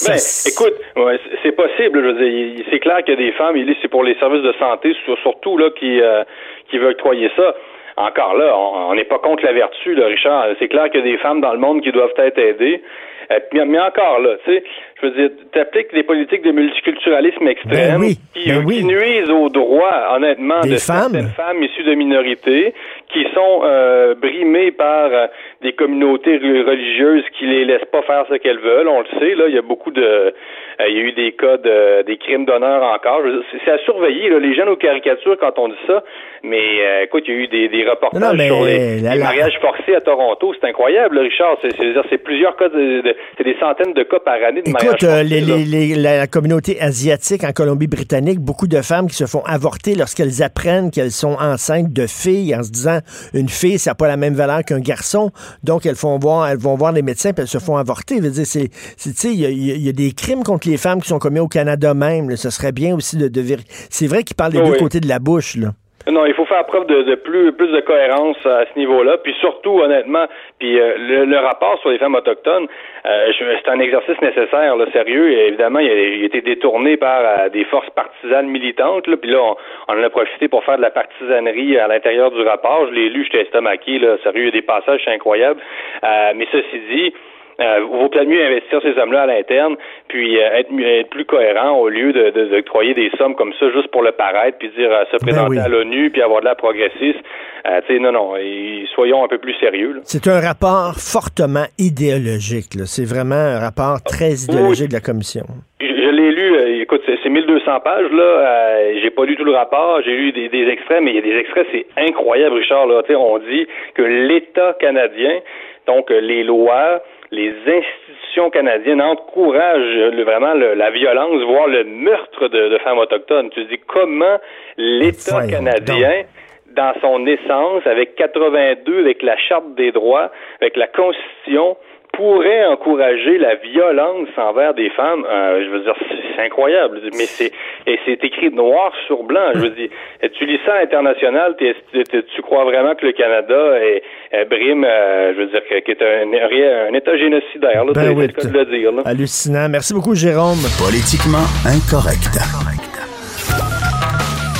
Ben, 0.07 0.17
écoute, 0.47 0.75
ouais, 0.97 1.19
c'est- 1.43 1.53
possible. 1.53 2.01
Je 2.03 2.07
veux 2.07 2.15
dire, 2.15 2.27
il- 2.27 2.65
c'est 2.71 2.79
clair 2.81 2.99
qu'il 3.05 3.15
y 3.15 3.17
a 3.17 3.21
des 3.27 3.33
femmes, 3.33 3.57
il 3.57 3.67
dit 3.67 3.77
c'est 3.83 3.89
pour 3.89 4.05
les 4.05 4.15
services 4.19 4.43
de 4.43 4.53
santé, 4.59 4.95
sur- 5.05 5.19
surtout 5.19 5.59
là 5.59 5.71
qui 5.79 6.01
euh, 6.01 6.23
qui 6.71 6.79
veulent 6.79 6.93
octroyer 6.93 7.31
ça. 7.37 7.55
Encore 7.99 8.35
là, 8.37 8.53
on 8.57 8.91
on 8.91 8.95
n'est 8.95 9.05
pas 9.05 9.19
contre 9.19 9.45
la 9.45 9.53
vertu, 9.53 9.95
là, 9.95 10.07
Richard. 10.07 10.47
C'est 10.59 10.69
clair 10.69 10.91
qu'il 10.91 11.01
y 11.01 11.03
a 11.03 11.07
des 11.13 11.19
femmes 11.19 11.41
dans 11.41 11.53
le 11.53 11.59
monde 11.59 11.83
qui 11.83 11.93
doivent 11.93 12.13
être 12.19 12.39
aidées. 12.39 12.83
Euh, 13.31 13.39
mais, 13.53 13.65
mais 13.67 13.81
encore 13.81 14.21
là, 14.21 14.37
tu 14.45 14.53
sais, 14.55 14.65
je 15.01 15.07
veux 15.07 15.13
dire, 15.13 15.31
t'appliques 15.53 15.93
des 15.93 16.03
politiques 16.03 16.43
de 16.43 16.53
multiculturalisme 16.53 17.47
extrême 17.49 17.71
Ben 17.73 18.01
oui, 18.01 18.17
qui, 18.35 18.49
ben 18.49 18.61
qui 18.61 18.67
oui. 18.67 18.85
nuisent 18.85 19.31
aux 19.31 19.49
droits, 19.51 20.15
honnêtement, 20.15 20.61
Des 20.63 20.71
de 20.71 20.77
femmes. 20.77 21.13
certaines 21.13 21.29
femmes 21.37 21.63
issues 21.63 21.83
de 21.85 21.95
minorités 21.95 22.73
qui 23.13 23.25
sont 23.35 23.61
euh, 23.65 24.15
brimées 24.15 24.73
par 24.73 25.07
euh, 25.13 25.27
des 25.63 25.73
communautés 25.75 26.39
re- 26.39 26.65
religieuses 26.65 27.25
qui 27.39 27.47
les 27.47 27.65
laissent 27.67 27.91
pas 27.93 28.03
faire 28.03 28.25
ce 28.31 28.37
qu'elles 28.37 28.59
veulent. 28.61 28.89
On 28.89 29.01
le 29.01 29.07
sait, 29.21 29.35
là, 29.35 29.45
il 29.49 29.55
y 29.55 29.59
a 29.59 29.63
beaucoup 29.63 29.91
de, 29.91 30.33
il 30.81 30.95
y 30.95 30.99
a 31.01 31.03
eu 31.03 31.13
des 31.13 31.33
cas 31.33 31.57
de 31.57 32.03
des 32.03 32.17
crimes 32.19 32.45
d'honneur 32.45 32.83
encore. 32.83 33.21
C'est 33.65 33.71
à 33.71 33.79
surveiller. 33.85 34.29
Là. 34.31 34.39
Les 34.39 34.55
gens 34.55 34.67
aux 34.69 34.77
caricatures 34.77 35.37
quand 35.41 35.59
on 35.59 35.69
dit 35.69 35.75
ça, 35.87 36.03
mais 36.43 36.59
euh, 36.83 37.05
écoute, 37.05 37.25
il 37.27 37.35
y 37.35 37.37
a 37.37 37.41
eu 37.41 37.49
des, 37.49 37.69
des 37.69 37.89
reportages 37.89 38.21
Non, 38.21 38.35
mais 38.35 38.47
sur 38.49 38.65
les, 38.65 39.01
la- 39.01 39.15
les 39.15 39.19
la- 39.21 39.25
mariages 39.25 39.59
forcés 39.61 39.95
à 39.95 40.01
Toronto. 40.01 40.53
C'est 40.61 40.69
incroyable, 40.69 41.17
là, 41.17 41.23
Richard. 41.23 41.57
C'est- 41.63 42.19
plusieurs 42.19 42.57
cas, 42.57 42.69
de, 42.69 43.01
de- 43.03 43.17
c'est 43.37 43.45
des 43.45 43.57
centaines 43.61 43.93
de 43.95 44.03
cas 44.03 44.19
par 44.21 44.35
année 44.35 44.63
de 44.63 44.71
mariages 44.71 44.91
Écoute, 44.95 45.05
euh, 45.05 45.21
forcés. 45.21 45.25
les- 45.25 45.41
les- 45.41 45.65
les- 45.65 45.95
la 45.95 46.27
communauté 46.27 46.81
asiatique 46.81 47.45
en 47.45 47.53
Colombie-Britannique, 47.53 48.39
beaucoup 48.41 48.67
de 48.67 48.81
femmes 48.83 49.07
qui 49.09 49.15
se 49.17 49.27
font 49.27 49.43
avorter 49.45 49.95
lorsqu'elles 49.95 50.43
apprennent 50.43 50.91
qu'elles 50.91 51.11
sont 51.11 51.37
enceintes 51.41 51.93
de 51.93 52.07
filles 52.07 52.55
en 52.55 52.63
se 52.63 52.71
disant 52.71 52.99
une 53.35 53.49
fille, 53.49 53.79
ça 53.79 53.91
n'a 53.91 53.95
pas 53.95 54.09
la 54.09 54.17
même 54.17 54.35
valeur 54.35 54.63
qu'un 54.65 54.81
garçon. 54.81 55.31
Donc, 55.63 55.87
elles, 55.87 55.95
font 55.97 56.19
voir, 56.19 56.49
elles 56.49 56.59
vont 56.59 56.75
voir 56.77 56.93
les 56.93 57.03
médecins 57.03 57.33
puis 57.33 57.43
elles 57.43 57.49
se 57.49 57.59
font 57.59 57.77
avorter. 57.77 58.17
Je 58.19 58.23
veux 58.23 58.31
dire, 58.31 58.47
c'est, 58.47 58.69
c'est- 58.97 59.11
tu 59.11 59.17
sais, 59.17 59.29
il 59.29 59.41
y 59.41 59.73
y 59.73 59.87
y 59.87 59.89
a 59.89 59.93
des 59.93 60.13
crimes 60.13 60.43
contre 60.43 60.66
les 60.71 60.77
femmes 60.79 61.01
qui 61.01 61.09
sont 61.09 61.19
commises 61.19 61.43
au 61.43 61.49
Canada 61.49 61.95
même. 61.95 62.29
là. 62.31 62.37
Ce 62.37 62.51
serait 62.51 62.73
bien 62.73 62.95
aussi 62.95 63.17
de, 63.17 63.29
de 63.29 63.41
vérifier. 63.41 63.69
C'est 63.91 64.07
vrai 64.07 64.23
qu'ils 64.23 64.37
parlent 64.37 64.53
des 64.53 64.61
Oui. 64.61 64.71
deux 64.71 64.79
côtés 64.79 65.01
de 65.01 65.09
la 65.09 65.19
bouche, 65.19 65.57
là. 65.57 65.69
Non, 66.09 66.25
il 66.25 66.35
faut 66.35 66.45
faire 66.47 66.65
preuve 66.67 66.87
de, 66.87 67.03
de 67.03 67.17
plus, 67.17 67.51
plus 67.51 67.67
de 67.73 67.81
cohérence 67.81 68.37
à 68.47 68.63
ce 68.73 68.79
niveau-là. 68.79 69.19
Puis 69.25 69.35
surtout, 69.41 69.81
honnêtement, 69.81 70.27
puis 70.61 70.79
euh, 70.79 70.95
le, 70.99 71.25
le 71.25 71.39
rapport 71.39 71.81
sur 71.81 71.91
les 71.91 71.99
femmes 71.99 72.15
autochtones, 72.15 72.69
euh, 73.07 73.33
c'est 73.39 73.69
un 73.69 73.81
exercice 73.81 74.15
nécessaire, 74.23 74.77
là, 74.77 74.87
sérieux. 74.93 75.33
Et 75.33 75.49
évidemment, 75.49 75.81
il 75.81 75.91
a, 75.91 75.95
il 75.95 76.23
a 76.23 76.27
été 76.27 76.43
détourné 76.43 76.97
par 76.97 77.23
euh, 77.25 77.49
des 77.49 77.65
forces 77.65 77.91
partisanes 77.91 78.47
militantes. 78.47 79.09
Là, 79.09 79.17
puis 79.17 79.31
là, 79.33 79.39
on, 79.43 79.57
on 79.89 79.99
en 79.99 80.03
a 80.05 80.09
profité 80.09 80.47
pour 80.47 80.63
faire 80.63 80.77
de 80.77 80.83
la 80.83 80.91
partisanerie 80.93 81.77
à 81.77 81.89
l'intérieur 81.89 82.31
du 82.31 82.43
rapport. 82.43 82.87
Je 82.87 82.93
l'ai 82.93 83.09
lu, 83.09 83.25
j'étais 83.25 83.43
estomaqué, 83.43 83.99
là, 83.99 84.17
sérieux, 84.23 84.43
il 84.43 84.47
y 84.47 84.49
a 84.51 84.61
des 84.61 84.63
passages 84.63 85.03
incroyables. 85.09 85.61
Euh, 86.05 86.33
mais 86.37 86.47
ceci 86.53 86.79
dit, 86.89 87.15
euh, 87.61 87.81
vaut 87.91 88.09
peut-être 88.09 88.29
mieux 88.29 88.45
investir 88.45 88.81
ces 88.83 88.95
sommes-là 88.95 89.23
à 89.23 89.27
l'interne, 89.27 89.77
puis 90.09 90.39
euh, 90.39 90.59
être, 90.59 91.09
plus 91.11 91.25
cohérent 91.25 91.79
au 91.79 91.89
lieu 91.89 92.13
de, 92.13 92.31
de, 92.31 92.47
d'octroyer 92.47 92.95
des 92.95 93.11
sommes 93.17 93.35
comme 93.35 93.53
ça 93.59 93.71
juste 93.71 93.89
pour 93.89 94.03
le 94.03 94.13
paraître, 94.13 94.59
puis 94.59 94.71
dire 94.77 94.91
euh, 94.93 95.05
se 95.11 95.17
présenter 95.17 95.51
oui. 95.51 95.59
à 95.59 95.69
l'ONU, 95.69 96.11
puis 96.11 96.23
avoir 96.23 96.41
de 96.41 96.47
la 96.47 96.55
progressiste. 96.55 97.19
Euh, 97.67 97.81
tu 97.87 97.95
sais, 97.95 97.99
non, 97.99 98.13
non, 98.13 98.37
et 98.37 98.85
soyons 98.95 99.25
un 99.25 99.29
peu 99.29 99.39
plus 99.39 99.55
sérieux. 99.55 100.01
C'est 100.05 100.29
un 100.29 100.41
rapport 100.41 100.95
fortement 100.97 101.67
idéologique. 101.79 102.77
C'est 102.85 103.09
vraiment 103.09 103.35
un 103.35 103.59
rapport 103.59 104.03
très 104.03 104.33
idéologique 104.33 104.89
de 104.89 104.95
la 104.95 105.01
commission. 105.01 105.45
Je, 105.81 105.87
je 105.87 106.11
l'ai 106.11 106.31
lu, 106.33 106.83
écoute, 106.83 107.03
c'est, 107.07 107.19
c'est 107.23 107.31
1200 107.31 107.81
pages, 107.81 108.11
là. 108.13 109.01
J'ai 109.03 109.11
pas 109.11 109.25
lu 109.25 109.37
tout 109.37 109.45
le 109.45 109.53
rapport, 109.53 110.01
j'ai 110.05 110.15
lu 110.15 110.33
des, 110.33 110.49
des 110.49 110.69
extraits, 110.69 111.03
mais 111.03 111.13
il 111.13 111.17
y 111.17 111.19
a 111.19 111.23
des 111.23 111.41
extraits, 111.41 111.67
c'est 111.73 111.87
incroyable, 111.97 112.57
Richard. 112.57 112.87
Là, 112.87 113.03
on 113.19 113.39
dit 113.39 113.67
que 113.95 114.03
l'État 114.03 114.77
canadien, 114.79 115.41
donc 115.87 116.11
les 116.11 116.45
lois, 116.45 117.01
les 117.31 117.53
institutions 117.67 118.51
canadiennes 118.51 119.03
encouragent 119.03 120.13
le- 120.13 120.23
vraiment 120.25 120.55
le- 120.55 120.75
la 120.75 120.91
violence, 120.91 121.43
voire 121.43 121.67
le 121.67 121.85
meurtre 121.85 122.49
de, 122.49 122.69
de 122.69 122.79
femmes 122.79 122.99
autochtones. 122.99 123.51
Tu 123.51 123.65
dis 123.65 123.79
comment 123.87 124.39
l'État 124.77 125.41
canadien, 125.51 126.23
dans 126.69 126.93
son 127.01 127.27
essence, 127.27 127.87
avec 127.87 128.15
82, 128.17 129.01
avec 129.01 129.23
la 129.23 129.37
Charte 129.39 129.75
des 129.77 129.93
droits, 129.93 130.31
avec 130.61 130.77
la 130.77 130.87
Constitution, 130.87 131.77
pourrait 132.17 132.65
encourager 132.67 133.39
la 133.39 133.55
violence 133.57 134.29
envers 134.37 134.75
des 134.75 134.91
femmes, 134.91 135.25
euh, 135.31 135.65
je 135.65 135.71
veux 135.71 135.81
dire, 135.81 135.95
c'est 136.37 136.43
incroyable. 136.45 137.01
Mais 137.13 137.27
c'est 137.27 137.53
et 137.87 137.99
c'est 138.05 138.23
écrit 138.25 138.51
noir 138.51 138.93
sur 139.07 139.23
blanc. 139.23 139.51
Je 139.55 139.61
veux 139.61 139.71
dire, 139.71 139.89
tu 140.37 140.47
lis 140.47 140.59
ça 140.67 140.75
à 140.75 140.81
l'international, 140.81 141.57
tu 141.59 142.43
crois 142.43 142.65
vraiment 142.65 142.95
que 142.95 143.07
le 143.07 143.13
Canada 143.13 143.79
est, 143.81 144.03
est 144.33 144.45
brime, 144.47 144.85
euh, 144.85 145.35
je 145.35 145.41
veux 145.41 145.47
dire, 145.47 145.61
que- 145.69 145.81
qui 145.81 145.91
est 145.93 146.03
un, 146.03 146.91
un 146.91 146.95
État 146.95 147.17
génocidaire. 147.17 147.85
Là, 147.85 147.93
Ben 147.95 148.03
c'est 148.03 148.15
oui, 148.15 148.27
le 148.53 148.59
le 148.59 148.65
dire. 148.67 148.93
Là. 148.93 149.03
Hallucinant. 149.05 149.69
Merci 149.69 149.95
beaucoup, 149.95 150.15
Jérôme. 150.15 150.59
Politiquement 150.83 151.47
incorrect. 151.67 152.35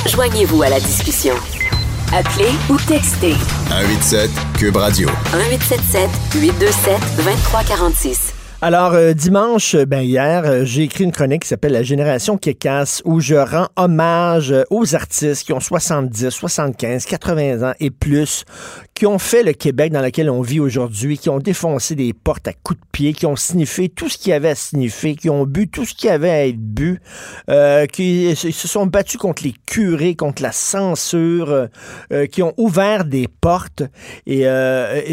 Joignez-vous 0.07 0.63
à 0.63 0.69
la 0.69 0.79
discussion. 0.79 1.33
Appelez 2.13 2.55
ou 2.69 2.77
textez 2.87 3.35
187 3.69 4.31
Cube 4.57 4.77
Radio. 4.77 5.09
1877 5.33 6.09
827 6.41 6.99
2346. 7.17 8.33
Alors, 8.59 8.93
euh, 8.93 9.13
dimanche, 9.13 9.75
euh, 9.75 9.85
ben 9.85 10.01
hier, 10.01 10.43
euh, 10.45 10.65
j'ai 10.65 10.81
écrit 10.81 11.03
une 11.03 11.11
chronique 11.11 11.43
qui 11.43 11.47
s'appelle 11.47 11.73
La 11.73 11.83
génération 11.83 12.37
qui 12.37 12.55
casse, 12.55 13.03
où 13.05 13.19
je 13.19 13.35
rends 13.35 13.67
hommage 13.75 14.51
aux 14.71 14.95
artistes 14.95 15.43
qui 15.43 15.53
ont 15.53 15.59
70, 15.59 16.31
75, 16.31 17.05
80 17.05 17.69
ans 17.69 17.73
et 17.79 17.91
plus, 17.91 18.45
qui 18.97 19.05
ont 19.05 19.19
fait 19.19 19.43
le 19.43 19.53
Québec 19.53 19.93
dans 19.93 20.01
lequel 20.01 20.27
on 20.27 20.41
vit 20.41 20.59
aujourd'hui, 20.59 21.19
qui 21.19 21.29
ont 21.29 21.37
défoncé 21.37 21.93
des 21.93 22.13
portes 22.13 22.47
à 22.47 22.53
coups 22.53 22.79
de 22.79 22.85
pied, 22.91 23.13
qui 23.13 23.27
ont 23.27 23.35
sniffé 23.35 23.89
tout 23.89 24.09
ce 24.09 24.17
qu'il 24.17 24.31
y 24.31 24.33
avait 24.33 24.49
à 24.49 24.55
sniffer, 24.55 25.15
qui 25.15 25.29
ont 25.29 25.45
bu 25.45 25.67
tout 25.67 25.85
ce 25.85 25.93
qu'il 25.93 26.09
y 26.09 26.11
avait 26.11 26.31
à 26.31 26.47
être 26.47 26.57
bu, 26.57 26.99
euh, 27.51 27.85
qui 27.85 28.35
se 28.35 28.67
sont 28.67 28.87
battus 28.87 29.17
contre 29.17 29.43
les 29.43 29.53
curés, 29.67 30.15
contre 30.15 30.41
la 30.41 30.51
censure, 30.51 31.51
euh, 31.51 31.67
euh, 32.11 32.25
qui 32.25 32.41
ont 32.41 32.55
ouvert 32.57 33.05
des 33.05 33.27
portes. 33.27 33.83
Et, 34.25 34.45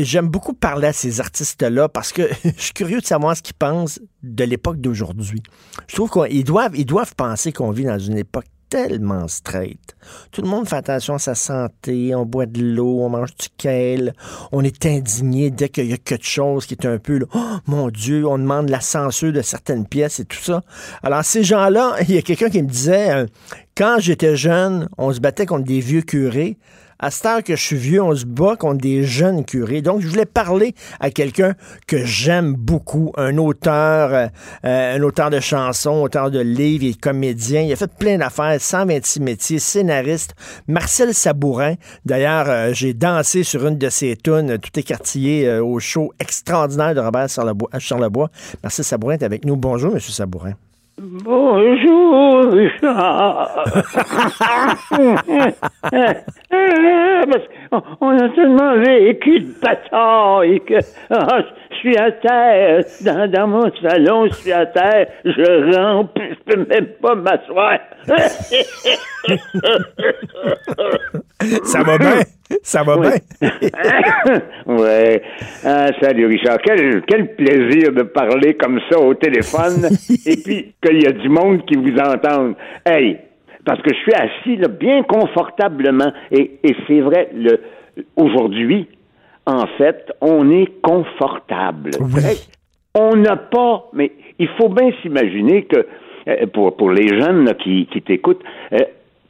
j'aime 0.03 0.29
beaucoup 0.29 0.55
parler 0.55 0.89
à 0.89 0.95
ces 0.95 1.21
artistes-là 1.21 1.91
parce 1.91 2.13
que 2.13 2.23
je 2.57 2.63
suis 2.63 2.73
curieux 2.73 3.01
de 3.01 3.07
savoir 3.07 3.37
ce 3.37 3.43
qu'ils 3.43 3.55
pensent 3.55 4.01
de 4.23 4.45
l'époque 4.45 4.81
d'aujourd'hui. 4.81 5.43
Je 5.89 5.95
trouve 5.95 6.11
qu'ils 6.11 6.39
ils 6.39 6.87
doivent 6.87 7.15
penser 7.15 7.53
qu'on 7.53 7.71
vit 7.71 7.85
dans 7.85 7.99
une 7.99 8.17
époque 8.17 8.47
tellement 8.75 9.29
straight. 9.29 9.95
Tout 10.33 10.43
le 10.43 10.49
monde 10.49 10.69
fait 10.69 10.75
attention 10.75 11.15
à 11.15 11.19
sa 11.21 11.37
santé, 11.37 12.13
on 12.13 12.27
boit 12.27 12.47
de 12.47 12.61
l'eau, 12.61 13.03
on 13.03 13.09
mange 13.09 13.37
du 13.37 13.47
kale, 13.57 14.15
on 14.51 14.65
est 14.65 14.85
indigné 14.85 15.53
dès 15.53 15.69
qu'il 15.69 15.87
y 15.87 15.93
a 15.93 15.97
quelque 15.97 16.27
chose 16.27 16.67
qui 16.67 16.75
est 16.75 16.85
un 16.85 16.99
peu, 16.99 17.21
oh 17.33 17.57
mon 17.69 17.89
Dieu, 17.89 18.27
on 18.27 18.37
demande 18.37 18.71
la 18.71 18.81
censure 18.81 19.33
de 19.33 19.43
certaines 19.43 19.87
pièces 19.87 20.19
et 20.19 20.25
tout 20.25 20.43
ça. 20.43 20.65
Alors 21.05 21.25
ces 21.25 21.45
gens-là, 21.45 21.95
il 22.09 22.17
y 22.17 22.19
a 22.19 22.23
quelqu'un 22.23 22.51
qui 22.51 22.65
me 22.65 22.69
disait, 22.69 23.13
euh, 23.13 23.27
quand 23.77 23.99
j'étais 24.01 24.35
jeune, 24.35 24.89
on 24.99 25.13
se 25.13 25.21
battait 25.21 25.47
contre 25.47 25.65
des 25.65 25.79
vieux 25.79 26.03
curés. 26.03 26.59
À 26.99 27.11
cette 27.11 27.27
heure 27.27 27.43
que 27.43 27.57
je 27.57 27.63
suis 27.63 27.77
vieux, 27.77 28.03
on 28.03 28.15
se 28.15 28.25
bat 28.25 28.57
contre 28.57 28.81
des 28.81 29.05
jeunes 29.05 29.45
curés. 29.45 29.83
Donc, 29.83 30.01
je 30.01 30.09
voulais 30.09 30.27
parler 30.27 30.75
à 31.01 31.11
quelqu'un 31.11 31.55
que 31.87 32.05
j'aime 32.05 32.55
beaucoup, 32.55 33.13
un 33.17 33.37
auteur, 33.39 34.13
euh, 34.13 34.27
euh, 34.65 34.97
un 34.97 35.03
auteur 35.03 35.31
de 35.31 35.41
chansons, 35.41 36.03
auteur 36.03 36.31
de 36.31 36.41
livres, 36.41 36.85
il 36.85 36.91
est 36.91 37.01
comédien, 37.01 37.63
il 37.63 37.73
a 37.73 37.77
fait 37.77 37.93
plein 37.93 38.19
d'affaires, 38.19 38.61
126 38.61 39.21
métiers, 39.21 39.59
scénariste, 39.59 40.35
Marcel 40.69 41.15
Sabourin. 41.15 41.75
D'ailleurs, 42.05 42.47
euh, 42.49 42.71
j'ai 42.73 42.95
dansé 42.95 43.43
sur 43.43 43.67
une 43.67 43.79
de 43.79 43.89
ses 43.89 44.17
tunes, 44.17 44.59
tout 44.59 44.79
écartillé 44.79 45.59
au 45.59 45.79
show 45.81 46.13
extraordinaire 46.21 46.95
de 46.95 47.01
Robert. 47.01 47.29
Charlebois. 47.79 48.31
Marcel 48.63 48.85
Sabourin 48.85 49.15
est 49.15 49.23
avec 49.23 49.45
nous. 49.45 49.57
Bonjour, 49.57 49.93
Monsieur 49.93 50.13
Sabourin. 50.13 50.55
Bonjour, 50.97 52.45
Richard. 52.53 53.65
Parce 54.91 54.91
qu'on- 57.71 57.83
on 58.01 58.17
a 58.19 58.29
tellement 58.31 58.77
vécu 58.79 59.41
de 59.41 59.53
bataille 59.61 60.61
que 60.61 60.79
ah, 61.11 61.41
je 61.71 61.75
suis 61.77 61.97
à 61.99 62.13
terre. 62.13 62.85
Dans, 63.05 63.29
dans 63.31 63.49
mon 63.49 63.71
salon, 63.83 64.27
je 64.29 64.35
suis 64.35 64.53
à 64.53 64.67
terre. 64.67 65.09
Je 65.25 65.75
rampe, 65.77 66.17
je 66.17 66.35
peux 66.55 66.65
même 66.65 66.87
pas 67.03 67.15
m'asseoir. 67.17 67.79
Ça 71.65 71.83
va 71.83 71.99
bien? 71.99 72.21
Ça 72.63 72.83
va 72.83 72.99
Oui. 72.99 73.09
bien? 73.41 74.41
ouais. 74.67 75.23
Ah, 75.65 75.89
salut 76.01 76.27
Richard. 76.27 76.59
Quel, 76.65 77.03
quel 77.07 77.35
plaisir 77.35 77.93
de 77.93 78.03
parler 78.03 78.55
comme 78.55 78.81
ça 78.91 78.99
au 78.99 79.15
téléphone 79.15 79.89
et 80.27 80.37
puis 80.37 80.75
qu'il 80.85 81.03
y 81.03 81.07
a 81.07 81.13
du 81.13 81.29
monde 81.29 81.65
qui 81.67 81.77
vous 81.77 81.97
entende. 81.99 82.55
Hey, 82.87 83.19
parce 83.65 83.81
que 83.83 83.95
je 83.95 83.99
suis 84.01 84.13
assis 84.15 84.57
là, 84.57 84.69
bien 84.69 85.03
confortablement 85.05 86.13
et, 86.31 86.59
et 86.63 86.77
c'est 86.87 87.01
vrai, 87.01 87.31
le, 87.35 87.61
aujourd'hui, 88.17 88.89
en 89.47 89.67
fait, 89.79 90.13
on 90.21 90.51
est 90.51 90.81
confortable. 90.83 91.91
Oui. 92.01 92.23
Hey, 92.25 92.37
on 92.95 93.17
n'a 93.17 93.37
pas, 93.37 93.89
mais 93.93 94.13
il 94.39 94.49
faut 94.59 94.69
bien 94.69 94.91
s'imaginer 95.03 95.65
que, 95.65 95.87
euh, 96.29 96.47
pour, 96.53 96.77
pour 96.77 96.91
les 96.91 97.09
jeunes 97.09 97.45
là, 97.45 97.55
qui, 97.55 97.87
qui 97.93 98.03
t'écoutent, 98.03 98.43
euh, 98.73 98.79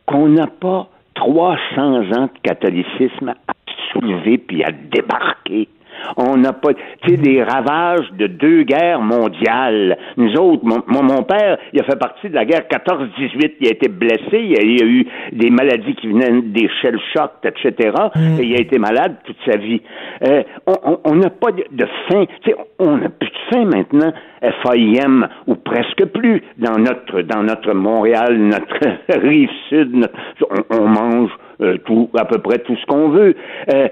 qu'on 0.07 0.29
n'a 0.29 0.47
pas 0.47 0.89
300 1.15 2.13
ans 2.13 2.27
de 2.27 2.41
catholicisme 2.43 3.29
à 3.31 3.53
soulever 3.93 4.39
puis 4.39 4.65
à 4.65 4.73
débarquer. 4.73 5.69
On 6.17 6.37
n'a 6.37 6.53
pas, 6.53 6.75
tu 6.75 7.11
sais, 7.11 7.17
des 7.17 7.43
ravages 7.43 8.11
de 8.19 8.27
deux 8.27 8.63
guerres 8.63 9.01
mondiales. 9.01 9.97
Nous 10.17 10.33
autres, 10.37 10.65
mon, 10.65 10.83
mon, 10.87 11.03
mon 11.03 11.23
père, 11.23 11.59
il 11.73 11.81
a 11.81 11.85
fait 11.85 11.99
partie 11.99 12.29
de 12.29 12.35
la 12.35 12.45
guerre 12.45 12.63
14-18. 12.71 13.53
Il 13.61 13.67
a 13.69 13.71
été 13.71 13.89
blessé. 13.89 14.21
Il 14.35 14.51
y 14.53 14.57
a, 14.59 14.63
il 14.63 14.83
a 14.83 14.87
eu 14.87 15.07
des 15.33 15.51
maladies 15.51 15.95
qui 15.97 16.09
venaient 16.09 16.43
des 16.43 16.69
shell 16.81 16.99
shocks, 17.15 17.45
etc. 17.45 17.93
Et 18.41 18.45
il 18.45 18.55
a 18.57 18.61
été 18.61 18.79
malade 18.79 19.17
toute 19.25 19.37
sa 19.47 19.57
vie. 19.57 19.81
Euh, 20.27 20.43
on- 21.05 21.15
n'a 21.15 21.31
pas 21.31 21.53
de, 21.53 21.65
de 21.71 21.87
faim. 22.09 22.25
Tu 22.43 22.51
sais, 22.51 22.57
on 22.79 22.97
n'a 22.99 23.09
plus 23.09 23.29
de 23.31 23.35
faim 23.51 23.65
maintenant. 23.67 24.13
FAIM 24.63 25.27
ou 25.47 25.55
presque 25.55 26.05
plus 26.07 26.43
dans 26.59 26.77
notre 26.79 27.23
dans 27.23 27.43
notre 27.43 27.73
Montréal, 27.73 28.37
notre 28.37 28.79
rive 29.27 29.49
sud. 29.69 29.95
notre- 29.95 30.15
on, 30.71 30.77
on 30.83 30.89
mange 30.89 31.31
euh, 31.61 31.79
tout 31.87 32.11
à 32.19 32.25
peu 32.27 32.39
près 32.39 32.59
tout 32.59 32.77
ce 32.77 32.85
qu'on 32.87 33.09
veut. 33.09 33.35
Euh, 33.73 33.89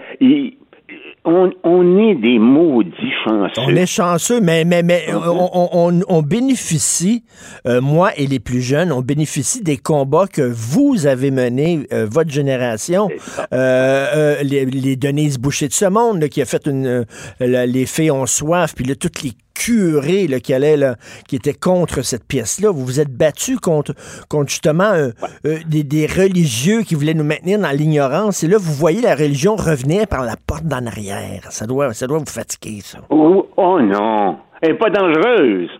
on, 1.24 1.50
on 1.62 1.98
est 1.98 2.16
des 2.16 2.38
maudits 2.38 2.90
chanceux. 3.24 3.60
On 3.64 3.68
est 3.76 3.86
chanceux, 3.86 4.40
mais, 4.40 4.64
mais, 4.64 4.82
mais 4.82 5.04
on, 5.14 5.50
on- 5.52 5.68
on- 5.72 6.00
on 6.08 6.22
bénéficie, 6.22 7.22
euh, 7.66 7.80
moi 7.80 8.10
et 8.16 8.26
les 8.26 8.40
plus 8.40 8.60
jeunes, 8.60 8.90
on 8.92 9.02
bénéficie 9.02 9.62
des 9.62 9.76
combats 9.76 10.26
que 10.26 10.42
vous 10.42 11.06
avez 11.06 11.30
menés, 11.30 11.86
euh, 11.92 12.06
votre 12.10 12.30
génération. 12.30 13.08
Euh, 13.52 14.42
les, 14.42 14.64
les 14.64 14.96
Denise 14.96 15.38
Boucher 15.38 15.68
de 15.68 15.72
ce 15.72 15.84
monde, 15.84 16.20
là, 16.20 16.28
qui 16.28 16.42
a 16.42 16.44
fait 16.44 16.66
une, 16.66 17.06
la- 17.40 17.66
Les 17.66 17.86
Fées 17.86 18.10
ont 18.10 18.26
soif, 18.26 18.74
puis 18.74 18.84
là, 18.84 18.94
toutes 18.96 19.22
les 19.22 19.32
curés 19.64 20.26
là, 20.26 20.40
qui, 20.40 20.52
là, 20.52 20.94
qui 21.28 21.36
étaient 21.36 21.54
contre 21.54 22.02
cette 22.02 22.26
pièce-là. 22.26 22.70
Vous 22.70 22.84
vous 22.84 23.00
êtes 23.00 23.10
battus 23.16 23.58
contre, 23.58 23.94
contre 24.28 24.50
justement 24.50 24.92
euh, 24.92 25.10
euh, 25.46 25.58
des, 25.66 25.84
des 25.84 26.06
religieux 26.06 26.82
qui 26.82 26.94
voulaient 26.94 27.14
nous 27.14 27.24
maintenir 27.24 27.58
dans 27.58 27.70
l'ignorance. 27.70 28.42
Et 28.42 28.48
là, 28.48 28.56
vous 28.58 28.72
voyez 28.72 29.00
la 29.00 29.14
religion 29.14 29.56
revenir 29.56 30.06
par 30.06 30.24
la 30.24 30.34
porte 30.46 30.64
d'en 30.64 30.86
arrière. 30.86 31.50
Ça 31.50 31.66
doit, 31.66 31.92
ça 31.92 32.06
doit 32.06 32.18
vous 32.18 32.26
fatiguer, 32.26 32.80
ça. 32.80 32.98
Oh, 33.10 33.48
oh 33.56 33.80
non, 33.80 34.38
elle 34.60 34.72
n'est 34.72 34.78
pas 34.78 34.90
dangereuse. 34.90 35.70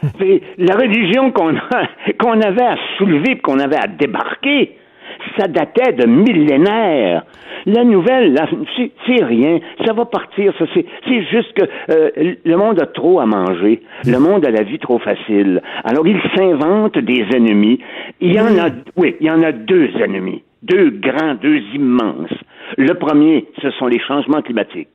La 0.58 0.76
religion 0.76 1.32
qu'on 1.32 1.56
avait 2.40 2.62
à 2.62 2.76
soulever, 2.96 3.38
qu'on 3.38 3.58
avait 3.58 3.76
à 3.76 3.88
débarquer, 3.88 4.76
ça 5.38 5.48
datait 5.48 5.92
de 5.92 6.06
millénaires. 6.06 7.24
La 7.66 7.84
nouvelle, 7.84 8.34
là, 8.34 8.48
c'est 9.06 9.24
rien. 9.24 9.58
Ça 9.84 9.92
va 9.92 10.04
partir. 10.04 10.52
Ça, 10.58 10.64
c'est, 10.74 10.86
c'est 11.06 11.22
juste 11.24 11.52
que 11.54 11.64
euh, 11.90 12.34
le 12.44 12.56
monde 12.56 12.80
a 12.80 12.86
trop 12.86 13.20
à 13.20 13.26
manger. 13.26 13.82
Le 14.06 14.18
monde 14.18 14.44
a 14.46 14.50
la 14.50 14.62
vie 14.62 14.78
trop 14.78 14.98
facile. 14.98 15.60
Alors, 15.84 16.06
il 16.06 16.20
s'invente 16.36 16.98
des 16.98 17.26
ennemis. 17.34 17.80
Il 18.20 18.32
y 18.32 18.40
en 18.40 18.56
a, 18.58 18.70
oui, 18.96 19.16
il 19.20 19.26
y 19.26 19.30
en 19.30 19.42
a 19.42 19.52
deux 19.52 19.90
ennemis. 20.02 20.42
Deux 20.62 20.90
grands, 20.90 21.34
deux 21.34 21.60
immenses. 21.74 22.34
Le 22.76 22.94
premier, 22.94 23.46
ce 23.62 23.70
sont 23.72 23.86
les 23.86 24.00
changements 24.00 24.42
climatiques. 24.42 24.88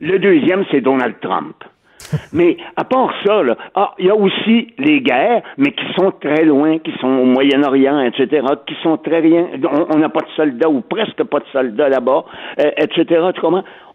Le 0.00 0.18
deuxième, 0.18 0.64
c'est 0.70 0.80
Donald 0.80 1.16
Trump. 1.20 1.56
Mais 2.32 2.56
à 2.76 2.84
part 2.84 3.12
ça, 3.24 3.42
ah, 3.74 3.94
il 3.98 4.06
y 4.06 4.10
a 4.10 4.16
aussi 4.16 4.74
les 4.78 5.00
guerres, 5.00 5.42
mais 5.56 5.72
qui 5.72 5.84
sont 5.96 6.12
très 6.20 6.44
loin, 6.44 6.78
qui 6.78 6.92
sont 7.00 7.08
au 7.08 7.24
Moyen-Orient, 7.24 8.00
etc., 8.00 8.46
qui 8.66 8.74
sont 8.82 8.96
très 8.98 9.20
rien. 9.20 9.48
On 9.90 9.98
n'a 9.98 10.08
pas 10.08 10.20
de 10.20 10.30
soldats 10.36 10.68
ou 10.68 10.80
presque 10.80 11.22
pas 11.24 11.40
de 11.40 11.46
soldats 11.52 11.88
là-bas, 11.88 12.24
euh, 12.60 12.70
etc. 12.76 13.22
Tu? 13.34 13.40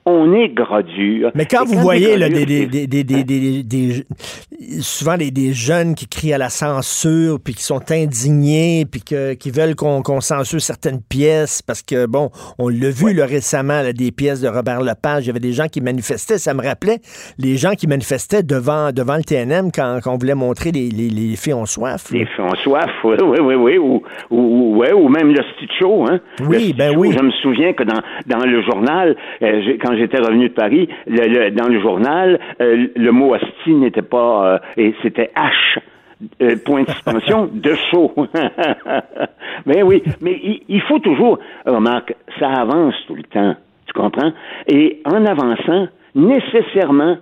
On 0.05 0.33
est 0.33 0.49
gradure. 0.49 1.31
Mais 1.33 1.45
quand 1.45 1.65
vous 1.65 1.79
voyez 1.79 2.17
là, 2.17 2.27
des, 2.29 2.45
des, 2.45 2.65
des, 2.67 2.87
des, 2.87 3.03
des, 3.03 3.23
des- 3.23 3.63
des- 3.63 4.05
souvent 4.81 5.17
des, 5.17 5.31
des 5.31 5.53
jeunes 5.53 5.95
qui 5.95 6.07
crient 6.07 6.33
à 6.33 6.37
la 6.37 6.49
censure, 6.49 7.39
puis 7.43 7.53
qui 7.53 7.63
sont 7.63 7.81
indignés, 7.91 8.85
puis 8.89 9.01
que, 9.01 9.33
qui 9.33 9.51
veulent 9.51 9.75
qu'on 9.75 10.21
censure 10.21 10.61
certaines 10.61 11.01
pièces, 11.01 11.61
parce 11.61 11.81
que, 11.81 12.05
bon, 12.05 12.29
on 12.59 12.69
l'a 12.69 12.89
vu 12.89 13.13
là, 13.13 13.25
récemment, 13.25 13.81
là, 13.81 13.93
des 13.93 14.11
pièces 14.11 14.41
de 14.41 14.47
Robert 14.47 14.81
Lepage, 14.81 15.23
il 15.23 15.27
y 15.27 15.29
avait 15.29 15.39
des 15.39 15.53
gens 15.53 15.67
qui 15.67 15.81
manifestaient, 15.81 16.37
ça 16.37 16.53
me 16.53 16.61
rappelait 16.61 16.99
les 17.37 17.57
gens 17.57 17.71
qui 17.73 17.87
manifestaient 17.87 18.43
devant, 18.43 18.91
devant 18.91 19.15
le 19.17 19.23
TNM 19.23 19.71
quand, 19.73 19.99
quand 20.03 20.13
on 20.13 20.17
voulait 20.17 20.35
montrer 20.35 20.71
les, 20.71 20.89
les, 20.89 21.09
les 21.09 21.35
filles 21.35 21.53
ont 21.53 21.65
soif. 21.65 22.11
là. 22.11 22.19
Les 22.19 22.25
filles 22.25 22.43
ont 22.45 22.55
soif, 22.55 22.89
oui, 23.03 23.15
oui, 23.21 23.37
oui, 23.41 23.55
oui, 23.55 23.77
ou, 23.77 24.03
ou, 24.29 24.37
ou- 24.37 24.77
ouais, 24.77 24.91
ou 24.93 25.07
même 25.09 25.29
le 25.29 25.41
Stitch 25.55 25.71
Show, 25.79 26.05
hein. 26.09 26.19
Oui, 26.47 26.69
Le 26.69 26.73
ben 26.77 26.95
oui. 26.97 27.11
Je 27.17 27.23
me 27.23 27.31
souviens 27.41 27.73
que 27.73 27.83
dans, 27.83 28.01
dans 28.27 28.45
le 28.45 28.61
journal, 28.63 29.15
euh, 29.41 29.61
j'ai- 29.65 29.77
quand 29.93 29.99
j'étais 29.99 30.17
revenu 30.19 30.49
de 30.49 30.53
Paris, 30.53 30.89
le, 31.07 31.27
le- 31.27 31.51
dans 31.51 31.67
le 31.67 31.79
journal, 31.81 32.39
euh, 32.61 32.87
le 32.95 33.11
mot 33.11 33.35
hostie 33.35 33.73
n'était 33.73 34.01
pas, 34.01 34.53
euh, 34.55 34.57
et 34.77 34.93
c'était 35.03 35.31
H. 35.35 35.79
euh, 36.41 36.55
point 36.65 36.83
de 36.83 36.89
suspension 36.89 37.47
de 37.53 37.75
show. 37.91 38.11
mais 39.65 39.83
oui, 39.83 40.01
mais 40.21 40.39
il, 40.43 40.61
il 40.67 40.81
faut 40.81 40.99
toujours, 40.99 41.39
remarque, 41.65 42.15
ça 42.39 42.49
avance 42.49 42.95
tout 43.07 43.15
le 43.15 43.23
temps, 43.23 43.55
tu 43.85 43.93
comprends? 43.93 44.31
Et 44.67 45.01
en 45.05 45.25
avançant, 45.25 45.87
nécessairement, 46.15 47.17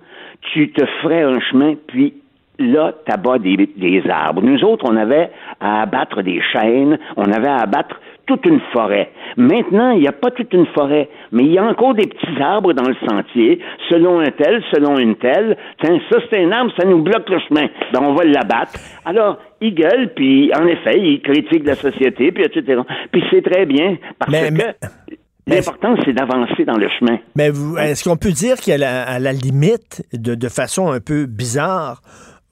tu 0.52 0.70
te 0.72 0.84
ferais 1.02 1.22
un 1.22 1.40
chemin, 1.40 1.74
puis 1.88 2.14
là, 2.58 2.92
t'abats 3.06 3.38
des, 3.38 3.56
des 3.76 4.02
arbres. 4.08 4.42
Nous 4.42 4.62
autres, 4.64 4.84
on 4.88 4.96
avait 4.96 5.30
à 5.60 5.82
abattre 5.82 6.22
des 6.22 6.40
chênes, 6.52 6.98
on 7.16 7.24
avait 7.32 7.48
à 7.48 7.56
abattre 7.62 8.00
toute 8.26 8.46
une 8.46 8.60
forêt. 8.72 9.10
Maintenant, 9.36 9.90
il 9.90 10.00
n'y 10.02 10.06
a 10.08 10.12
pas 10.12 10.30
toute 10.30 10.52
une 10.52 10.66
forêt, 10.66 11.08
mais 11.32 11.42
il 11.44 11.52
y 11.52 11.58
a 11.58 11.64
encore 11.64 11.94
des 11.94 12.06
petits 12.06 12.40
arbres 12.40 12.72
dans 12.72 12.88
le 12.88 12.94
sentier, 13.08 13.58
selon 13.90 14.20
un 14.20 14.30
tel, 14.30 14.62
selon 14.72 14.96
une 14.98 15.16
telle. 15.16 15.56
Tiens, 15.82 15.98
ça, 16.10 16.18
c'est 16.30 16.44
un 16.44 16.52
arbre, 16.52 16.70
ça 16.78 16.86
nous 16.86 17.02
bloque 17.02 17.28
le 17.28 17.38
chemin. 17.48 17.66
Ben, 17.92 18.00
on 18.00 18.14
va 18.14 18.24
l'abattre. 18.24 18.74
Alors, 19.04 19.38
il 19.60 19.74
gueule, 19.74 20.12
puis 20.14 20.52
en 20.54 20.66
effet, 20.66 21.00
il 21.00 21.20
critique 21.20 21.66
la 21.66 21.74
société, 21.74 22.30
puis 22.30 22.44
etc. 22.44 22.82
Puis 23.10 23.24
c'est 23.30 23.42
très 23.42 23.66
bien, 23.66 23.96
parce 24.18 24.30
Mais- 24.30 24.48
que 24.50 24.54
mais- 24.54 25.56
l'important, 25.56 25.96
c'est 26.04 26.12
d'avancer 26.12 26.64
dans 26.64 26.76
le 26.78 26.88
chemin. 27.00 27.18
Mais 27.36 27.48
est-ce 27.80 28.08
qu'on 28.08 28.16
peut 28.16 28.30
dire 28.30 28.56
qu'à 28.56 28.78
la, 28.78 29.02
à 29.02 29.18
la 29.18 29.32
limite, 29.32 30.04
de, 30.12 30.36
de 30.36 30.48
façon 30.48 30.92
un 30.92 31.00
peu 31.00 31.26
bizarre, 31.26 32.00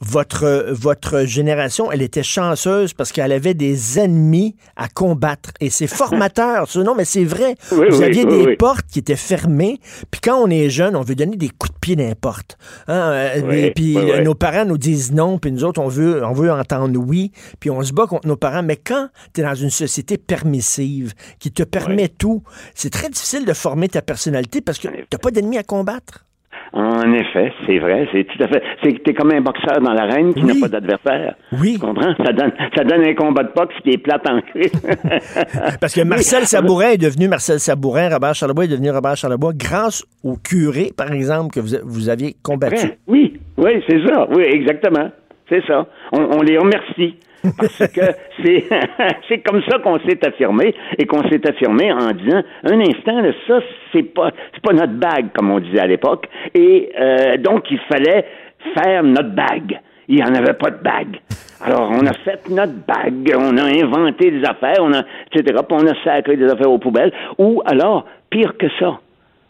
votre, 0.00 0.66
votre 0.70 1.24
génération, 1.24 1.92
elle 1.92 2.00
était 2.00 2.22
chanceuse 2.22 2.94
parce 2.94 3.12
qu'elle 3.12 3.32
avait 3.32 3.52
des 3.54 3.98
ennemis 3.98 4.56
à 4.76 4.88
combattre. 4.88 5.50
Et 5.60 5.68
c'est 5.68 5.86
formateur, 5.86 6.70
ça. 6.70 6.82
Non, 6.82 6.94
mais 6.94 7.04
c'est 7.04 7.24
vrai. 7.24 7.54
Oui, 7.72 7.86
Vous 7.90 8.02
aviez 8.02 8.24
oui, 8.24 8.38
des 8.38 8.44
oui. 8.46 8.56
portes 8.56 8.86
qui 8.90 8.98
étaient 8.98 9.16
fermées. 9.16 9.78
Puis 10.10 10.22
quand 10.22 10.36
on 10.36 10.48
est 10.48 10.70
jeune, 10.70 10.96
on 10.96 11.02
veut 11.02 11.14
donner 11.14 11.36
des 11.36 11.50
coups 11.50 11.72
de 11.74 11.78
pied 11.78 11.96
n'importe. 11.96 12.56
Hein, 12.88 13.30
et 13.52 13.72
puis 13.72 13.98
euh, 13.98 14.18
oui. 14.18 14.24
nos 14.24 14.34
parents 14.34 14.64
nous 14.64 14.78
disent 14.78 15.12
non, 15.12 15.38
puis 15.38 15.52
nous 15.52 15.64
autres, 15.64 15.80
on 15.80 15.88
veut, 15.88 16.24
on 16.24 16.32
veut 16.32 16.50
entendre 16.50 16.98
oui. 16.98 17.32
Puis 17.58 17.70
on 17.70 17.82
se 17.82 17.92
bat 17.92 18.06
contre 18.06 18.26
nos 18.26 18.36
parents. 18.36 18.62
Mais 18.62 18.76
quand 18.76 19.08
tu 19.34 19.42
es 19.42 19.44
dans 19.44 19.54
une 19.54 19.70
société 19.70 20.16
permissive 20.16 21.12
qui 21.38 21.52
te 21.52 21.62
permet 21.62 22.08
tout, 22.08 22.42
c'est 22.74 22.90
très 22.90 23.10
difficile 23.10 23.44
de 23.44 23.52
former 23.52 23.88
ta 23.88 24.00
personnalité 24.00 24.62
parce 24.62 24.78
que 24.78 24.88
t'as 25.10 25.18
pas 25.18 25.30
d'ennemis 25.30 25.58
à 25.58 25.62
combattre. 25.62 26.24
En 26.72 27.12
effet, 27.14 27.52
c'est 27.66 27.78
vrai, 27.78 28.06
c'est 28.12 28.24
tout 28.24 28.40
à 28.44 28.46
fait. 28.46 28.62
C'est 28.82 28.92
que 28.92 29.02
t'es 29.02 29.12
comme 29.12 29.32
un 29.32 29.40
boxeur 29.40 29.80
dans 29.80 29.92
l'arène 29.92 30.32
qui 30.32 30.44
Oui. 30.44 30.54
n'a 30.54 30.60
pas 30.60 30.68
d'adversaire. 30.68 31.34
Oui. 31.60 31.72
Tu 31.74 31.78
comprends? 31.80 32.14
Ça 32.24 32.32
donne, 32.32 32.52
ça 32.76 32.84
donne 32.84 33.04
un 33.08 33.14
combat 33.14 33.42
de 33.42 33.50
boxe 33.54 33.74
qui 33.82 33.90
est 33.90 33.98
plate 33.98 34.22
en 34.30 34.40
crise. 34.40 34.70
Parce 35.80 35.94
que 35.94 36.02
Marcel 36.04 36.44
Sabourin 36.46 36.90
est 36.90 36.98
devenu 37.02 37.26
Marcel 37.28 37.58
Sabourin, 37.58 38.08
Robert 38.10 38.34
Charlebois 38.34 38.66
est 38.66 38.68
devenu 38.68 38.90
Robert 38.90 39.16
Charlebois 39.16 39.52
grâce 39.54 40.04
au 40.22 40.36
curé, 40.36 40.92
par 40.96 41.10
exemple, 41.12 41.52
que 41.52 41.60
vous, 41.60 41.76
vous 41.84 42.08
aviez 42.08 42.36
combattu. 42.42 42.86
Oui, 43.08 43.40
oui, 43.56 43.82
c'est 43.88 44.06
ça. 44.06 44.28
Oui, 44.30 44.44
exactement. 44.44 45.10
C'est 45.48 45.66
ça. 45.66 45.86
On, 46.12 46.20
on 46.38 46.42
les 46.42 46.56
remercie. 46.56 47.16
Parce 47.56 47.78
que 47.88 48.00
c'est, 48.42 48.64
c'est 49.28 49.38
comme 49.38 49.62
ça 49.68 49.78
qu'on 49.78 49.98
s'est 50.00 50.26
affirmé 50.26 50.74
et 50.98 51.06
qu'on 51.06 51.22
s'est 51.28 51.46
affirmé 51.48 51.92
en 51.92 52.10
disant 52.12 52.42
un 52.64 52.80
instant, 52.80 53.20
là, 53.20 53.32
ça, 53.46 53.60
c'est 53.92 54.02
pas, 54.02 54.30
c'est 54.54 54.62
pas 54.62 54.72
notre 54.72 54.94
bague, 54.94 55.32
comme 55.34 55.50
on 55.50 55.60
disait 55.60 55.80
à 55.80 55.86
l'époque. 55.86 56.26
Et 56.54 56.90
euh, 56.98 57.36
donc, 57.38 57.70
il 57.70 57.78
fallait 57.80 58.26
faire 58.74 59.02
notre 59.02 59.30
bague. 59.30 59.80
Il 60.08 60.16
n'y 60.16 60.22
en 60.22 60.34
avait 60.34 60.54
pas 60.54 60.70
de 60.70 60.82
bague. 60.82 61.20
Alors, 61.62 61.90
on 61.90 62.06
a 62.06 62.12
fait 62.12 62.48
notre 62.50 62.72
bague, 62.86 63.34
on 63.36 63.56
a 63.58 63.64
inventé 63.64 64.30
des 64.30 64.44
affaires, 64.44 64.78
on 64.80 64.92
a, 64.92 65.02
etc., 65.32 65.60
on 65.70 65.86
a 65.86 66.04
sacré 66.04 66.36
des 66.36 66.46
affaires 66.46 66.70
aux 66.70 66.78
poubelles. 66.78 67.12
Ou 67.38 67.62
alors, 67.66 68.06
pire 68.30 68.56
que 68.56 68.66
ça, 68.78 68.98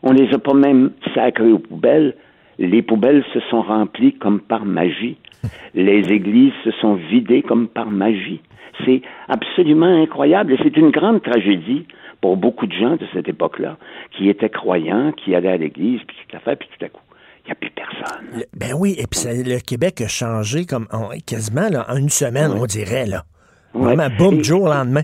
on 0.02 0.12
les 0.12 0.32
a 0.34 0.38
pas 0.38 0.54
même 0.54 0.90
sacrées 1.14 1.52
aux 1.52 1.60
poubelles, 1.60 2.14
les 2.58 2.82
poubelles 2.82 3.24
se 3.32 3.40
sont 3.48 3.62
remplies 3.62 4.14
comme 4.14 4.40
par 4.40 4.64
magie. 4.64 5.16
Les 5.74 6.00
églises 6.12 6.52
se 6.64 6.70
sont 6.72 6.94
vidées 6.94 7.42
comme 7.42 7.68
par 7.68 7.90
magie. 7.90 8.40
C'est 8.84 9.02
absolument 9.28 10.02
incroyable 10.02 10.52
et 10.54 10.58
c'est 10.62 10.76
une 10.76 10.90
grande 10.90 11.22
tragédie 11.22 11.86
pour 12.20 12.36
beaucoup 12.36 12.66
de 12.66 12.72
gens 12.72 12.96
de 12.96 13.06
cette 13.12 13.28
époque-là 13.28 13.76
qui 14.16 14.28
étaient 14.28 14.48
croyants, 14.50 15.12
qui 15.12 15.34
allaient 15.34 15.48
à 15.52 15.56
l'église, 15.56 16.00
puis 16.06 16.16
tout 16.28 16.36
à 16.36 16.40
fait, 16.40 16.56
puis 16.56 16.68
tout 16.78 16.84
à 16.84 16.88
coup, 16.88 17.00
il 17.44 17.48
n'y 17.48 17.52
a 17.52 17.54
plus 17.54 17.70
personne. 17.70 18.26
Le- 18.34 18.44
ben 18.58 18.72
oui, 18.78 18.92
et 18.98 19.06
puis 19.06 19.18
ça- 19.20 19.32
le 19.32 19.60
Québec 19.60 20.00
a 20.02 20.08
changé 20.08 20.64
comme 20.66 20.86
en- 20.92 21.10
quasiment 21.26 21.68
là, 21.70 21.86
en 21.88 21.96
une 21.96 22.08
semaine, 22.08 22.52
on 22.56 22.66
dirait. 22.66 23.06
là. 23.06 23.24
Vraiment, 23.74 24.08
boum, 24.18 24.40
Et- 24.40 24.44
jour 24.44 24.62
au 24.64 24.68
lendemain. 24.68 25.02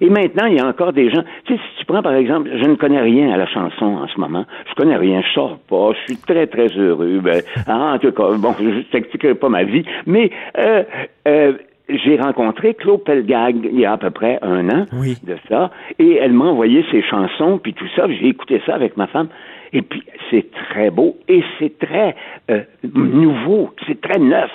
Et 0.00 0.10
maintenant, 0.10 0.46
il 0.46 0.56
y 0.56 0.60
a 0.60 0.66
encore 0.66 0.92
des 0.92 1.10
gens. 1.10 1.22
Tu 1.44 1.54
sais, 1.54 1.60
si 1.60 1.78
tu 1.80 1.84
prends 1.86 2.02
par 2.02 2.14
exemple, 2.14 2.50
je 2.54 2.64
ne 2.64 2.74
connais 2.74 3.00
rien 3.00 3.32
à 3.32 3.36
la 3.36 3.46
chanson 3.46 3.84
en 3.86 4.06
ce 4.08 4.18
moment. 4.20 4.44
Je 4.68 4.74
connais 4.74 4.96
rien, 4.96 5.20
je 5.22 5.32
sors 5.32 5.58
pas, 5.68 5.92
je 5.92 6.12
suis 6.12 6.22
très 6.22 6.46
très 6.46 6.68
heureux. 6.68 7.20
Ben, 7.22 7.42
ah, 7.66 7.94
en 7.94 7.98
tout 7.98 8.12
cas, 8.12 8.30
bon, 8.38 8.54
je 8.60 8.82
t'expliquerai 8.90 9.34
pas 9.34 9.48
ma 9.48 9.64
vie, 9.64 9.84
mais 10.06 10.30
euh, 10.58 10.82
euh, 11.26 11.52
j'ai 11.88 12.16
rencontré 12.18 12.74
Claude 12.74 13.02
Pelgag 13.04 13.56
il 13.64 13.80
y 13.80 13.86
a 13.86 13.92
à 13.92 13.96
peu 13.96 14.10
près 14.10 14.38
un 14.42 14.68
an 14.68 14.84
Oui. 14.92 15.16
de 15.22 15.36
ça, 15.48 15.70
et 15.98 16.16
elle 16.16 16.32
m'a 16.32 16.44
envoyé 16.46 16.84
ses 16.90 17.02
chansons 17.02 17.58
puis 17.58 17.72
tout 17.74 17.88
ça. 17.96 18.06
J'ai 18.08 18.28
écouté 18.28 18.60
ça 18.66 18.74
avec 18.74 18.96
ma 18.96 19.06
femme. 19.06 19.28
Et 19.72 19.82
puis 19.82 20.02
c'est 20.30 20.50
très 20.50 20.90
beau 20.90 21.16
et 21.28 21.42
c'est 21.58 21.78
très 21.78 22.16
euh, 22.50 22.62
nouveau, 22.94 23.70
c'est 23.86 24.00
très 24.00 24.18
neuf. 24.18 24.50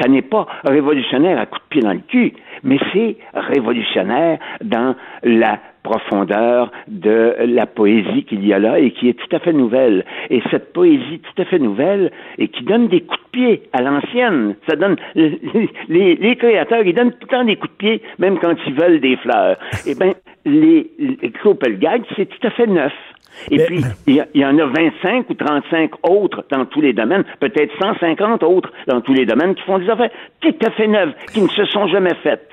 Ça 0.00 0.08
n'est 0.08 0.22
pas 0.22 0.46
révolutionnaire 0.64 1.38
à 1.38 1.46
coup 1.46 1.58
de 1.58 1.64
pied 1.68 1.82
dans 1.82 1.92
le 1.92 2.00
cul, 2.06 2.32
mais 2.62 2.78
c'est 2.92 3.16
révolutionnaire 3.34 4.38
dans 4.62 4.94
la 5.22 5.58
profondeur 5.82 6.70
de 6.88 7.34
la 7.40 7.66
poésie 7.66 8.24
qu'il 8.24 8.46
y 8.46 8.52
a 8.52 8.58
là 8.58 8.78
et 8.78 8.90
qui 8.90 9.08
est 9.08 9.14
tout 9.14 9.34
à 9.34 9.38
fait 9.38 9.52
nouvelle. 9.52 10.04
Et 10.28 10.42
cette 10.50 10.72
poésie 10.72 11.20
tout 11.20 11.42
à 11.42 11.44
fait 11.44 11.58
nouvelle 11.58 12.10
et 12.38 12.48
qui 12.48 12.64
donne 12.64 12.88
des 12.88 13.00
coups 13.00 13.20
de 13.26 13.30
pied 13.30 13.62
à 13.72 13.82
l'ancienne, 13.82 14.56
ça 14.68 14.76
donne 14.76 14.96
les, 15.88 16.36
créateurs, 16.36 16.82
ils 16.84 16.94
donnent 16.94 17.12
tout 17.12 17.18
le 17.22 17.28
temps 17.28 17.44
des 17.44 17.56
coups 17.56 17.72
de 17.72 17.76
pied, 17.78 18.02
même 18.18 18.38
quand 18.38 18.54
ils 18.66 18.74
veulent 18.74 19.00
des 19.00 19.16
fleurs. 19.16 19.56
Eh 19.86 19.94
bien, 19.94 20.14
les, 20.44 20.90
les 20.98 21.32
c'est 22.16 22.26
tout 22.26 22.46
à 22.46 22.50
fait 22.50 22.66
neuf. 22.66 22.92
Et 23.50 23.56
Mais- 23.58 23.64
puis, 23.66 23.84
il 24.06 24.24
y, 24.34 24.44
en 24.44 24.58
a 24.58 24.66
25 24.66 25.30
ou 25.30 25.34
35 25.34 25.90
autres 26.02 26.44
dans 26.50 26.64
tous 26.66 26.80
les 26.80 26.92
domaines, 26.92 27.24
peut-être 27.40 27.72
150 27.80 28.42
autres 28.42 28.70
dans 28.86 29.00
tous 29.00 29.12
les 29.14 29.24
domaines 29.26 29.54
qui 29.54 29.62
font 29.62 29.78
des 29.78 29.88
affaires 29.88 30.10
tout 30.40 30.54
à 30.66 30.70
fait 30.72 30.86
neuves, 30.88 31.12
qui 31.32 31.40
ne 31.40 31.48
se 31.48 31.64
sont 31.66 31.86
jamais 31.88 32.14
faites. 32.22 32.48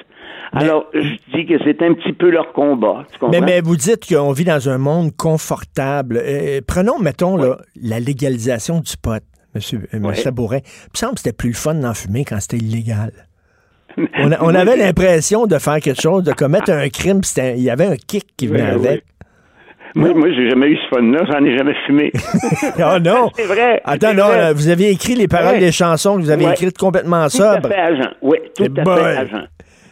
Alors, 0.53 0.85
je 0.93 1.15
dis 1.35 1.45
que 1.45 1.55
c'est 1.65 1.81
un 1.81 1.93
petit 1.93 2.13
peu 2.13 2.29
leur 2.29 2.53
combat. 2.53 3.03
Tu 3.11 3.19
comprends? 3.19 3.37
Mais, 3.37 3.45
mais 3.45 3.61
vous 3.61 3.75
dites 3.75 4.07
qu'on 4.07 4.31
vit 4.31 4.45
dans 4.45 4.69
un 4.69 4.77
monde 4.77 5.11
confortable. 5.17 6.21
Euh, 6.23 6.61
prenons, 6.65 6.99
mettons, 6.99 7.35
là, 7.35 7.57
la 7.81 7.99
légalisation 7.99 8.79
du 8.79 8.93
pot, 9.01 9.21
M. 9.55 10.05
Ouais. 10.05 10.15
Sabourin. 10.15 10.59
Il 10.59 10.89
me 10.93 10.97
semble 10.97 11.13
que 11.15 11.19
c'était 11.21 11.35
plus 11.35 11.49
le 11.49 11.55
fun 11.55 11.75
d'en 11.75 11.93
fumer 11.93 12.23
quand 12.23 12.39
c'était 12.39 12.57
illégal. 12.57 13.11
On, 14.19 14.31
a- 14.31 14.37
on 14.43 14.53
avait 14.53 14.77
l'impression 14.77 15.47
de 15.47 15.57
faire 15.57 15.79
quelque 15.79 15.99
chose, 16.01 16.23
de 16.23 16.31
commettre 16.31 16.71
un 16.71 16.87
crime. 16.89 17.21
Il 17.37 17.61
y 17.63 17.69
avait 17.71 17.87
un 17.87 17.95
kick 17.95 18.27
qui 18.37 18.45
venait 18.47 18.61
Ouais, 18.75 18.87
avec. 18.89 19.03
Moi, 19.97 20.13
moi 20.13 20.27
j'ai 20.31 20.49
jamais 20.49 20.67
eu 20.67 20.77
ce 20.77 20.95
fun-là, 20.95 21.23
j'en 21.29 21.43
ai 21.43 21.57
jamais 21.57 21.73
fumé. 21.85 22.11
oh 22.77 22.99
non! 23.03 23.29
C'est 23.33 23.45
vrai. 23.45 23.81
Attends, 23.83 24.13
non, 24.13 24.27
vrai. 24.27 24.37
là, 24.37 24.53
vous 24.53 24.69
avez 24.69 24.91
écrit 24.91 25.15
les 25.15 25.27
paroles 25.27 25.53
Ouais. 25.55 25.59
des 25.59 25.71
chansons 25.71 26.15
que 26.17 26.21
vous 26.21 26.29
avez 26.31 26.45
Ouais. 26.45 26.51
écrites 26.53 26.77
complètement 26.77 27.21
Tout 27.27 27.41
à 27.43 27.55
sobre. 27.55 27.67
fait 27.69 27.75
agent. 27.75 28.09
Oui, 28.21 28.37
tout 28.55 28.63
à 28.77 28.83
fait 28.83 29.17
agent. 29.17 29.43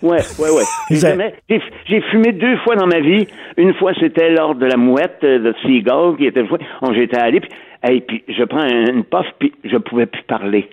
Ouais, 0.01 0.19
ouais, 0.39 0.49
ouais. 0.51 1.31
J'ai 1.87 2.01
fumé 2.11 2.31
deux 2.33 2.57
fois 2.57 2.75
dans 2.75 2.85
ma 2.87 2.99
vie. 2.99 3.25
Une 3.57 3.73
fois, 3.75 3.93
c'était 3.99 4.29
lors 4.29 4.53
de 4.53 4.65
la 4.65 4.77
mouette 4.77 5.17
euh, 5.23 5.39
de 5.39 5.53
Seagull 5.63 6.17
qui 6.17 6.27
était 6.27 6.45
jouée. 6.45 6.59
On 6.81 6.93
j'étais 6.93 7.17
allé, 7.17 7.39
puis, 7.39 7.49
hey, 7.81 8.01
puis 8.01 8.23
je 8.27 8.43
prends 8.43 8.59
un- 8.59 8.85
une 8.91 9.03
puff, 9.03 9.25
puis 9.39 9.53
je 9.63 9.77
pouvais 9.77 10.05
plus 10.05 10.21
parler. 10.23 10.69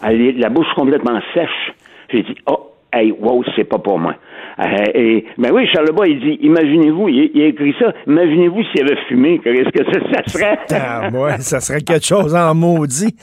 Allez, 0.00 0.32
la 0.32 0.48
bouche 0.50 0.66
complètement 0.76 1.18
sèche. 1.34 1.72
J'ai 2.12 2.22
dit, 2.22 2.36
oh, 2.46 2.70
hey, 2.92 3.12
wow, 3.18 3.42
c'est 3.56 3.64
pas 3.64 3.78
pour 3.78 3.98
moi. 3.98 4.14
Euh, 4.58 4.64
et, 4.94 5.24
ben 5.36 5.50
oui, 5.52 5.66
Charles 5.72 5.92
Bois, 5.92 6.08
il 6.08 6.18
dit, 6.18 6.38
imaginez-vous, 6.40 7.08
il, 7.08 7.30
il 7.34 7.42
a 7.42 7.46
écrit 7.48 7.74
ça, 7.78 7.92
imaginez-vous 8.06 8.62
s'il 8.72 8.82
avait 8.82 8.96
fumé, 9.06 9.38
qu'est-ce 9.44 9.70
que 9.70 9.84
ça, 9.84 10.00
ça 10.12 10.32
serait? 10.32 10.58
Ah, 10.88 11.10
ouais, 11.10 11.38
ça 11.40 11.60
serait 11.60 11.80
quelque 11.82 12.04
chose 12.06 12.34
en 12.34 12.54
maudit. 12.54 13.14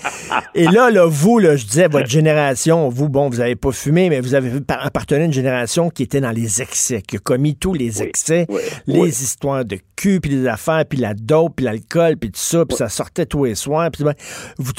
Et 0.53 0.65
là, 0.65 0.89
là, 0.91 1.05
vous, 1.07 1.39
là, 1.39 1.55
je 1.55 1.65
disais, 1.65 1.87
votre 1.87 2.09
génération, 2.09 2.89
vous, 2.89 3.09
bon, 3.09 3.29
vous 3.29 3.37
n'avez 3.37 3.55
pas 3.55 3.71
fumé, 3.71 4.09
mais 4.09 4.21
vous 4.21 4.35
avez 4.35 4.61
par- 4.61 4.85
appartenu 4.85 5.21
à 5.21 5.25
une 5.25 5.33
génération 5.33 5.89
qui 5.89 6.03
était 6.03 6.21
dans 6.21 6.31
les 6.31 6.61
excès, 6.61 7.01
qui 7.01 7.17
a 7.17 7.19
commis 7.19 7.55
tous 7.55 7.73
les 7.73 8.03
excès, 8.03 8.45
oui, 8.49 8.61
les 8.87 8.99
oui. 8.99 9.09
histoires 9.09 9.65
de 9.65 9.77
cul, 9.95 10.19
puis 10.21 10.31
les 10.31 10.47
affaires, 10.47 10.83
puis 10.87 10.99
la 10.99 11.13
dope, 11.13 11.53
puis 11.57 11.65
l'alcool, 11.65 12.17
puis 12.17 12.29
tout 12.29 12.39
ça, 12.39 12.65
puis 12.65 12.77
ça 12.77 12.89
sortait 12.89 13.25
tous 13.25 13.45
les 13.45 13.55
soirs. 13.55 13.89
puis 13.91 14.03
ben, 14.03 14.13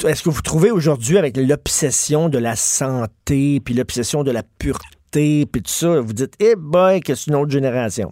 Est-ce 0.07 0.23
que 0.23 0.29
vous 0.29 0.41
trouvez 0.41 0.71
aujourd'hui, 0.71 1.17
avec 1.17 1.35
l'obsession 1.37 2.29
de 2.29 2.37
la 2.37 2.55
santé, 2.55 3.59
puis 3.63 3.73
l'obsession 3.73 4.23
de 4.23 4.31
la 4.31 4.43
pureté, 4.59 4.85
puis 5.51 5.61
tout 5.61 5.71
ça, 5.71 5.99
vous 6.01 6.13
dites, 6.13 6.33
eh 6.39 6.55
boy, 6.57 6.99
que 7.01 7.15
c'est 7.15 7.29
une 7.31 7.37
autre 7.37 7.51
génération. 7.51 8.11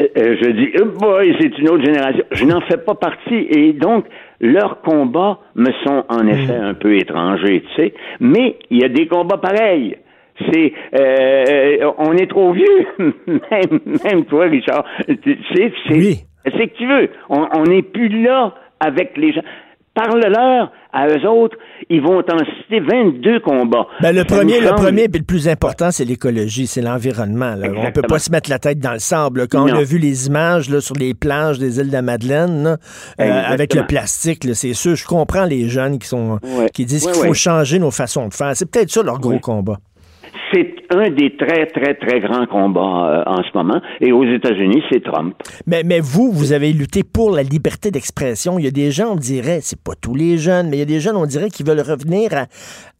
Euh, 0.00 0.06
euh, 0.16 0.36
je 0.40 0.50
dis, 0.50 0.68
oh 0.80 0.86
boy, 0.98 1.36
c'est 1.40 1.58
une 1.58 1.68
autre 1.68 1.84
génération. 1.84 2.24
Je 2.30 2.44
n'en 2.44 2.60
fais 2.62 2.78
pas 2.78 2.94
partie. 2.94 3.46
Et 3.50 3.72
donc, 3.74 4.06
leurs 4.40 4.80
combats 4.80 5.38
me 5.54 5.70
sont 5.84 6.04
en 6.08 6.26
effet 6.26 6.56
un 6.56 6.74
peu 6.74 6.96
étrangers, 6.96 7.62
tu 7.68 7.82
sais. 7.82 7.94
Mais 8.20 8.56
il 8.70 8.78
y 8.80 8.84
a 8.84 8.88
des 8.88 9.06
combats 9.06 9.36
pareils. 9.38 9.96
C'est, 10.50 10.72
euh, 10.98 11.92
on 11.98 12.12
est 12.14 12.26
trop 12.26 12.52
vieux, 12.52 12.86
même, 12.98 13.80
même 14.02 14.24
toi, 14.24 14.44
Richard. 14.46 14.84
Tu 15.06 15.38
sais, 15.54 15.72
c'est, 15.86 15.94
Oui. 15.94 16.16
c'est 16.46 16.68
que 16.68 16.76
tu 16.78 16.86
veux. 16.86 17.10
On 17.28 17.62
n'est 17.64 17.82
plus 17.82 18.08
là 18.08 18.54
avec 18.80 19.16
les 19.18 19.32
gens. 19.32 19.42
Parle-leur 19.94 20.72
à 20.92 21.06
eux 21.08 21.26
autres, 21.28 21.56
ils 21.88 22.00
vont 22.02 22.22
t'en 22.22 22.38
citer 22.38 22.80
22 22.80 23.40
combats. 23.40 23.86
Ben, 24.00 24.14
le 24.14 24.24
premier, 24.24 24.60
le 24.60 24.68
semble- 24.68 24.80
premier, 24.80 25.08
puis 25.08 25.20
le 25.20 25.24
plus 25.24 25.48
important, 25.48 25.90
c'est 25.90 26.04
l'écologie, 26.04 26.66
c'est 26.66 26.82
l'environnement. 26.82 27.54
là. 27.54 27.68
On 27.68 27.72
peut 27.72 27.76
Exactement. 27.78 28.06
pas 28.08 28.18
se 28.18 28.30
mettre 28.30 28.50
la 28.50 28.58
tête 28.58 28.78
dans 28.78 28.92
le 28.92 28.98
sable. 28.98 29.40
là. 29.40 29.46
Quand 29.46 29.62
on 29.64 29.74
a 29.74 29.82
vu 29.82 29.98
les 29.98 30.26
images 30.26 30.68
là, 30.68 30.80
sur 30.80 30.94
les 30.96 31.14
plages 31.14 31.58
des 31.58 31.78
îles 31.80 31.88
de 31.88 31.92
la 31.92 32.02
Madeleine, 32.02 32.62
là, 32.62 32.76
euh, 33.20 33.42
avec 33.46 33.74
le 33.74 33.86
plastique, 33.86 34.44
là, 34.44 34.54
c'est 34.54 34.74
sûr, 34.74 34.94
je 34.94 35.06
comprends 35.06 35.44
les 35.44 35.68
jeunes 35.68 35.98
qui 35.98 36.08
sont 36.08 36.38
Ouais. 36.42 36.68
qui 36.72 36.84
disent 36.84 37.06
Ouais, 37.06 37.12
qu'il 37.12 37.22
faut 37.22 37.28
ouais. 37.28 37.34
changer 37.34 37.78
nos 37.78 37.90
façons 37.90 38.28
de 38.28 38.34
faire. 38.34 38.52
C'est 38.54 38.70
peut-être 38.70 38.90
ça 38.90 39.02
leur 39.02 39.18
gros 39.18 39.38
combat. 39.38 39.78
C'est 40.52 40.74
un 40.90 41.10
des 41.10 41.36
très, 41.36 41.66
très, 41.66 41.94
très 41.94 42.20
grands 42.20 42.46
combats 42.46 43.24
euh, 43.26 43.30
en 43.30 43.42
ce 43.42 43.56
moment. 43.56 43.80
Et 44.00 44.12
aux 44.12 44.24
États-Unis, 44.24 44.82
c'est 44.90 45.02
Trump. 45.02 45.34
Mais, 45.66 45.82
mais 45.84 46.00
vous, 46.00 46.30
vous 46.30 46.52
avez 46.52 46.72
lutté 46.72 47.02
pour 47.04 47.30
la 47.30 47.42
liberté 47.42 47.90
d'expression. 47.90 48.58
Il 48.58 48.64
y 48.64 48.68
a 48.68 48.70
des 48.70 48.90
gens, 48.90 49.12
on 49.12 49.16
dirait, 49.16 49.60
c'est 49.62 49.80
pas 49.82 49.94
tous 50.00 50.14
les 50.14 50.38
jeunes, 50.38 50.68
mais 50.68 50.76
il 50.76 50.80
y 50.80 50.82
a 50.82 50.86
des 50.86 51.00
jeunes, 51.00 51.16
on 51.16 51.26
dirait, 51.26 51.48
qui 51.48 51.62
veulent 51.62 51.80
revenir 51.80 52.34
à, 52.34 52.46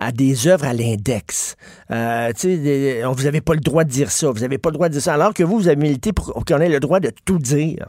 à 0.01 0.13
des 0.13 0.49
œuvres 0.49 0.67
à 0.67 0.73
l'index. 0.73 1.57
Euh, 1.91 2.31
vous 2.35 3.25
n'avez 3.25 3.41
pas 3.41 3.55
le 3.55 3.61
droit 3.61 3.85
de 3.85 3.91
dire 3.91 4.11
ça, 4.11 4.31
vous 4.31 4.41
n'avez 4.41 4.59
pas 4.59 4.71
le 4.71 4.75
droit 4.75 4.89
de 4.89 4.95
dire 4.95 5.03
ça, 5.03 5.15
alors 5.15 5.35
que 5.35 5.43
vous, 5.43 5.59
vous 5.59 5.69
avez 5.69 5.81
milité 5.81 6.13
pour 6.13 6.33
qu'on 6.33 6.59
ait 6.59 6.69
le 6.69 6.81
droit 6.81 7.01
de 7.01 7.11
tout 7.25 7.39
dire. 7.39 7.87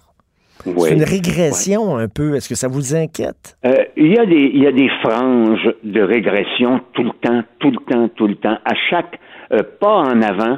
Oui. 0.66 0.88
C'est 0.88 0.94
une 0.94 1.04
régression 1.04 1.98
un 1.98 2.08
peu. 2.08 2.36
Est-ce 2.36 2.48
que 2.48 2.56
ça 2.56 2.70
vous 2.70 2.96
inquiète? 2.96 3.58
Euh, 3.66 3.74
il 3.98 4.14
y 4.14 4.18
a 4.18 4.26
des 4.26 4.52
y 4.54 4.66
a 4.66 4.72
des 4.72 4.88
franges 5.04 5.70
de 5.84 6.02
régression 6.02 6.80
tout 6.94 7.04
le 7.04 7.12
temps, 7.22 7.42
tout 7.60 7.72
le 7.72 7.80
temps, 7.92 8.08
tout 8.16 8.28
le 8.28 8.36
temps. 8.36 8.58
À 8.64 8.74
chaque 8.90 9.20
pas 9.62 9.98
en 9.98 10.22
avant, 10.22 10.58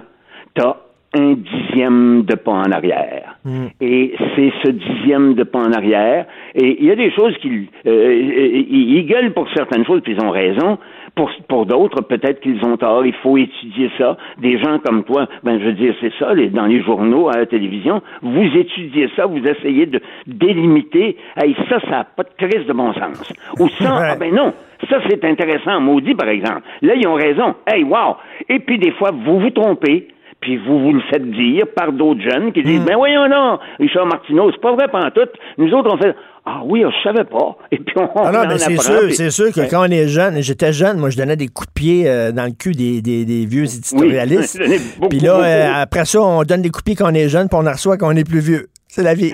t'as 0.53 0.77
un 1.13 1.33
dixième 1.33 2.23
de 2.23 2.35
pas 2.35 2.51
en 2.51 2.71
arrière. 2.71 3.37
Et 3.79 4.15
c'est 4.35 4.51
ce 4.63 4.71
dixième 4.71 5.33
de 5.35 5.43
pas 5.43 5.59
en 5.59 5.71
arrière. 5.71 6.25
Et 6.55 6.77
il 6.79 6.85
y 6.85 6.91
a 6.91 6.95
des 6.95 7.11
choses 7.11 7.35
qui 7.37 7.69
euh, 7.87 8.13
ils, 8.13 8.97
ils 8.97 9.05
gueulent 9.05 9.33
pour 9.33 9.47
certaines 9.53 9.85
choses, 9.85 10.01
puis 10.01 10.13
ils 10.17 10.23
ont 10.23 10.31
raison. 10.31 10.77
Pour, 11.16 11.32
pour 11.47 11.66
d'autres, 11.66 12.01
peut-être 12.01 12.41
qu'ils 12.41 12.63
ont 12.66 12.76
tort. 12.76 13.05
Il 13.05 13.13
faut 13.13 13.38
étudier 13.38 13.89
ça. 13.97 14.18
Des 14.38 14.57
gens 14.59 14.80
comme 14.80 15.03
toi, 15.05 15.28
ben 15.43 15.57
je 15.59 15.66
veux 15.66 15.72
dire, 15.74 15.95
c'est 16.01 16.11
ça, 16.20 16.34
les, 16.34 16.49
dans 16.49 16.66
les 16.66 16.82
journaux, 16.84 17.30
à 17.30 17.38
la 17.38 17.45
télévision, 17.45 18.01
vous 18.22 18.43
étudiez 18.53 19.09
ça, 19.16 19.26
vous 19.26 19.39
essayez 19.45 19.86
de 19.86 20.01
délimiter. 20.28 21.18
Hey, 21.38 21.55
ça, 21.70 21.80
ça 21.82 21.89
n'a 21.89 22.03
pas 22.03 22.24
de 22.24 22.30
crise 22.38 22.66
de 22.68 22.74
bon 22.74 22.93
sens. 22.93 23.34
Ou 23.59 23.70
ça, 23.70 23.95
Ouais. 23.95 24.07
ah 24.11 24.16
ben 24.20 24.34
non, 24.36 24.53
ça 24.89 24.97
c'est 25.09 25.24
intéressant, 25.24 25.80
maudit 25.80 26.16
par 26.16 26.28
exemple. 26.28 26.61
Là, 26.82 26.93
ils 26.95 27.07
ont 27.07 27.16
raison. 27.16 27.55
Hey, 27.66 27.84
wow! 27.84 28.16
Et 28.49 28.59
puis 28.59 28.78
des 28.78 28.91
fois, 28.91 29.11
vous 29.11 29.39
vous 29.39 29.49
trompez. 29.51 30.09
Puis 30.41 30.57
vous 30.57 30.80
vous 30.80 30.91
le 30.93 30.99
faites 31.09 31.28
dire 31.32 31.66
par 31.76 31.91
d'autres 31.91 32.22
jeunes 32.22 32.51
qui 32.51 32.61
disent, 32.61 32.86
ben 32.86 32.97
voyons 32.97 33.28
non, 33.28 33.57
Richard 33.80 34.05
Martineau, 34.05 34.51
c'est 34.51 34.61
pas 34.61 34.74
vrai 34.74 34.88
pantoute. 34.89 35.32
Nous 35.57 35.74
autres, 35.74 35.91
on 35.91 35.97
fait, 35.97 36.13
ah 36.47 36.61
oui, 36.65 36.83
je 36.83 37.03
savais 37.03 37.23
pas. 37.23 37.57
Et 37.71 37.77
puis 37.77 37.95
on, 37.97 38.07
Ah 38.15 38.31
non, 38.31 38.39
on 38.45 38.47
mais 38.47 38.57
c'est 38.59 38.77
sûr, 38.79 39.01
c'est 39.11 39.31
sûr 39.31 39.51
que 39.51 39.61
Ouais. 39.61 39.67
quand 39.67 39.81
on 39.87 39.91
est 39.91 40.07
jeune, 40.07 40.41
j'étais 40.41 40.71
jeune, 40.73 40.97
moi 40.97 41.09
je 41.09 41.17
donnais 41.17 41.35
des 41.35 41.47
coups 41.47 41.67
de 41.67 41.73
pied 41.73 42.03
euh, 42.07 42.31
dans 42.31 42.45
le 42.45 42.51
cul 42.51 42.73
des, 42.73 43.01
des, 43.01 43.25
des 43.25 43.45
vieux 43.45 43.63
éditorialistes. 43.75 44.57
Oui, 44.59 44.65
donnez 44.67 44.79
beaucoup, 44.99 45.09
puis 45.09 45.19
là, 45.19 45.39
euh, 45.43 45.81
après 45.81 46.05
ça, 46.05 46.21
on 46.21 46.43
donne 46.43 46.61
des 46.61 46.69
coups 46.69 46.83
de 46.83 46.91
pied 46.91 46.95
quand 46.95 47.11
on 47.11 47.15
est 47.15 47.29
jeune, 47.29 47.47
puis 47.49 47.57
on 47.61 47.65
en 47.65 47.71
reçoit 47.71 47.97
quand 47.97 48.07
on 48.13 48.15
est 48.15 48.27
plus 48.27 48.39
vieux. 48.41 48.67
C'est 48.87 49.03
la 49.03 49.13
vie. 49.15 49.33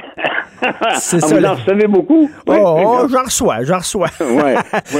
C'est 0.95 1.17
Ah, 1.23 1.27
ça, 1.27 1.35
Vous 1.37 1.45
en 1.45 1.53
recevez 1.55 1.87
beaucoup? 1.87 2.29
Oh, 2.47 2.51
Ouais, 2.51 2.59
oh, 2.61 3.07
j'en 3.09 3.23
reçois, 3.23 3.63
j'en 3.63 3.77
reçois. 3.79 4.07
Ouais. 4.19 4.55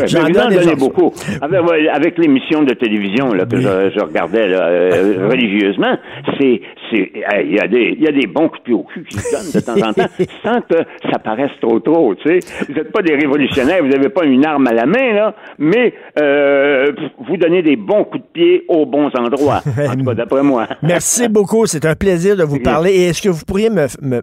J'en 0.07 0.29
donne 0.29 0.59
j'en 0.61 0.75
beaucoup. 0.75 1.11
Avec, 1.41 1.61
ouais, 1.69 1.87
avec 1.89 2.17
l'émission 2.17 2.63
de 2.63 2.73
télévision 2.73 3.33
là, 3.33 3.45
que 3.45 3.55
Oui. 3.55 3.61
je, 3.61 3.91
je 3.99 4.03
regardais 4.03 4.47
là, 4.47 4.63
euh, 4.67 5.27
religieusement, 5.29 5.95
c'est, 6.39 6.61
il 6.93 7.53
y 7.55 7.59
a 7.59 7.67
des, 7.67 7.95
il 7.97 8.03
y 8.03 8.07
a 8.07 8.11
des 8.11 8.27
bons 8.27 8.49
coups 8.49 8.59
de 8.59 8.63
pied 8.65 8.73
au 8.73 8.83
cul 8.83 9.03
qui 9.09 9.17
se 9.17 9.31
donnent 9.31 9.51
de 9.53 9.59
temps 9.81 9.87
en 9.89 9.93
temps, 9.93 10.09
sans 10.43 10.61
que 10.61 10.83
ça 11.11 11.19
paraisse 11.19 11.51
trop 11.61 11.79
trop. 11.79 12.15
Tu 12.15 12.39
sais, 12.39 12.65
vous 12.67 12.73
n'êtes 12.73 12.91
pas 12.91 13.01
des 13.01 13.15
révolutionnaires, 13.15 13.81
vous 13.83 13.89
n'avez 13.89 14.09
pas 14.09 14.25
une 14.25 14.45
arme 14.45 14.67
à 14.67 14.73
la 14.73 14.85
main 14.85 15.13
là, 15.13 15.35
mais 15.59 15.93
euh, 16.21 16.87
vous 17.27 17.37
donnez 17.37 17.61
des 17.61 17.75
bons 17.75 18.03
coups 18.05 18.23
de 18.23 18.29
pied 18.33 18.65
aux 18.67 18.85
bons 18.85 19.09
endroits. 19.17 19.61
En 19.87 19.95
tout 19.97 20.05
cas, 20.05 20.13
d'après 20.15 20.43
moi. 20.43 20.67
Merci 20.81 21.27
beaucoup, 21.29 21.65
c'est 21.65 21.85
un 21.85 21.95
plaisir 21.95 22.35
de 22.35 22.43
vous 22.43 22.59
parler. 22.59 22.91
Et 22.91 23.03
est-ce 23.09 23.21
que 23.21 23.29
vous 23.29 23.45
pourriez 23.45 23.69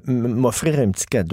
m'offrir 0.07 0.79
un 0.81 0.91
petit 0.91 1.07
cadeau? 1.07 1.28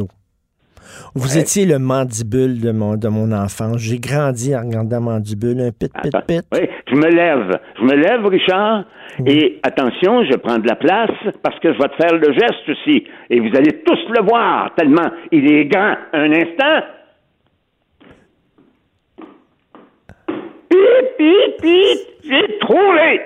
Vous 1.15 1.35
Ouais. 1.35 1.41
étiez 1.41 1.65
le 1.65 1.79
mandibule 1.79 2.59
de 2.59 2.71
mon, 2.71 2.95
de 2.97 3.07
mon 3.07 3.31
enfance. 3.31 3.77
J'ai 3.77 3.99
grandi 3.99 4.55
en 4.55 4.61
regardant 4.61 5.01
mandibule, 5.01 5.59
un 5.61 5.71
pit, 5.71 5.91
pit, 6.01 6.13
Attends. 6.15 6.25
pit. 6.27 6.41
Oui, 6.53 6.67
je 6.89 6.95
me 6.95 7.07
lève. 7.09 7.59
Je 7.79 7.83
me 7.83 7.93
lève, 7.95 8.25
Richard. 8.25 8.85
Et 9.25 9.59
attention, 9.63 10.23
je 10.25 10.35
prends 10.35 10.57
de 10.57 10.67
la 10.67 10.75
place 10.75 11.09
parce 11.41 11.57
que 11.59 11.71
je 11.73 11.77
vais 11.77 11.87
te 11.89 11.95
faire 11.95 12.13
le 12.17 12.33
geste 12.33 12.67
aussi. 12.69 13.05
Et 13.29 13.39
vous 13.39 13.55
allez 13.55 13.81
tous 13.83 13.99
le 14.17 14.23
voir 14.25 14.73
tellement 14.75 15.09
il 15.31 15.49
est 15.51 15.65
grand. 15.65 15.95
Un 16.13 16.31
instant. 16.31 16.81
Pip, 20.69 21.17
pip, 21.17 21.61
pip. 21.61 21.99
J'ai 22.23 22.59
trouvé. 22.59 23.21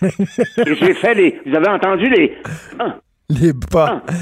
J'ai 0.80 0.94
fait 0.94 1.14
les. 1.14 1.40
Vous 1.46 1.54
avez 1.54 1.68
entendu 1.68 2.08
les. 2.08 2.36
Ah, 2.78 2.96
Les 3.28 3.52
pas. 3.70 4.02
ah. 4.06 4.12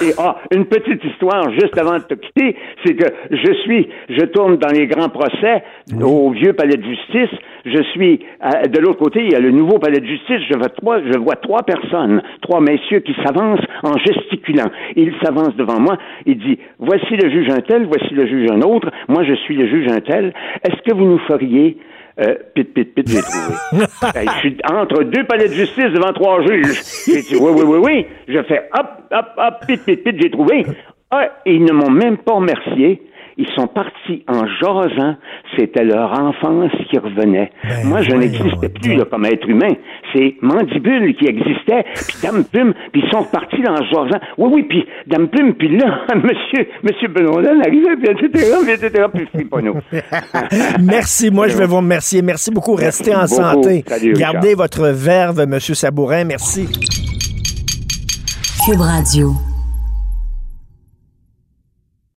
Et 0.00 0.12
ah, 0.18 0.36
une 0.52 0.64
petite 0.64 1.04
histoire 1.04 1.50
juste 1.52 1.78
avant 1.78 1.98
de 1.98 2.02
te 2.02 2.14
quitter, 2.14 2.56
c'est 2.84 2.94
que 2.94 3.06
je 3.30 3.52
suis, 3.62 3.88
je 4.08 4.24
tourne 4.24 4.56
dans 4.56 4.72
les 4.72 4.86
grands 4.86 5.08
procès 5.08 5.62
au 6.02 6.30
vieux 6.30 6.52
palais 6.52 6.76
de 6.76 6.82
justice. 6.82 7.38
Je 7.64 7.82
suis 7.92 8.20
de 8.68 8.78
l'autre 8.80 8.98
côté, 8.98 9.22
il 9.22 9.32
y 9.32 9.36
a 9.36 9.40
le 9.40 9.50
nouveau 9.50 9.78
palais 9.78 10.00
de 10.00 10.06
justice. 10.06 10.40
Je 10.50 10.56
vois 10.56 10.70
trois, 10.70 11.00
je 11.04 11.18
vois 11.18 11.36
trois 11.36 11.62
personnes, 11.62 12.22
trois 12.42 12.60
messieurs 12.60 13.00
qui 13.00 13.14
s'avancent 13.24 13.64
en 13.82 13.96
gesticulant. 13.98 14.70
Ils 14.96 15.14
s'avancent 15.22 15.56
devant 15.56 15.78
moi. 15.78 15.96
Il 16.26 16.38
dit 16.38 16.58
voici 16.78 17.14
le 17.16 17.30
juge 17.30 17.50
un 17.50 17.60
tel, 17.60 17.86
voici 17.86 18.12
le 18.14 18.26
juge 18.26 18.50
un 18.50 18.62
autre. 18.62 18.90
Moi, 19.08 19.22
je 19.24 19.34
suis 19.34 19.56
le 19.56 19.68
juge 19.68 19.92
un 19.92 20.00
tel. 20.00 20.32
Est-ce 20.64 20.82
que 20.82 20.94
vous 20.94 21.04
nous 21.04 21.20
feriez 21.28 21.76
euh, 22.20 22.34
pit, 22.54 22.74
pit, 22.74 22.94
pit, 22.94 23.08
j'ai 23.08 23.22
trouvé. 23.22 23.54
Hey, 24.14 24.28
je 24.34 24.38
suis 24.40 24.56
entre 24.70 25.04
deux 25.04 25.24
palais 25.24 25.48
de 25.48 25.54
justice 25.54 25.92
devant 25.92 26.12
trois 26.12 26.42
juges. 26.42 26.82
J'ai 27.06 27.22
dit, 27.22 27.36
oui, 27.36 27.52
oui, 27.54 27.62
oui, 27.64 27.78
oui. 27.78 28.06
Je 28.28 28.42
fais, 28.42 28.68
hop, 28.78 28.86
hop, 29.10 29.26
hop, 29.36 29.66
pit, 29.66 29.82
pit, 29.84 30.02
pit, 30.02 30.16
j'ai 30.20 30.30
trouvé. 30.30 30.66
Ah, 31.10 31.28
et 31.46 31.54
ils 31.54 31.64
ne 31.64 31.72
m'ont 31.72 31.90
même 31.90 32.18
pas 32.18 32.34
remercié. 32.34 33.02
Ils 33.40 33.48
sont 33.56 33.66
partis 33.66 34.22
en 34.28 34.46
jasant. 34.60 35.16
C'était 35.56 35.82
leur 35.82 36.12
enfance 36.12 36.70
qui 36.90 36.98
revenait. 36.98 37.50
Ben, 37.64 37.88
Moi, 37.88 38.02
je 38.02 38.12
n'existais 38.14 38.68
plus 38.68 38.96
là, 38.96 39.06
comme 39.10 39.24
être 39.24 39.48
humain. 39.48 39.74
C'est 40.12 40.34
Mandibule 40.42 41.16
qui 41.16 41.24
existait, 41.26 41.84
puis 41.94 42.16
Dame 42.22 42.44
Plume, 42.44 42.74
puis 42.92 43.02
ils 43.02 43.10
sont 43.10 43.22
repartis 43.22 43.62
en 43.66 43.76
jasant. 43.76 44.20
Oui, 44.36 44.50
oui, 44.52 44.62
puis 44.64 44.86
Dame 45.06 45.28
Plume, 45.28 45.54
puis 45.54 45.74
là, 45.74 46.04
monsieur, 46.16 46.68
monsieur 46.82 47.08
Benoît 47.08 47.40
arrivait, 47.40 47.96
puis 47.96 48.10
etc., 48.10 48.56
puis 48.62 48.72
etc., 48.72 49.04
puis. 49.14 49.26
Merci. 50.82 51.30
Moi, 51.30 51.48
je 51.48 51.56
vais 51.56 51.66
vous 51.66 51.76
remercier. 51.76 52.20
Merci 52.20 52.50
beaucoup. 52.50 52.74
Restez 52.74 53.14
en 53.14 53.22
beaucoup. 53.22 53.34
santé. 53.34 53.84
Salut, 53.86 54.12
Richard. 54.12 54.32
Gardez 54.34 54.54
votre 54.54 54.88
verve, 54.88 55.46
Monsieur 55.46 55.74
Sabourin. 55.74 56.24
Merci. 56.24 56.68
Cube 58.66 58.80
Radio. 58.80 59.49